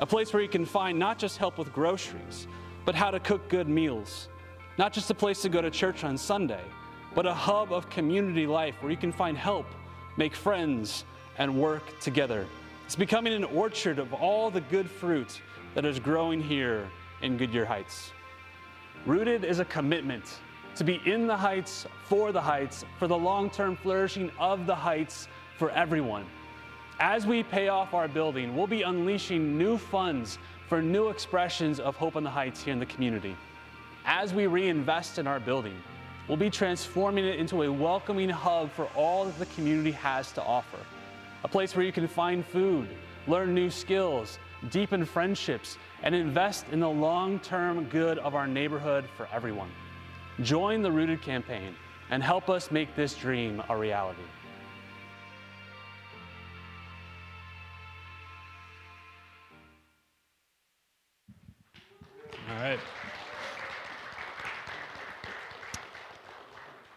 A 0.00 0.06
place 0.06 0.32
where 0.32 0.42
you 0.42 0.48
can 0.48 0.66
find 0.66 0.98
not 0.98 1.16
just 1.16 1.38
help 1.38 1.56
with 1.56 1.72
groceries, 1.72 2.48
but 2.84 2.96
how 2.96 3.12
to 3.12 3.20
cook 3.20 3.48
good 3.48 3.68
meals. 3.68 4.26
Not 4.76 4.92
just 4.92 5.08
a 5.08 5.14
place 5.14 5.40
to 5.42 5.48
go 5.48 5.62
to 5.62 5.70
church 5.70 6.02
on 6.02 6.18
Sunday, 6.18 6.64
but 7.14 7.26
a 7.26 7.32
hub 7.32 7.72
of 7.72 7.88
community 7.90 8.44
life 8.44 8.74
where 8.80 8.90
you 8.90 8.98
can 8.98 9.12
find 9.12 9.38
help, 9.38 9.66
make 10.16 10.34
friends, 10.34 11.04
and 11.38 11.60
work 11.60 11.96
together. 12.00 12.44
It's 12.86 12.96
becoming 12.96 13.34
an 13.34 13.44
orchard 13.44 14.00
of 14.00 14.12
all 14.12 14.50
the 14.50 14.62
good 14.62 14.90
fruit 14.90 15.40
that 15.76 15.84
is 15.84 16.00
growing 16.00 16.42
here 16.42 16.88
in 17.24 17.38
Goodyear 17.38 17.64
Heights. 17.64 18.12
Rooted 19.06 19.44
is 19.44 19.58
a 19.58 19.64
commitment 19.64 20.38
to 20.76 20.84
be 20.84 21.00
in 21.06 21.26
the 21.26 21.36
heights, 21.36 21.86
for 22.04 22.32
the 22.32 22.40
heights, 22.40 22.84
for 22.98 23.08
the 23.08 23.16
long 23.16 23.48
term 23.48 23.76
flourishing 23.76 24.30
of 24.38 24.66
the 24.66 24.74
heights 24.74 25.28
for 25.56 25.70
everyone. 25.70 26.26
As 27.00 27.26
we 27.26 27.42
pay 27.42 27.68
off 27.68 27.94
our 27.94 28.08
building, 28.08 28.56
we'll 28.56 28.66
be 28.66 28.82
unleashing 28.82 29.56
new 29.56 29.78
funds 29.78 30.38
for 30.68 30.82
new 30.82 31.08
expressions 31.08 31.80
of 31.80 31.96
Hope 31.96 32.16
on 32.16 32.24
the 32.24 32.30
Heights 32.30 32.62
here 32.62 32.72
in 32.72 32.78
the 32.78 32.86
community. 32.86 33.36
As 34.04 34.34
we 34.34 34.46
reinvest 34.46 35.18
in 35.18 35.26
our 35.26 35.40
building, 35.40 35.76
we'll 36.28 36.36
be 36.36 36.50
transforming 36.50 37.24
it 37.24 37.38
into 37.38 37.62
a 37.62 37.72
welcoming 37.72 38.28
hub 38.28 38.70
for 38.70 38.86
all 38.94 39.24
that 39.24 39.38
the 39.38 39.46
community 39.46 39.92
has 39.92 40.30
to 40.32 40.42
offer. 40.42 40.78
A 41.42 41.48
place 41.48 41.74
where 41.74 41.84
you 41.84 41.92
can 41.92 42.06
find 42.06 42.44
food, 42.44 42.88
learn 43.26 43.54
new 43.54 43.70
skills, 43.70 44.38
deepen 44.70 45.04
friendships, 45.04 45.78
and 46.02 46.14
invest 46.14 46.66
in 46.72 46.80
the 46.80 46.88
long 46.88 47.38
term 47.40 47.84
good 47.84 48.18
of 48.18 48.34
our 48.34 48.46
neighborhood 48.46 49.06
for 49.16 49.28
everyone. 49.32 49.70
Join 50.42 50.82
the 50.82 50.90
Rooted 50.90 51.22
campaign 51.22 51.74
and 52.10 52.22
help 52.22 52.50
us 52.50 52.70
make 52.70 52.94
this 52.96 53.14
dream 53.14 53.62
a 53.68 53.76
reality. 53.76 54.20
All 62.50 62.56
right. 62.56 62.78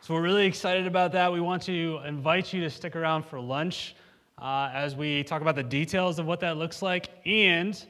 So 0.01 0.13
we're 0.13 0.21
really 0.21 0.45
excited 0.45 0.88
about 0.88 1.12
that. 1.13 1.34
We 1.34 1.41
want 1.41 1.63
to 1.63 1.99
invite 2.06 2.53
you 2.53 2.62
to 2.62 2.69
stick 2.69 2.95
around 2.95 3.25
for 3.25 3.39
lunch 3.39 3.95
uh, 4.41 4.69
as 4.73 4.95
we 4.95 5.23
talk 5.23 5.41
about 5.41 5.56
the 5.56 5.63
details 5.63 6.19
of 6.19 6.26
what 6.26 6.39
that 6.41 6.58
looks 6.58 6.82
like. 6.82 7.10
And 7.26 7.84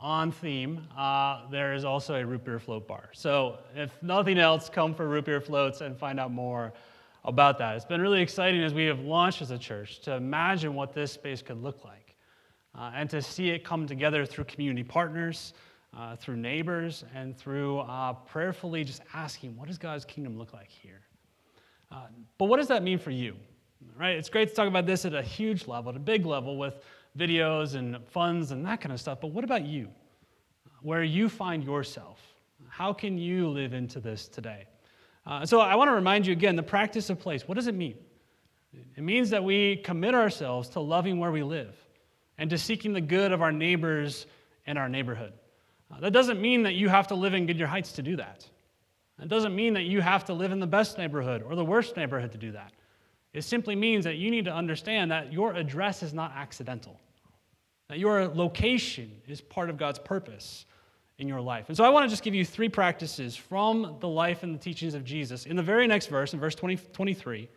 on 0.00 0.32
theme, 0.32 0.86
uh, 0.96 1.48
there 1.50 1.74
is 1.74 1.84
also 1.84 2.14
a 2.14 2.26
root 2.26 2.44
beer 2.44 2.58
float 2.58 2.88
bar. 2.88 3.10
So 3.12 3.58
if 3.74 4.02
nothing 4.02 4.38
else, 4.38 4.68
come 4.68 4.94
for 4.94 5.08
root 5.08 5.26
beer 5.26 5.40
floats 5.40 5.80
and 5.80 5.96
find 5.96 6.18
out 6.18 6.32
more 6.32 6.72
about 7.24 7.56
that. 7.58 7.76
It's 7.76 7.84
been 7.84 8.00
really 8.00 8.20
exciting 8.20 8.62
as 8.62 8.74
we 8.74 8.84
have 8.86 9.00
launched 9.00 9.42
as 9.42 9.52
a 9.52 9.58
church 9.58 10.00
to 10.00 10.14
imagine 10.14 10.74
what 10.74 10.92
this 10.92 11.12
space 11.12 11.40
could 11.40 11.62
look 11.62 11.84
like 11.84 12.16
uh, 12.76 12.90
and 12.94 13.08
to 13.10 13.22
see 13.22 13.50
it 13.50 13.64
come 13.64 13.86
together 13.86 14.26
through 14.26 14.44
community 14.44 14.82
partners, 14.82 15.54
uh, 15.96 16.16
through 16.16 16.36
neighbors, 16.36 17.04
and 17.14 17.36
through 17.36 17.78
uh, 17.80 18.12
prayerfully 18.12 18.82
just 18.82 19.02
asking, 19.14 19.56
what 19.56 19.68
does 19.68 19.78
God's 19.78 20.04
kingdom 20.04 20.36
look 20.36 20.52
like 20.52 20.68
here? 20.68 21.02
Uh, 21.92 22.06
but 22.38 22.46
what 22.46 22.56
does 22.56 22.68
that 22.68 22.82
mean 22.82 22.98
for 22.98 23.10
you? 23.10 23.36
Right? 23.96 24.16
It's 24.16 24.28
great 24.28 24.48
to 24.48 24.54
talk 24.54 24.68
about 24.68 24.86
this 24.86 25.04
at 25.04 25.14
a 25.14 25.22
huge 25.22 25.66
level, 25.66 25.90
at 25.90 25.96
a 25.96 26.00
big 26.00 26.26
level 26.26 26.56
with 26.56 26.74
videos 27.16 27.74
and 27.74 27.98
funds 28.08 28.50
and 28.50 28.64
that 28.66 28.80
kind 28.80 28.92
of 28.92 29.00
stuff. 29.00 29.20
But 29.20 29.28
what 29.28 29.44
about 29.44 29.64
you? 29.64 29.88
Where 30.80 31.04
you 31.04 31.28
find 31.28 31.62
yourself? 31.62 32.20
How 32.68 32.92
can 32.92 33.18
you 33.18 33.48
live 33.48 33.74
into 33.74 34.00
this 34.00 34.28
today? 34.28 34.66
Uh, 35.26 35.46
so 35.46 35.60
I 35.60 35.76
want 35.76 35.88
to 35.88 35.94
remind 35.94 36.26
you 36.26 36.32
again 36.32 36.56
the 36.56 36.62
practice 36.62 37.10
of 37.10 37.20
place. 37.20 37.46
What 37.46 37.54
does 37.54 37.66
it 37.66 37.74
mean? 37.74 37.96
It 38.96 39.02
means 39.02 39.30
that 39.30 39.44
we 39.44 39.76
commit 39.76 40.14
ourselves 40.14 40.70
to 40.70 40.80
loving 40.80 41.18
where 41.18 41.30
we 41.30 41.42
live 41.42 41.76
and 42.38 42.48
to 42.50 42.58
seeking 42.58 42.92
the 42.92 43.00
good 43.00 43.30
of 43.30 43.42
our 43.42 43.52
neighbors 43.52 44.26
and 44.66 44.78
our 44.78 44.88
neighborhood. 44.88 45.32
Uh, 45.90 46.00
that 46.00 46.12
doesn't 46.12 46.40
mean 46.40 46.62
that 46.62 46.74
you 46.74 46.88
have 46.88 47.08
to 47.08 47.14
live 47.14 47.34
in 47.34 47.46
Goodyear 47.46 47.66
Heights 47.66 47.92
to 47.92 48.02
do 48.02 48.16
that. 48.16 48.48
It 49.20 49.28
doesn't 49.28 49.54
mean 49.54 49.74
that 49.74 49.82
you 49.84 50.00
have 50.00 50.24
to 50.24 50.32
live 50.32 50.50
in 50.50 50.58
the 50.58 50.66
best 50.66 50.98
neighborhood 50.98 51.42
or 51.42 51.54
the 51.54 51.64
worst 51.64 51.96
neighborhood 51.96 52.32
to 52.32 52.38
do 52.38 52.52
that. 52.52 52.72
It 53.32 53.42
simply 53.42 53.74
means 53.74 54.04
that 54.04 54.16
you 54.16 54.30
need 54.30 54.44
to 54.44 54.54
understand 54.54 55.10
that 55.10 55.32
your 55.32 55.54
address 55.54 56.02
is 56.02 56.12
not 56.12 56.32
accidental, 56.36 57.00
that 57.88 57.98
your 57.98 58.28
location 58.28 59.10
is 59.26 59.40
part 59.40 59.70
of 59.70 59.78
God's 59.78 59.98
purpose 59.98 60.66
in 61.18 61.28
your 61.28 61.40
life. 61.40 61.66
And 61.68 61.76
so 61.76 61.84
I 61.84 61.88
want 61.88 62.04
to 62.04 62.10
just 62.10 62.22
give 62.22 62.34
you 62.34 62.44
three 62.44 62.68
practices 62.68 63.36
from 63.36 63.96
the 64.00 64.08
life 64.08 64.42
and 64.42 64.54
the 64.54 64.58
teachings 64.58 64.94
of 64.94 65.04
Jesus. 65.04 65.46
In 65.46 65.56
the 65.56 65.62
very 65.62 65.86
next 65.86 66.08
verse, 66.08 66.34
in 66.34 66.40
verse 66.40 66.54
20, 66.54 66.76
23, 66.92 67.48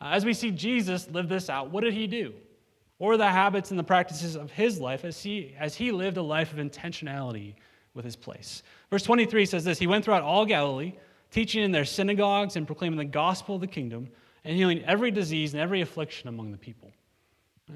uh, 0.00 0.04
as 0.04 0.24
we 0.24 0.32
see 0.32 0.50
Jesus 0.50 1.08
live 1.10 1.28
this 1.28 1.50
out, 1.50 1.70
what 1.70 1.82
did 1.82 1.92
he 1.92 2.06
do? 2.06 2.32
Or 2.98 3.16
the 3.16 3.28
habits 3.28 3.70
and 3.70 3.78
the 3.78 3.84
practices 3.84 4.36
of 4.36 4.50
his 4.50 4.78
life 4.78 5.04
as 5.04 5.22
he, 5.22 5.54
as 5.58 5.74
he 5.74 5.90
lived 5.90 6.16
a 6.16 6.22
life 6.22 6.52
of 6.52 6.58
intentionality 6.58 7.54
with 7.94 8.04
his 8.04 8.16
place. 8.16 8.62
Verse 8.90 9.02
23 9.02 9.44
says 9.46 9.64
this 9.64 9.78
He 9.78 9.86
went 9.86 10.04
throughout 10.04 10.22
all 10.22 10.46
Galilee, 10.46 10.94
teaching 11.30 11.62
in 11.62 11.72
their 11.72 11.84
synagogues 11.84 12.56
and 12.56 12.66
proclaiming 12.66 12.98
the 12.98 13.04
gospel 13.04 13.56
of 13.56 13.60
the 13.60 13.66
kingdom 13.66 14.08
and 14.44 14.56
healing 14.56 14.82
every 14.84 15.10
disease 15.10 15.54
and 15.54 15.62
every 15.62 15.80
affliction 15.80 16.28
among 16.28 16.50
the 16.52 16.58
people. 16.58 16.90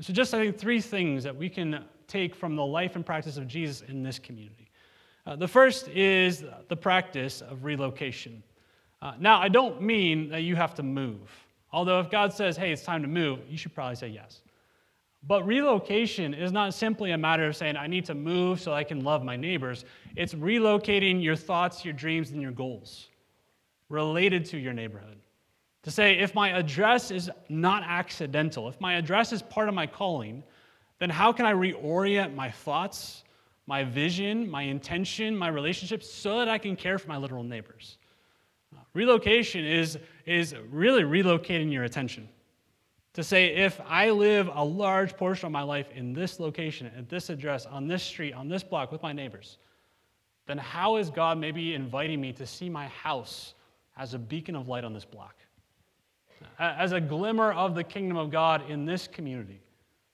So, 0.01 0.13
just 0.13 0.35
I 0.35 0.39
think 0.39 0.59
three 0.59 0.81
things 0.81 1.23
that 1.25 1.37
we 1.37 1.49
can 1.49 1.85
take 2.09 2.35
from 2.35 2.57
the 2.57 2.65
life 2.65 2.97
and 2.97 3.07
practice 3.07 3.37
of 3.37 3.47
Jesus 3.47 3.83
in 3.89 4.03
this 4.03 4.19
community. 4.19 4.71
Uh, 5.27 5.37
the 5.37 5.49
first 5.49 5.89
is 5.89 6.45
the 6.69 6.77
practice 6.77 7.41
of 7.41 7.65
relocation. 7.65 8.43
Uh, 9.01 9.13
now, 9.19 9.41
I 9.41 9.49
don't 9.49 9.81
mean 9.81 10.29
that 10.31 10.43
you 10.43 10.57
have 10.57 10.75
to 10.75 10.83
move. 10.83 11.31
Although, 11.73 12.01
if 12.01 12.11
God 12.11 12.33
says, 12.33 12.57
hey, 12.57 12.73
it's 12.73 12.83
time 12.83 13.03
to 13.03 13.09
move, 13.09 13.41
you 13.49 13.57
should 13.57 13.75
probably 13.75 13.97
say 13.97 14.09
yes. 14.09 14.43
But 15.27 15.47
relocation 15.47 16.35
is 16.35 16.53
not 16.53 16.75
simply 16.75 17.13
a 17.13 17.19
matter 17.19 17.47
of 17.47 17.57
saying, 17.57 17.77
I 17.77 17.87
need 17.87 18.05
to 18.07 18.15
move 18.15 18.61
so 18.61 18.73
I 18.73 18.85
can 18.85 19.03
love 19.03 19.25
my 19.25 19.37
neighbors. 19.37 19.85
It's 20.17 20.35
relocating 20.35 21.23
your 21.23 21.37
thoughts, 21.37 21.85
your 21.85 21.95
dreams, 21.95 22.31
and 22.31 22.43
your 22.43 22.53
goals 22.53 23.09
related 23.89 24.45
to 24.47 24.59
your 24.59 24.73
neighborhood. 24.75 25.19
To 25.85 25.91
say, 25.91 26.19
if 26.19 26.35
my 26.35 26.51
address 26.51 27.11
is 27.11 27.31
not 27.51 27.83
accidental, 27.87 28.69
if 28.69 28.81
my 28.81 28.95
address 28.95 29.33
is 29.33 29.43
part 29.43 29.69
of 29.69 29.75
my 29.75 29.87
calling, 29.87 30.43
then 30.99 31.11
how 31.11 31.31
can 31.31 31.45
I 31.45 31.53
reorient 31.53 32.35
my 32.35 32.51
thoughts, 32.51 33.23
my 33.67 33.85
vision, 33.85 34.51
my 34.51 34.63
intention, 34.63 35.37
my 35.37 35.49
relationships 35.49 36.11
so 36.11 36.39
that 36.39 36.49
I 36.49 36.57
can 36.57 36.75
care 36.75 36.99
for 36.99 37.09
my 37.09 37.19
literal 37.19 37.43
neighbors? 37.43 37.99
Uh, 38.75 38.81
relocation 38.95 39.63
is, 39.63 39.99
is 40.25 40.55
really 40.71 41.03
relocating 41.03 41.71
your 41.71 41.85
attention. 41.85 42.31
To 43.13 43.23
say, 43.23 43.55
if 43.55 43.79
I 43.87 44.09
live 44.09 44.49
a 44.53 44.65
large 44.65 45.19
portion 45.19 45.47
of 45.47 45.53
my 45.53 45.63
life 45.63 45.91
in 45.95 46.15
this 46.15 46.41
location, 46.41 46.91
at 46.97 47.11
this 47.11 47.29
address, 47.29 47.67
on 47.67 47.87
this 47.87 48.03
street, 48.03 48.33
on 48.33 48.49
this 48.49 48.63
block 48.63 48.91
with 48.91 49.03
my 49.03 49.13
neighbors, 49.13 49.59
then 50.47 50.57
how 50.57 50.97
is 50.97 51.11
God 51.11 51.37
maybe 51.37 51.75
inviting 51.75 52.23
me 52.23 52.33
to 52.33 52.47
see 52.47 52.71
my 52.71 52.89
house 52.89 53.53
as 53.99 54.15
a 54.15 54.19
beacon 54.19 54.57
of 54.57 54.67
light 54.67 54.85
on 54.85 54.95
this 54.95 55.05
block? 55.05 55.44
As 56.59 56.93
a 56.93 57.01
glimmer 57.01 57.53
of 57.53 57.75
the 57.75 57.85
kingdom 57.85 58.17
of 58.17 58.31
God 58.31 58.69
in 58.71 58.85
this 58.85 59.07
community, 59.07 59.61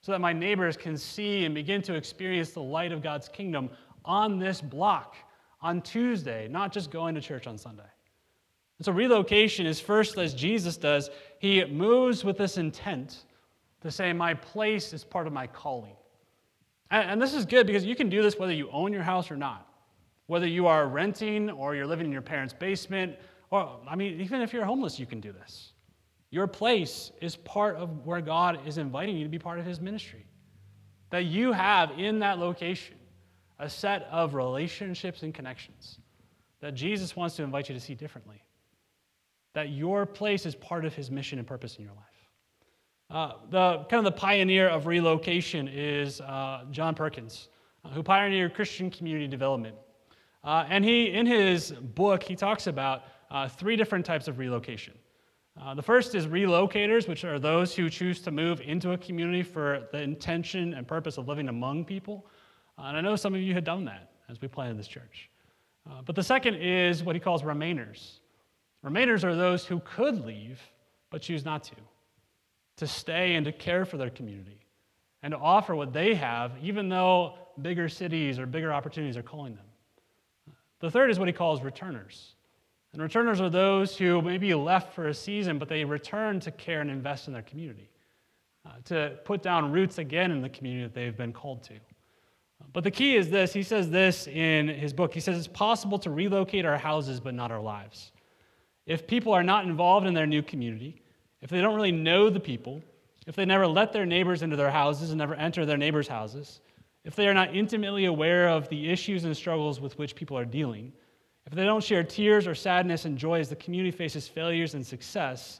so 0.01 0.11
that 0.11 0.19
my 0.19 0.33
neighbors 0.33 0.75
can 0.75 0.97
see 0.97 1.45
and 1.45 1.53
begin 1.53 1.81
to 1.83 1.93
experience 1.93 2.51
the 2.51 2.61
light 2.61 2.91
of 2.91 3.03
God's 3.03 3.27
kingdom 3.27 3.69
on 4.05 4.39
this 4.39 4.61
block 4.61 5.15
on 5.61 5.81
Tuesday, 5.81 6.47
not 6.47 6.71
just 6.71 6.89
going 6.89 7.15
to 7.15 7.21
church 7.21 7.47
on 7.47 7.57
Sunday. 7.57 7.83
And 8.79 8.85
so 8.85 8.91
relocation 8.91 9.67
is 9.67 9.79
first, 9.79 10.17
as 10.17 10.33
Jesus 10.33 10.75
does, 10.75 11.11
he 11.37 11.63
moves 11.65 12.23
with 12.23 12.37
this 12.37 12.57
intent 12.57 13.25
to 13.81 13.91
say, 13.91 14.11
My 14.11 14.33
place 14.33 14.91
is 14.91 15.03
part 15.03 15.27
of 15.27 15.33
my 15.33 15.45
calling. 15.45 15.95
And, 16.89 17.11
and 17.11 17.21
this 17.21 17.35
is 17.35 17.45
good 17.45 17.67
because 17.67 17.85
you 17.85 17.95
can 17.95 18.09
do 18.09 18.23
this 18.23 18.39
whether 18.39 18.53
you 18.53 18.69
own 18.71 18.91
your 18.91 19.03
house 19.03 19.29
or 19.29 19.37
not. 19.37 19.67
Whether 20.25 20.47
you 20.47 20.65
are 20.65 20.87
renting 20.87 21.49
or 21.49 21.75
you're 21.75 21.85
living 21.85 22.07
in 22.07 22.11
your 22.11 22.21
parents' 22.21 22.53
basement, 22.53 23.17
or, 23.51 23.79
I 23.87 23.95
mean, 23.95 24.19
even 24.21 24.41
if 24.41 24.53
you're 24.53 24.65
homeless, 24.65 24.99
you 24.99 25.05
can 25.05 25.19
do 25.19 25.31
this. 25.31 25.70
Your 26.31 26.47
place 26.47 27.11
is 27.21 27.35
part 27.35 27.75
of 27.75 28.05
where 28.05 28.21
God 28.21 28.65
is 28.65 28.77
inviting 28.77 29.17
you 29.17 29.23
to 29.23 29.29
be 29.29 29.37
part 29.37 29.59
of 29.59 29.65
His 29.65 29.79
ministry. 29.79 30.25
That 31.09 31.25
you 31.25 31.51
have 31.51 31.91
in 31.99 32.19
that 32.19 32.39
location 32.39 32.95
a 33.59 33.69
set 33.69 34.03
of 34.09 34.33
relationships 34.33 35.23
and 35.23 35.33
connections 35.33 35.99
that 36.61 36.73
Jesus 36.73 37.15
wants 37.15 37.35
to 37.35 37.43
invite 37.43 37.67
you 37.67 37.75
to 37.75 37.81
see 37.81 37.95
differently. 37.95 38.41
That 39.53 39.69
your 39.69 40.05
place 40.05 40.45
is 40.45 40.55
part 40.55 40.85
of 40.85 40.95
His 40.95 41.11
mission 41.11 41.37
and 41.37 41.47
purpose 41.47 41.75
in 41.75 41.83
your 41.83 41.93
life. 41.93 42.05
Uh, 43.09 43.33
the 43.49 43.85
kind 43.89 43.99
of 43.99 44.05
the 44.05 44.17
pioneer 44.17 44.69
of 44.69 44.87
relocation 44.87 45.67
is 45.67 46.21
uh, 46.21 46.63
John 46.71 46.95
Perkins, 46.95 47.49
uh, 47.83 47.89
who 47.89 48.01
pioneered 48.01 48.53
Christian 48.53 48.89
community 48.89 49.27
development. 49.27 49.75
Uh, 50.45 50.65
and 50.69 50.85
he, 50.85 51.11
in 51.11 51.25
his 51.25 51.71
book, 51.71 52.23
he 52.23 52.35
talks 52.37 52.67
about 52.67 53.03
uh, 53.29 53.49
three 53.49 53.75
different 53.75 54.05
types 54.05 54.29
of 54.29 54.39
relocation. 54.39 54.93
Uh, 55.59 55.73
the 55.73 55.81
first 55.81 56.15
is 56.15 56.27
relocators, 56.27 57.07
which 57.07 57.25
are 57.25 57.39
those 57.39 57.75
who 57.75 57.89
choose 57.89 58.21
to 58.21 58.31
move 58.31 58.61
into 58.61 58.91
a 58.91 58.97
community 58.97 59.43
for 59.43 59.87
the 59.91 60.01
intention 60.01 60.73
and 60.73 60.87
purpose 60.87 61.17
of 61.17 61.27
living 61.27 61.49
among 61.49 61.83
people. 61.83 62.25
Uh, 62.77 62.83
and 62.83 62.97
I 62.97 63.01
know 63.01 63.15
some 63.15 63.35
of 63.35 63.41
you 63.41 63.53
had 63.53 63.63
done 63.63 63.85
that 63.85 64.11
as 64.29 64.39
we 64.41 64.47
planted 64.47 64.79
this 64.79 64.87
church. 64.87 65.29
Uh, 65.89 66.01
but 66.05 66.15
the 66.15 66.23
second 66.23 66.55
is 66.55 67.03
what 67.03 67.15
he 67.15 67.19
calls 67.19 67.43
remainers. 67.43 68.19
Remainers 68.85 69.23
are 69.23 69.35
those 69.35 69.65
who 69.65 69.79
could 69.81 70.25
leave 70.25 70.61
but 71.09 71.21
choose 71.21 71.43
not 71.43 71.63
to, 71.65 71.75
to 72.77 72.87
stay 72.87 73.35
and 73.35 73.45
to 73.45 73.51
care 73.51 73.85
for 73.85 73.97
their 73.97 74.09
community 74.09 74.59
and 75.21 75.31
to 75.31 75.37
offer 75.37 75.75
what 75.75 75.91
they 75.93 76.15
have, 76.15 76.53
even 76.61 76.89
though 76.89 77.35
bigger 77.61 77.89
cities 77.89 78.39
or 78.39 78.45
bigger 78.45 78.71
opportunities 78.71 79.17
are 79.17 79.23
calling 79.23 79.55
them. 79.55 79.65
The 80.79 80.89
third 80.89 81.11
is 81.11 81.19
what 81.19 81.27
he 81.27 81.33
calls 81.33 81.61
returners. 81.61 82.35
And 82.93 83.01
returners 83.01 83.39
are 83.39 83.49
those 83.49 83.95
who 83.95 84.21
maybe 84.21 84.53
left 84.53 84.93
for 84.93 85.07
a 85.07 85.13
season, 85.13 85.57
but 85.57 85.69
they 85.69 85.85
return 85.85 86.39
to 86.41 86.51
care 86.51 86.81
and 86.81 86.91
invest 86.91 87.27
in 87.27 87.33
their 87.33 87.41
community, 87.41 87.89
uh, 88.65 88.71
to 88.85 89.17
put 89.23 89.41
down 89.41 89.71
roots 89.71 89.97
again 89.97 90.31
in 90.31 90.41
the 90.41 90.49
community 90.49 90.83
that 90.83 90.93
they've 90.93 91.15
been 91.15 91.31
called 91.31 91.63
to. 91.63 91.75
But 92.73 92.83
the 92.83 92.91
key 92.91 93.15
is 93.15 93.29
this 93.29 93.53
he 93.53 93.63
says 93.63 93.89
this 93.89 94.27
in 94.27 94.67
his 94.67 94.93
book. 94.93 95.13
He 95.13 95.19
says 95.19 95.37
it's 95.37 95.47
possible 95.47 95.99
to 95.99 96.09
relocate 96.09 96.65
our 96.65 96.77
houses, 96.77 97.19
but 97.19 97.33
not 97.33 97.51
our 97.51 97.61
lives. 97.61 98.11
If 98.85 99.07
people 99.07 99.33
are 99.33 99.43
not 99.43 99.65
involved 99.65 100.07
in 100.07 100.13
their 100.13 100.27
new 100.27 100.41
community, 100.41 101.01
if 101.41 101.49
they 101.49 101.61
don't 101.61 101.75
really 101.75 101.91
know 101.91 102.29
the 102.29 102.39
people, 102.39 102.81
if 103.27 103.35
they 103.35 103.45
never 103.45 103.67
let 103.67 103.93
their 103.93 104.05
neighbors 104.05 104.41
into 104.41 104.55
their 104.55 104.71
houses 104.71 105.11
and 105.11 105.17
never 105.17 105.35
enter 105.35 105.65
their 105.65 105.77
neighbors' 105.77 106.07
houses, 106.07 106.61
if 107.03 107.15
they 107.15 107.27
are 107.27 107.33
not 107.33 107.55
intimately 107.55 108.05
aware 108.05 108.47
of 108.47 108.67
the 108.69 108.89
issues 108.89 109.23
and 109.23 109.35
struggles 109.35 109.79
with 109.79 109.97
which 109.97 110.15
people 110.15 110.37
are 110.37 110.45
dealing, 110.45 110.93
if 111.45 111.53
they 111.53 111.65
don't 111.65 111.83
share 111.83 112.03
tears 112.03 112.47
or 112.47 112.55
sadness 112.55 113.05
and 113.05 113.17
joy 113.17 113.39
as 113.39 113.49
the 113.49 113.55
community 113.55 113.95
faces 113.95 114.27
failures 114.27 114.73
and 114.73 114.85
success, 114.85 115.59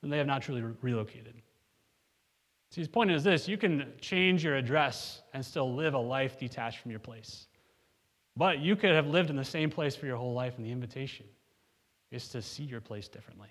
then 0.00 0.10
they 0.10 0.18
have 0.18 0.26
not 0.26 0.42
truly 0.42 0.62
re- 0.62 0.74
relocated. 0.82 1.34
See, 2.70 2.80
his 2.80 2.88
point 2.88 3.10
is 3.10 3.24
this 3.24 3.48
you 3.48 3.56
can 3.56 3.92
change 4.00 4.44
your 4.44 4.56
address 4.56 5.22
and 5.32 5.44
still 5.44 5.74
live 5.74 5.94
a 5.94 5.98
life 5.98 6.38
detached 6.38 6.78
from 6.78 6.90
your 6.90 7.00
place. 7.00 7.46
But 8.36 8.60
you 8.60 8.76
could 8.76 8.90
have 8.90 9.06
lived 9.06 9.30
in 9.30 9.36
the 9.36 9.44
same 9.44 9.70
place 9.70 9.96
for 9.96 10.06
your 10.06 10.16
whole 10.16 10.34
life, 10.34 10.56
and 10.56 10.64
the 10.64 10.70
invitation 10.70 11.26
is 12.10 12.28
to 12.28 12.40
see 12.40 12.62
your 12.62 12.80
place 12.80 13.08
differently. 13.08 13.48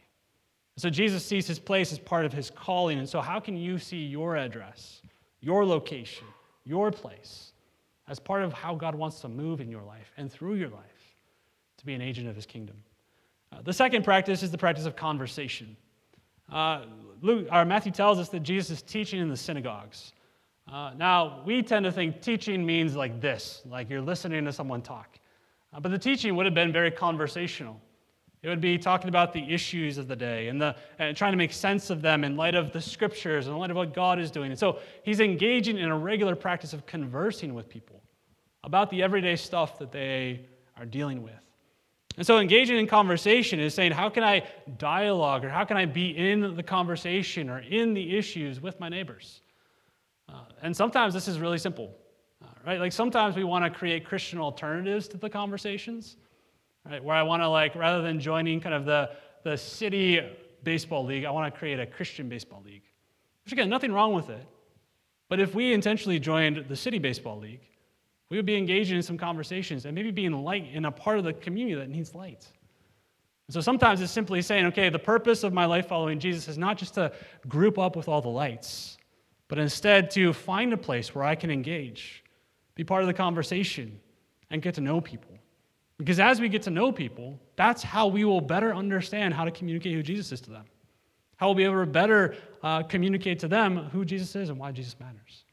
So 0.78 0.90
Jesus 0.90 1.26
sees 1.26 1.46
his 1.48 1.60
place 1.60 1.92
as 1.92 2.00
part 2.00 2.26
of 2.26 2.32
his 2.32 2.50
calling. 2.50 3.00
And 3.00 3.08
so, 3.08 3.20
how 3.20 3.40
can 3.40 3.58
you 3.58 3.78
see 3.78 3.98
your 3.98 4.38
address, 4.38 5.02
your 5.42 5.66
location, 5.66 6.28
your 6.64 6.92
place 6.92 7.52
as 8.08 8.20
part 8.20 8.44
of 8.44 8.54
how 8.54 8.76
God 8.76 8.96
wants 8.96 9.20
to 9.22 9.30
move 9.30 9.60
in 9.60 9.70
your 9.70 9.84
life 9.84 10.12
and 10.18 10.32
through 10.32 10.56
your 10.56 10.70
life 10.70 10.99
to 11.80 11.86
be 11.86 11.94
an 11.94 12.02
agent 12.02 12.28
of 12.28 12.36
his 12.36 12.46
kingdom? 12.46 12.76
Uh, 13.52 13.62
the 13.64 13.74
second 13.74 14.04
practice 14.04 14.44
is 14.44 14.52
the 14.52 14.58
practice 14.58 14.86
of 14.86 14.96
conversation. 14.96 15.76
Uh, 16.52 16.84
Luke, 17.22 17.48
or 17.52 17.66
Matthew 17.66 17.92
tells 17.92 18.20
us 18.20 18.30
that 18.30 18.42
Jesus 18.42 18.78
is 18.78 18.82
teaching 18.82 19.20
in 19.20 19.30
the 19.30 19.38
synagogues. 19.38 20.14
Uh, 20.72 20.92
now, 20.98 21.42
we 21.46 21.64
tend 21.64 21.84
to 21.86 21.92
think 21.92 22.22
teaching 22.22 22.66
means 22.66 22.96
like 22.96 23.20
this, 23.20 23.64
like 23.66 23.90
you're 23.90 24.02
listening 24.02 24.46
to 24.46 24.54
someone 24.54 24.82
talk. 24.82 25.20
Uh, 25.74 25.80
but 25.80 25.90
the 25.90 25.98
teaching 25.98 26.36
would 26.36 26.46
have 26.46 26.56
been 26.56 26.72
very 26.72 26.92
conversational. 26.92 27.80
It 28.42 28.48
would 28.48 28.62
be 28.62 28.78
talking 28.78 29.10
about 29.10 29.34
the 29.34 29.54
issues 29.54 29.98
of 29.98 30.08
the 30.08 30.16
day 30.16 30.48
and, 30.48 30.62
the, 30.62 30.76
and 30.98 31.16
trying 31.18 31.34
to 31.34 31.38
make 31.38 31.52
sense 31.52 31.90
of 31.90 32.02
them 32.02 32.24
in 32.24 32.38
light 32.38 32.56
of 32.56 32.72
the 32.72 32.80
scriptures 32.80 33.48
and 33.48 33.54
in 33.54 33.60
light 33.60 33.70
of 33.70 33.76
what 33.76 33.94
God 33.94 34.18
is 34.18 34.32
doing. 34.32 34.52
And 34.52 34.60
so 34.60 34.80
he's 35.04 35.20
engaging 35.20 35.78
in 35.78 35.90
a 35.90 35.98
regular 35.98 36.36
practice 36.36 36.72
of 36.72 36.86
conversing 36.86 37.54
with 37.54 37.68
people 37.68 38.02
about 38.64 38.90
the 38.92 39.04
everyday 39.04 39.36
stuff 39.36 39.78
that 39.80 39.92
they 39.92 40.46
are 40.78 40.86
dealing 40.86 41.22
with. 41.22 41.34
And 42.20 42.28
so 42.28 42.38
engaging 42.38 42.78
in 42.78 42.86
conversation 42.86 43.60
is 43.60 43.74
saying, 43.74 43.94
how 43.94 44.10
can 44.10 44.24
I 44.24 44.48
dialogue 44.78 45.44
or 45.44 45.50
how 45.50 45.66
can 45.66 45.78
I 45.78 45.86
be 45.86 46.10
in 46.16 46.56
the 46.56 46.62
conversation 46.62 47.50
or 47.50 47.60
in 47.60 47.96
the 47.96 48.16
issues 48.16 48.62
with 48.62 48.80
my 48.80 48.90
neighbors? 48.90 49.42
Uh, 50.28 50.44
and 50.62 50.78
sometimes 50.78 51.16
this 51.16 51.28
is 51.28 51.40
really 51.40 51.58
simple, 51.58 51.96
uh, 52.44 52.48
right? 52.64 52.80
Like 52.80 52.92
sometimes 52.92 53.36
we 53.36 53.44
want 53.44 53.66
to 53.66 53.72
create 53.72 54.06
Christian 54.06 54.38
alternatives 54.38 55.08
to 55.08 55.18
the 55.18 55.30
conversations 55.30 56.18
right? 56.90 57.04
Where 57.04 57.16
I 57.16 57.24
want 57.24 57.42
to 57.42 57.48
like, 57.48 57.76
rather 57.76 58.02
than 58.02 58.20
joining 58.20 58.60
kind 58.60 58.76
of 58.76 58.86
the, 58.86 59.12
the 59.44 59.58
city 59.58 60.22
baseball 60.64 61.06
league, 61.06 61.26
I 61.26 61.32
want 61.32 61.54
to 61.54 61.58
create 61.58 61.80
a 61.80 61.86
Christian 61.86 62.30
baseball 62.30 62.62
league. 62.66 62.84
Which 63.44 63.54
again, 63.54 63.70
nothing 63.70 63.92
wrong 63.92 64.14
with 64.14 64.30
it. 64.30 64.46
But 65.30 65.40
if 65.40 65.54
we 65.54 65.74
intentionally 65.74 66.20
joined 66.20 66.66
the 66.68 66.76
city 66.76 67.00
baseball 67.00 67.40
league, 67.40 67.62
we 68.30 68.38
would 68.38 68.46
be 68.46 68.56
engaging 68.56 68.98
in 68.98 69.04
some 69.04 69.18
conversations 69.18 69.86
and 69.86 69.96
maybe 69.96 70.12
being 70.12 70.32
light 70.32 70.70
in 70.72 70.86
a 70.86 70.92
part 70.92 71.18
of 71.18 71.24
the 71.24 71.34
community 71.34 71.76
that 71.76 71.90
needs 71.90 72.14
light. 72.14 72.48
And 73.48 73.54
so 73.54 73.62
sometimes 73.62 74.02
it's 74.02 74.12
simply 74.12 74.42
saying, 74.44 74.68
okay, 74.68 74.90
the 74.90 75.00
purpose 75.00 75.44
of 75.44 75.54
my 75.54 75.66
life 75.66 75.88
following 75.88 76.20
Jesus 76.20 76.48
is 76.48 76.58
not 76.58 76.78
just 76.78 76.94
to 76.94 77.12
group 77.48 77.80
up 77.80 77.96
with 77.96 78.08
all 78.08 78.22
the 78.22 78.30
lights, 78.30 78.98
but 79.48 79.58
instead 79.58 80.12
to 80.12 80.32
find 80.34 80.72
a 80.72 80.78
place 80.78 81.16
where 81.16 81.24
I 81.24 81.34
can 81.34 81.50
engage, 81.50 82.24
be 82.76 82.84
part 82.84 83.02
of 83.02 83.08
the 83.08 83.14
conversation, 83.14 84.00
and 84.52 84.62
get 84.62 84.76
to 84.76 84.82
know 84.82 85.02
people. 85.02 85.32
Because 85.98 86.20
as 86.20 86.40
we 86.40 86.48
get 86.48 86.62
to 86.64 86.70
know 86.70 86.92
people, 86.92 87.40
that's 87.56 87.82
how 87.82 88.08
we 88.08 88.24
will 88.24 88.40
better 88.40 88.74
understand 88.74 89.34
how 89.34 89.44
to 89.44 89.52
communicate 89.52 89.94
who 89.94 90.04
Jesus 90.04 90.32
is 90.32 90.42
to 90.42 90.52
them. 90.52 90.66
How 91.38 91.48
we'll 91.48 91.56
be 91.56 91.64
able 91.64 91.80
to 91.80 91.86
better 91.88 92.36
uh, 92.62 92.84
communicate 92.84 93.40
to 93.40 93.48
them 93.48 93.90
who 93.92 94.06
Jesus 94.06 94.36
is 94.36 94.50
and 94.50 94.60
why 94.60 94.72
Jesus 94.72 94.96
matters. 95.00 95.46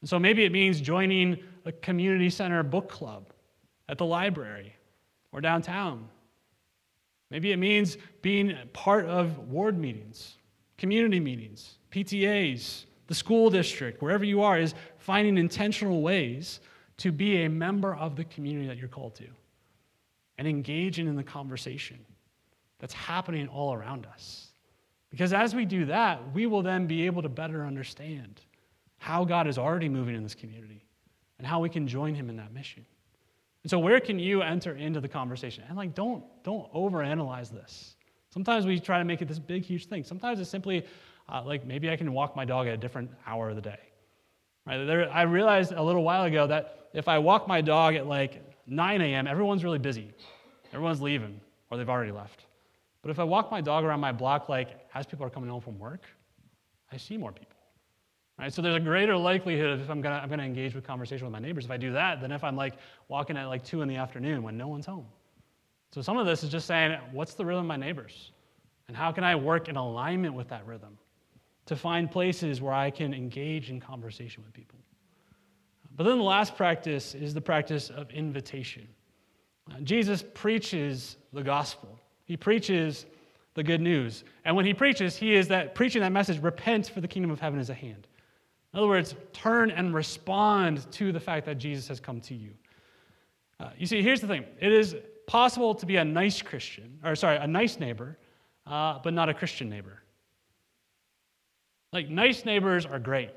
And 0.00 0.08
so 0.08 0.18
maybe 0.18 0.44
it 0.44 0.52
means 0.52 0.80
joining 0.80 1.38
a 1.64 1.72
community 1.72 2.30
center 2.30 2.62
book 2.62 2.88
club 2.88 3.32
at 3.88 3.98
the 3.98 4.04
library 4.04 4.74
or 5.32 5.40
downtown. 5.40 6.08
Maybe 7.30 7.52
it 7.52 7.58
means 7.58 7.98
being 8.22 8.56
part 8.72 9.06
of 9.06 9.38
ward 9.48 9.78
meetings, 9.78 10.38
community 10.78 11.20
meetings, 11.20 11.78
PTAs, 11.90 12.84
the 13.06 13.14
school 13.14 13.50
district, 13.50 14.02
wherever 14.02 14.24
you 14.24 14.42
are, 14.42 14.58
is 14.58 14.74
finding 14.98 15.38
intentional 15.38 16.02
ways 16.02 16.60
to 16.98 17.12
be 17.12 17.44
a 17.44 17.48
member 17.48 17.94
of 17.94 18.16
the 18.16 18.24
community 18.24 18.66
that 18.66 18.76
you're 18.76 18.88
called 18.88 19.14
to 19.16 19.26
and 20.36 20.46
engaging 20.46 21.06
in 21.06 21.16
the 21.16 21.22
conversation 21.22 21.98
that's 22.78 22.94
happening 22.94 23.48
all 23.48 23.74
around 23.74 24.06
us. 24.06 24.48
Because 25.10 25.32
as 25.32 25.54
we 25.54 25.64
do 25.64 25.86
that, 25.86 26.20
we 26.32 26.46
will 26.46 26.62
then 26.62 26.86
be 26.86 27.06
able 27.06 27.22
to 27.22 27.28
better 27.28 27.64
understand 27.64 28.40
how 28.98 29.24
God 29.24 29.46
is 29.46 29.58
already 29.58 29.88
moving 29.88 30.14
in 30.14 30.22
this 30.22 30.34
community 30.34 30.87
and 31.38 31.46
how 31.46 31.60
we 31.60 31.68
can 31.68 31.86
join 31.86 32.14
him 32.14 32.28
in 32.28 32.36
that 32.36 32.52
mission. 32.52 32.84
And 33.62 33.70
so 33.70 33.78
where 33.78 34.00
can 34.00 34.18
you 34.18 34.42
enter 34.42 34.74
into 34.76 35.00
the 35.00 35.08
conversation? 35.08 35.64
And 35.68 35.76
like 35.76 35.94
don't 35.94 36.24
don't 36.44 36.72
overanalyze 36.72 37.50
this. 37.50 37.96
Sometimes 38.30 38.66
we 38.66 38.78
try 38.78 38.98
to 38.98 39.04
make 39.04 39.22
it 39.22 39.28
this 39.28 39.38
big 39.38 39.64
huge 39.64 39.86
thing. 39.86 40.04
Sometimes 40.04 40.38
it's 40.40 40.50
simply 40.50 40.84
uh, 41.28 41.42
like 41.44 41.66
maybe 41.66 41.90
I 41.90 41.96
can 41.96 42.12
walk 42.12 42.36
my 42.36 42.44
dog 42.44 42.66
at 42.66 42.74
a 42.74 42.76
different 42.76 43.10
hour 43.26 43.50
of 43.50 43.56
the 43.56 43.62
day. 43.62 43.78
Right? 44.66 44.84
There, 44.84 45.10
I 45.10 45.22
realized 45.22 45.72
a 45.72 45.82
little 45.82 46.04
while 46.04 46.24
ago 46.24 46.46
that 46.46 46.88
if 46.92 47.08
I 47.08 47.18
walk 47.18 47.48
my 47.48 47.60
dog 47.60 47.94
at 47.94 48.06
like 48.06 48.42
9 48.66 49.00
a.m., 49.00 49.26
everyone's 49.26 49.64
really 49.64 49.78
busy. 49.78 50.12
Everyone's 50.72 51.00
leaving, 51.00 51.40
or 51.70 51.78
they've 51.78 51.88
already 51.88 52.12
left. 52.12 52.44
But 53.02 53.10
if 53.10 53.18
I 53.18 53.24
walk 53.24 53.50
my 53.50 53.60
dog 53.60 53.84
around 53.84 54.00
my 54.00 54.12
block, 54.12 54.48
like 54.48 54.68
as 54.94 55.06
people 55.06 55.24
are 55.24 55.30
coming 55.30 55.48
home 55.48 55.62
from 55.62 55.78
work, 55.78 56.02
I 56.92 56.96
see 56.96 57.16
more 57.16 57.32
people. 57.32 57.57
Right? 58.38 58.52
So 58.52 58.62
there's 58.62 58.76
a 58.76 58.80
greater 58.80 59.16
likelihood 59.16 59.70
of 59.70 59.80
if 59.80 59.90
I'm 59.90 60.00
gonna, 60.00 60.20
I'm 60.22 60.28
gonna 60.28 60.44
engage 60.44 60.74
with 60.74 60.86
conversation 60.86 61.26
with 61.26 61.32
my 61.32 61.40
neighbors 61.40 61.64
if 61.64 61.70
I 61.70 61.76
do 61.76 61.92
that 61.92 62.20
than 62.20 62.30
if 62.30 62.44
I'm 62.44 62.56
like 62.56 62.74
walking 63.08 63.36
at 63.36 63.46
like 63.46 63.64
two 63.64 63.82
in 63.82 63.88
the 63.88 63.96
afternoon 63.96 64.42
when 64.42 64.56
no 64.56 64.68
one's 64.68 64.86
home. 64.86 65.06
So 65.90 66.02
some 66.02 66.18
of 66.18 66.26
this 66.26 66.44
is 66.44 66.50
just 66.50 66.66
saying, 66.66 66.98
what's 67.12 67.34
the 67.34 67.44
rhythm 67.44 67.62
of 67.62 67.66
my 67.66 67.76
neighbors? 67.76 68.32
And 68.86 68.96
how 68.96 69.12
can 69.12 69.24
I 69.24 69.34
work 69.34 69.68
in 69.68 69.76
alignment 69.76 70.34
with 70.34 70.48
that 70.48 70.66
rhythm 70.66 70.98
to 71.66 71.76
find 71.76 72.10
places 72.10 72.60
where 72.60 72.72
I 72.72 72.90
can 72.90 73.12
engage 73.12 73.70
in 73.70 73.80
conversation 73.80 74.42
with 74.44 74.52
people? 74.52 74.78
But 75.96 76.04
then 76.04 76.18
the 76.18 76.24
last 76.24 76.56
practice 76.56 77.14
is 77.14 77.34
the 77.34 77.40
practice 77.40 77.90
of 77.90 78.10
invitation. 78.10 78.86
Uh, 79.70 79.80
Jesus 79.80 80.24
preaches 80.34 81.16
the 81.32 81.42
gospel. 81.42 81.98
He 82.24 82.36
preaches 82.36 83.04
the 83.54 83.62
good 83.62 83.80
news. 83.80 84.24
And 84.44 84.54
when 84.54 84.64
he 84.64 84.72
preaches, 84.72 85.16
he 85.16 85.34
is 85.34 85.48
that 85.48 85.74
preaching 85.74 86.00
that 86.02 86.12
message, 86.12 86.40
repent 86.40 86.88
for 86.88 87.00
the 87.00 87.08
kingdom 87.08 87.30
of 87.30 87.40
heaven 87.40 87.58
is 87.58 87.68
at 87.68 87.76
hand. 87.76 88.07
In 88.78 88.82
other 88.84 88.90
words, 88.90 89.16
turn 89.32 89.72
and 89.72 89.92
respond 89.92 90.88
to 90.92 91.10
the 91.10 91.18
fact 91.18 91.46
that 91.46 91.58
Jesus 91.58 91.88
has 91.88 91.98
come 91.98 92.20
to 92.20 92.32
you. 92.32 92.52
Uh, 93.58 93.70
you 93.76 93.88
see, 93.88 94.02
here's 94.02 94.20
the 94.20 94.28
thing 94.28 94.44
it 94.60 94.70
is 94.70 94.94
possible 95.26 95.74
to 95.74 95.84
be 95.84 95.96
a 95.96 96.04
nice 96.04 96.40
Christian, 96.40 97.00
or 97.02 97.16
sorry, 97.16 97.38
a 97.38 97.46
nice 97.48 97.80
neighbor, 97.80 98.16
uh, 98.68 99.00
but 99.02 99.14
not 99.14 99.28
a 99.28 99.34
Christian 99.34 99.68
neighbor. 99.68 100.00
Like, 101.92 102.08
nice 102.08 102.44
neighbors 102.44 102.86
are 102.86 103.00
great. 103.00 103.30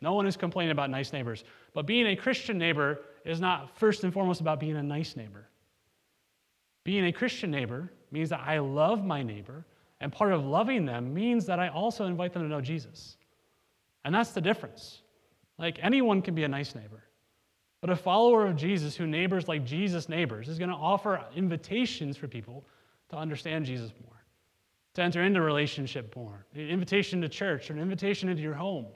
No 0.00 0.14
one 0.14 0.26
is 0.26 0.36
complaining 0.36 0.72
about 0.72 0.90
nice 0.90 1.12
neighbors. 1.12 1.44
But 1.74 1.86
being 1.86 2.08
a 2.08 2.16
Christian 2.16 2.58
neighbor 2.58 3.02
is 3.24 3.40
not 3.40 3.78
first 3.78 4.02
and 4.02 4.12
foremost 4.12 4.40
about 4.40 4.58
being 4.58 4.74
a 4.74 4.82
nice 4.82 5.14
neighbor. 5.14 5.46
Being 6.82 7.04
a 7.04 7.12
Christian 7.12 7.52
neighbor 7.52 7.92
means 8.10 8.30
that 8.30 8.40
I 8.44 8.58
love 8.58 9.04
my 9.04 9.22
neighbor, 9.22 9.64
and 10.00 10.10
part 10.12 10.32
of 10.32 10.44
loving 10.44 10.84
them 10.84 11.14
means 11.14 11.46
that 11.46 11.60
I 11.60 11.68
also 11.68 12.06
invite 12.06 12.32
them 12.32 12.42
to 12.42 12.48
know 12.48 12.60
Jesus. 12.60 13.17
And 14.04 14.14
that's 14.14 14.30
the 14.30 14.40
difference. 14.40 15.02
Like 15.58 15.78
anyone 15.82 16.22
can 16.22 16.34
be 16.34 16.44
a 16.44 16.48
nice 16.48 16.74
neighbor. 16.74 17.02
But 17.80 17.90
a 17.90 17.96
follower 17.96 18.46
of 18.46 18.56
Jesus 18.56 18.96
who 18.96 19.06
neighbors 19.06 19.46
like 19.46 19.64
Jesus 19.64 20.08
neighbors 20.08 20.48
is 20.48 20.58
going 20.58 20.70
to 20.70 20.76
offer 20.76 21.24
invitations 21.36 22.16
for 22.16 22.26
people 22.26 22.64
to 23.10 23.16
understand 23.16 23.66
Jesus 23.66 23.92
more, 24.04 24.24
to 24.94 25.02
enter 25.02 25.22
into 25.22 25.40
relationship 25.40 26.14
more, 26.16 26.44
an 26.54 26.68
invitation 26.68 27.20
to 27.20 27.28
church, 27.28 27.70
or 27.70 27.74
an 27.74 27.80
invitation 27.80 28.28
into 28.28 28.42
your 28.42 28.54
home, 28.54 28.86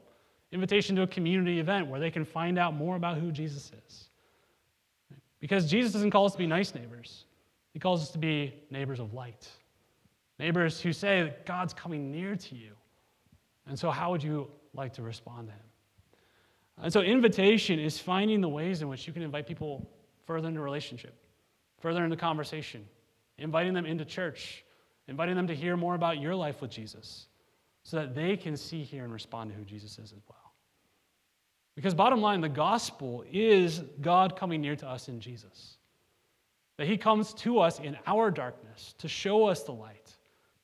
invitation 0.51 0.97
to 0.97 1.03
a 1.03 1.07
community 1.07 1.61
event 1.61 1.87
where 1.87 2.01
they 2.01 2.11
can 2.11 2.25
find 2.25 2.59
out 2.59 2.75
more 2.75 2.97
about 2.97 3.19
who 3.19 3.31
Jesus 3.31 3.71
is. 3.87 4.09
Because 5.39 5.71
Jesus 5.71 5.93
doesn't 5.93 6.11
call 6.11 6.27
us 6.27 6.33
to 6.33 6.39
be 6.39 6.47
nice 6.47 6.75
neighbors, 6.75 7.25
He 7.73 7.79
calls 7.79 8.03
us 8.03 8.11
to 8.11 8.19
be 8.19 8.55
neighbors 8.71 8.99
of 8.99 9.15
light, 9.15 9.49
neighbors 10.39 10.81
who 10.81 10.93
say 10.93 11.23
that 11.23 11.47
God's 11.47 11.73
coming 11.73 12.11
near 12.11 12.35
to 12.35 12.55
you. 12.55 12.73
And 13.67 13.79
so, 13.79 13.91
how 13.91 14.11
would 14.11 14.23
you 14.23 14.51
like 14.75 14.95
to 14.95 15.03
respond 15.03 15.49
to 15.49 15.53
Him? 15.53 15.63
And 16.83 16.93
so, 16.93 17.01
invitation 17.01 17.79
is 17.79 17.99
finding 17.99 18.41
the 18.41 18.49
ways 18.49 18.83
in 18.83 18.89
which 18.89 19.07
you 19.07 19.13
can 19.13 19.23
invite 19.23 19.47
people 19.47 19.91
further 20.27 20.49
into 20.49 20.61
relationship, 20.61 21.15
further 21.81 22.05
into 22.05 22.17
conversation, 22.17 22.85
inviting 23.39 23.75
them 23.75 23.87
into 23.87 24.05
church, 24.05 24.65
inviting 25.09 25.37
them 25.37 25.47
to 25.47 25.55
hear 25.55 25.77
more 25.77 25.95
about 25.95 26.21
your 26.21 26.35
life 26.35 26.61
with 26.61 26.71
Jesus 26.71 27.27
so 27.85 27.97
that 27.97 28.15
they 28.15 28.37
can 28.37 28.57
see, 28.57 28.83
hear, 28.83 29.05
and 29.05 29.13
respond 29.13 29.51
to 29.51 29.57
who 29.57 29.65
Jesus 29.65 29.99
is 29.99 30.13
as 30.13 30.23
well. 30.29 30.53
Because, 31.75 31.95
bottom 31.95 32.21
line, 32.21 32.41
the 32.41 32.49
gospel 32.49 33.25
is 33.31 33.83
God 34.01 34.37
coming 34.37 34.61
near 34.61 34.77
to 34.77 34.89
us 34.89 35.09
in 35.09 35.21
Jesus. 35.21 35.77
That 36.79 36.87
he 36.87 36.97
comes 36.97 37.35
to 37.35 37.61
us 37.61 37.81
in 37.81 37.97
our 38.07 38.31
darkness 38.31 38.95
to 38.99 39.09
show 39.09 39.47
us 39.47 39.63
the 39.63 39.73
light, 39.73 40.02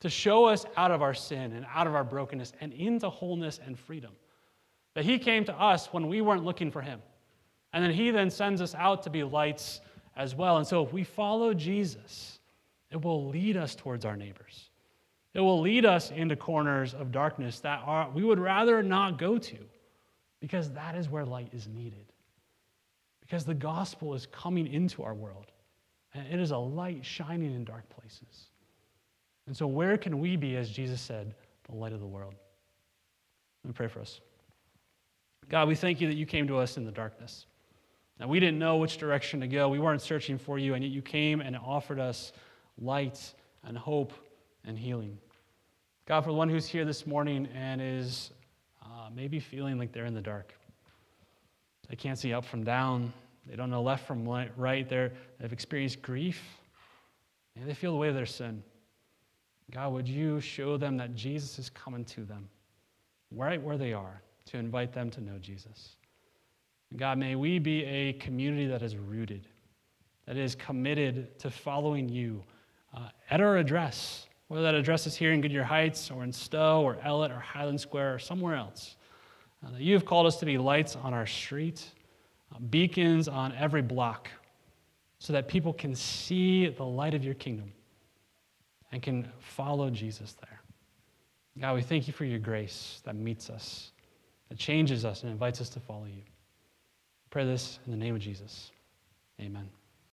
to 0.00 0.08
show 0.08 0.44
us 0.44 0.64
out 0.76 0.90
of 0.90 1.02
our 1.02 1.14
sin 1.14 1.52
and 1.52 1.66
out 1.74 1.86
of 1.86 1.94
our 1.94 2.04
brokenness 2.04 2.52
and 2.60 2.72
into 2.72 3.10
wholeness 3.10 3.60
and 3.64 3.78
freedom. 3.78 4.12
That 4.94 5.04
He 5.04 5.18
came 5.18 5.44
to 5.44 5.54
us 5.54 5.92
when 5.92 6.08
we 6.08 6.20
weren't 6.20 6.44
looking 6.44 6.70
for 6.70 6.82
Him. 6.82 7.00
And 7.72 7.84
then 7.84 7.92
He 7.92 8.10
then 8.10 8.30
sends 8.30 8.60
us 8.60 8.74
out 8.74 9.02
to 9.04 9.10
be 9.10 9.22
lights 9.22 9.80
as 10.16 10.34
well. 10.34 10.56
And 10.56 10.66
so 10.66 10.84
if 10.84 10.92
we 10.92 11.04
follow 11.04 11.54
Jesus, 11.54 12.38
it 12.90 13.02
will 13.02 13.28
lead 13.28 13.56
us 13.56 13.74
towards 13.74 14.04
our 14.04 14.16
neighbors. 14.16 14.70
It 15.34 15.40
will 15.40 15.60
lead 15.60 15.84
us 15.84 16.10
into 16.10 16.36
corners 16.36 16.94
of 16.94 17.12
darkness 17.12 17.60
that 17.60 17.82
are, 17.84 18.10
we 18.10 18.24
would 18.24 18.40
rather 18.40 18.82
not 18.82 19.18
go 19.18 19.38
to 19.38 19.58
because 20.40 20.70
that 20.72 20.94
is 20.94 21.08
where 21.08 21.24
light 21.24 21.50
is 21.52 21.68
needed. 21.68 22.12
Because 23.20 23.44
the 23.44 23.54
gospel 23.54 24.14
is 24.14 24.26
coming 24.26 24.66
into 24.66 25.02
our 25.02 25.14
world, 25.14 25.52
and 26.14 26.26
it 26.32 26.40
is 26.40 26.50
a 26.50 26.56
light 26.56 27.04
shining 27.04 27.54
in 27.54 27.64
dark 27.64 27.88
places. 27.90 28.48
And 29.48 29.56
so, 29.56 29.66
where 29.66 29.96
can 29.96 30.18
we 30.20 30.36
be, 30.36 30.56
as 30.56 30.68
Jesus 30.68 31.00
said, 31.00 31.34
the 31.70 31.74
light 31.74 31.94
of 31.94 32.00
the 32.00 32.06
world? 32.06 32.34
Let 33.64 33.68
me 33.68 33.72
pray 33.72 33.88
for 33.88 34.00
us. 34.00 34.20
God, 35.48 35.68
we 35.68 35.74
thank 35.74 36.02
you 36.02 36.06
that 36.06 36.16
you 36.16 36.26
came 36.26 36.46
to 36.48 36.58
us 36.58 36.76
in 36.76 36.84
the 36.84 36.92
darkness. 36.92 37.46
Now, 38.20 38.28
we 38.28 38.40
didn't 38.40 38.58
know 38.58 38.76
which 38.76 38.98
direction 38.98 39.40
to 39.40 39.48
go. 39.48 39.70
We 39.70 39.78
weren't 39.78 40.02
searching 40.02 40.36
for 40.36 40.58
you, 40.58 40.74
and 40.74 40.84
yet 40.84 40.92
you 40.92 41.00
came 41.00 41.40
and 41.40 41.56
offered 41.56 41.98
us 41.98 42.34
light 42.78 43.32
and 43.64 43.78
hope 43.78 44.12
and 44.66 44.78
healing. 44.78 45.16
God, 46.04 46.24
for 46.24 46.30
the 46.30 46.36
one 46.36 46.50
who's 46.50 46.66
here 46.66 46.84
this 46.84 47.06
morning 47.06 47.48
and 47.54 47.80
is 47.80 48.32
uh, 48.84 49.08
maybe 49.16 49.40
feeling 49.40 49.78
like 49.78 49.92
they're 49.92 50.04
in 50.04 50.14
the 50.14 50.20
dark, 50.20 50.52
they 51.88 51.96
can't 51.96 52.18
see 52.18 52.34
up 52.34 52.44
from 52.44 52.64
down, 52.64 53.14
they 53.48 53.56
don't 53.56 53.70
know 53.70 53.80
left 53.80 54.06
from 54.06 54.28
right, 54.28 54.86
They're, 54.86 55.10
they've 55.40 55.54
experienced 55.54 56.02
grief, 56.02 56.42
and 57.56 57.66
they 57.66 57.72
feel 57.72 57.92
the 57.92 57.98
weight 57.98 58.08
of 58.08 58.14
their 58.14 58.26
sin. 58.26 58.62
God, 59.70 59.92
would 59.92 60.08
you 60.08 60.40
show 60.40 60.76
them 60.76 60.96
that 60.96 61.14
Jesus 61.14 61.58
is 61.58 61.70
coming 61.70 62.04
to 62.06 62.24
them 62.24 62.48
right 63.30 63.62
where 63.62 63.76
they 63.76 63.92
are 63.92 64.22
to 64.46 64.56
invite 64.56 64.92
them 64.92 65.10
to 65.10 65.20
know 65.20 65.38
Jesus? 65.38 65.96
God, 66.96 67.18
may 67.18 67.34
we 67.34 67.58
be 67.58 67.84
a 67.84 68.14
community 68.14 68.66
that 68.66 68.82
is 68.82 68.96
rooted, 68.96 69.46
that 70.26 70.38
is 70.38 70.54
committed 70.54 71.38
to 71.40 71.50
following 71.50 72.08
you 72.08 72.42
uh, 72.96 73.08
at 73.30 73.42
our 73.42 73.58
address, 73.58 74.26
whether 74.48 74.62
that 74.62 74.74
address 74.74 75.06
is 75.06 75.14
here 75.14 75.32
in 75.32 75.42
Goodyear 75.42 75.64
Heights 75.64 76.10
or 76.10 76.24
in 76.24 76.32
Stow 76.32 76.80
or 76.80 76.96
Ellet 77.04 77.30
or 77.30 77.38
Highland 77.38 77.80
Square 77.80 78.14
or 78.14 78.18
somewhere 78.18 78.56
else. 78.56 78.96
Uh, 79.62 79.72
that 79.72 79.82
you 79.82 79.92
have 79.92 80.06
called 80.06 80.26
us 80.26 80.36
to 80.36 80.46
be 80.46 80.56
lights 80.56 80.96
on 80.96 81.12
our 81.12 81.26
street, 81.26 81.84
uh, 82.54 82.58
beacons 82.70 83.28
on 83.28 83.52
every 83.54 83.82
block, 83.82 84.30
so 85.18 85.34
that 85.34 85.46
people 85.46 85.74
can 85.74 85.94
see 85.94 86.68
the 86.68 86.84
light 86.84 87.12
of 87.12 87.22
your 87.22 87.34
kingdom 87.34 87.70
and 88.92 89.02
can 89.02 89.28
follow 89.38 89.90
Jesus 89.90 90.34
there. 90.40 90.60
God, 91.60 91.74
we 91.74 91.82
thank 91.82 92.06
you 92.06 92.12
for 92.12 92.24
your 92.24 92.38
grace 92.38 93.00
that 93.04 93.16
meets 93.16 93.50
us, 93.50 93.92
that 94.48 94.58
changes 94.58 95.04
us, 95.04 95.22
and 95.22 95.32
invites 95.32 95.60
us 95.60 95.68
to 95.70 95.80
follow 95.80 96.06
you. 96.06 96.22
I 96.22 97.28
pray 97.30 97.44
this 97.44 97.80
in 97.84 97.92
the 97.92 97.98
name 97.98 98.14
of 98.14 98.20
Jesus. 98.20 98.70
Amen. 99.40 99.68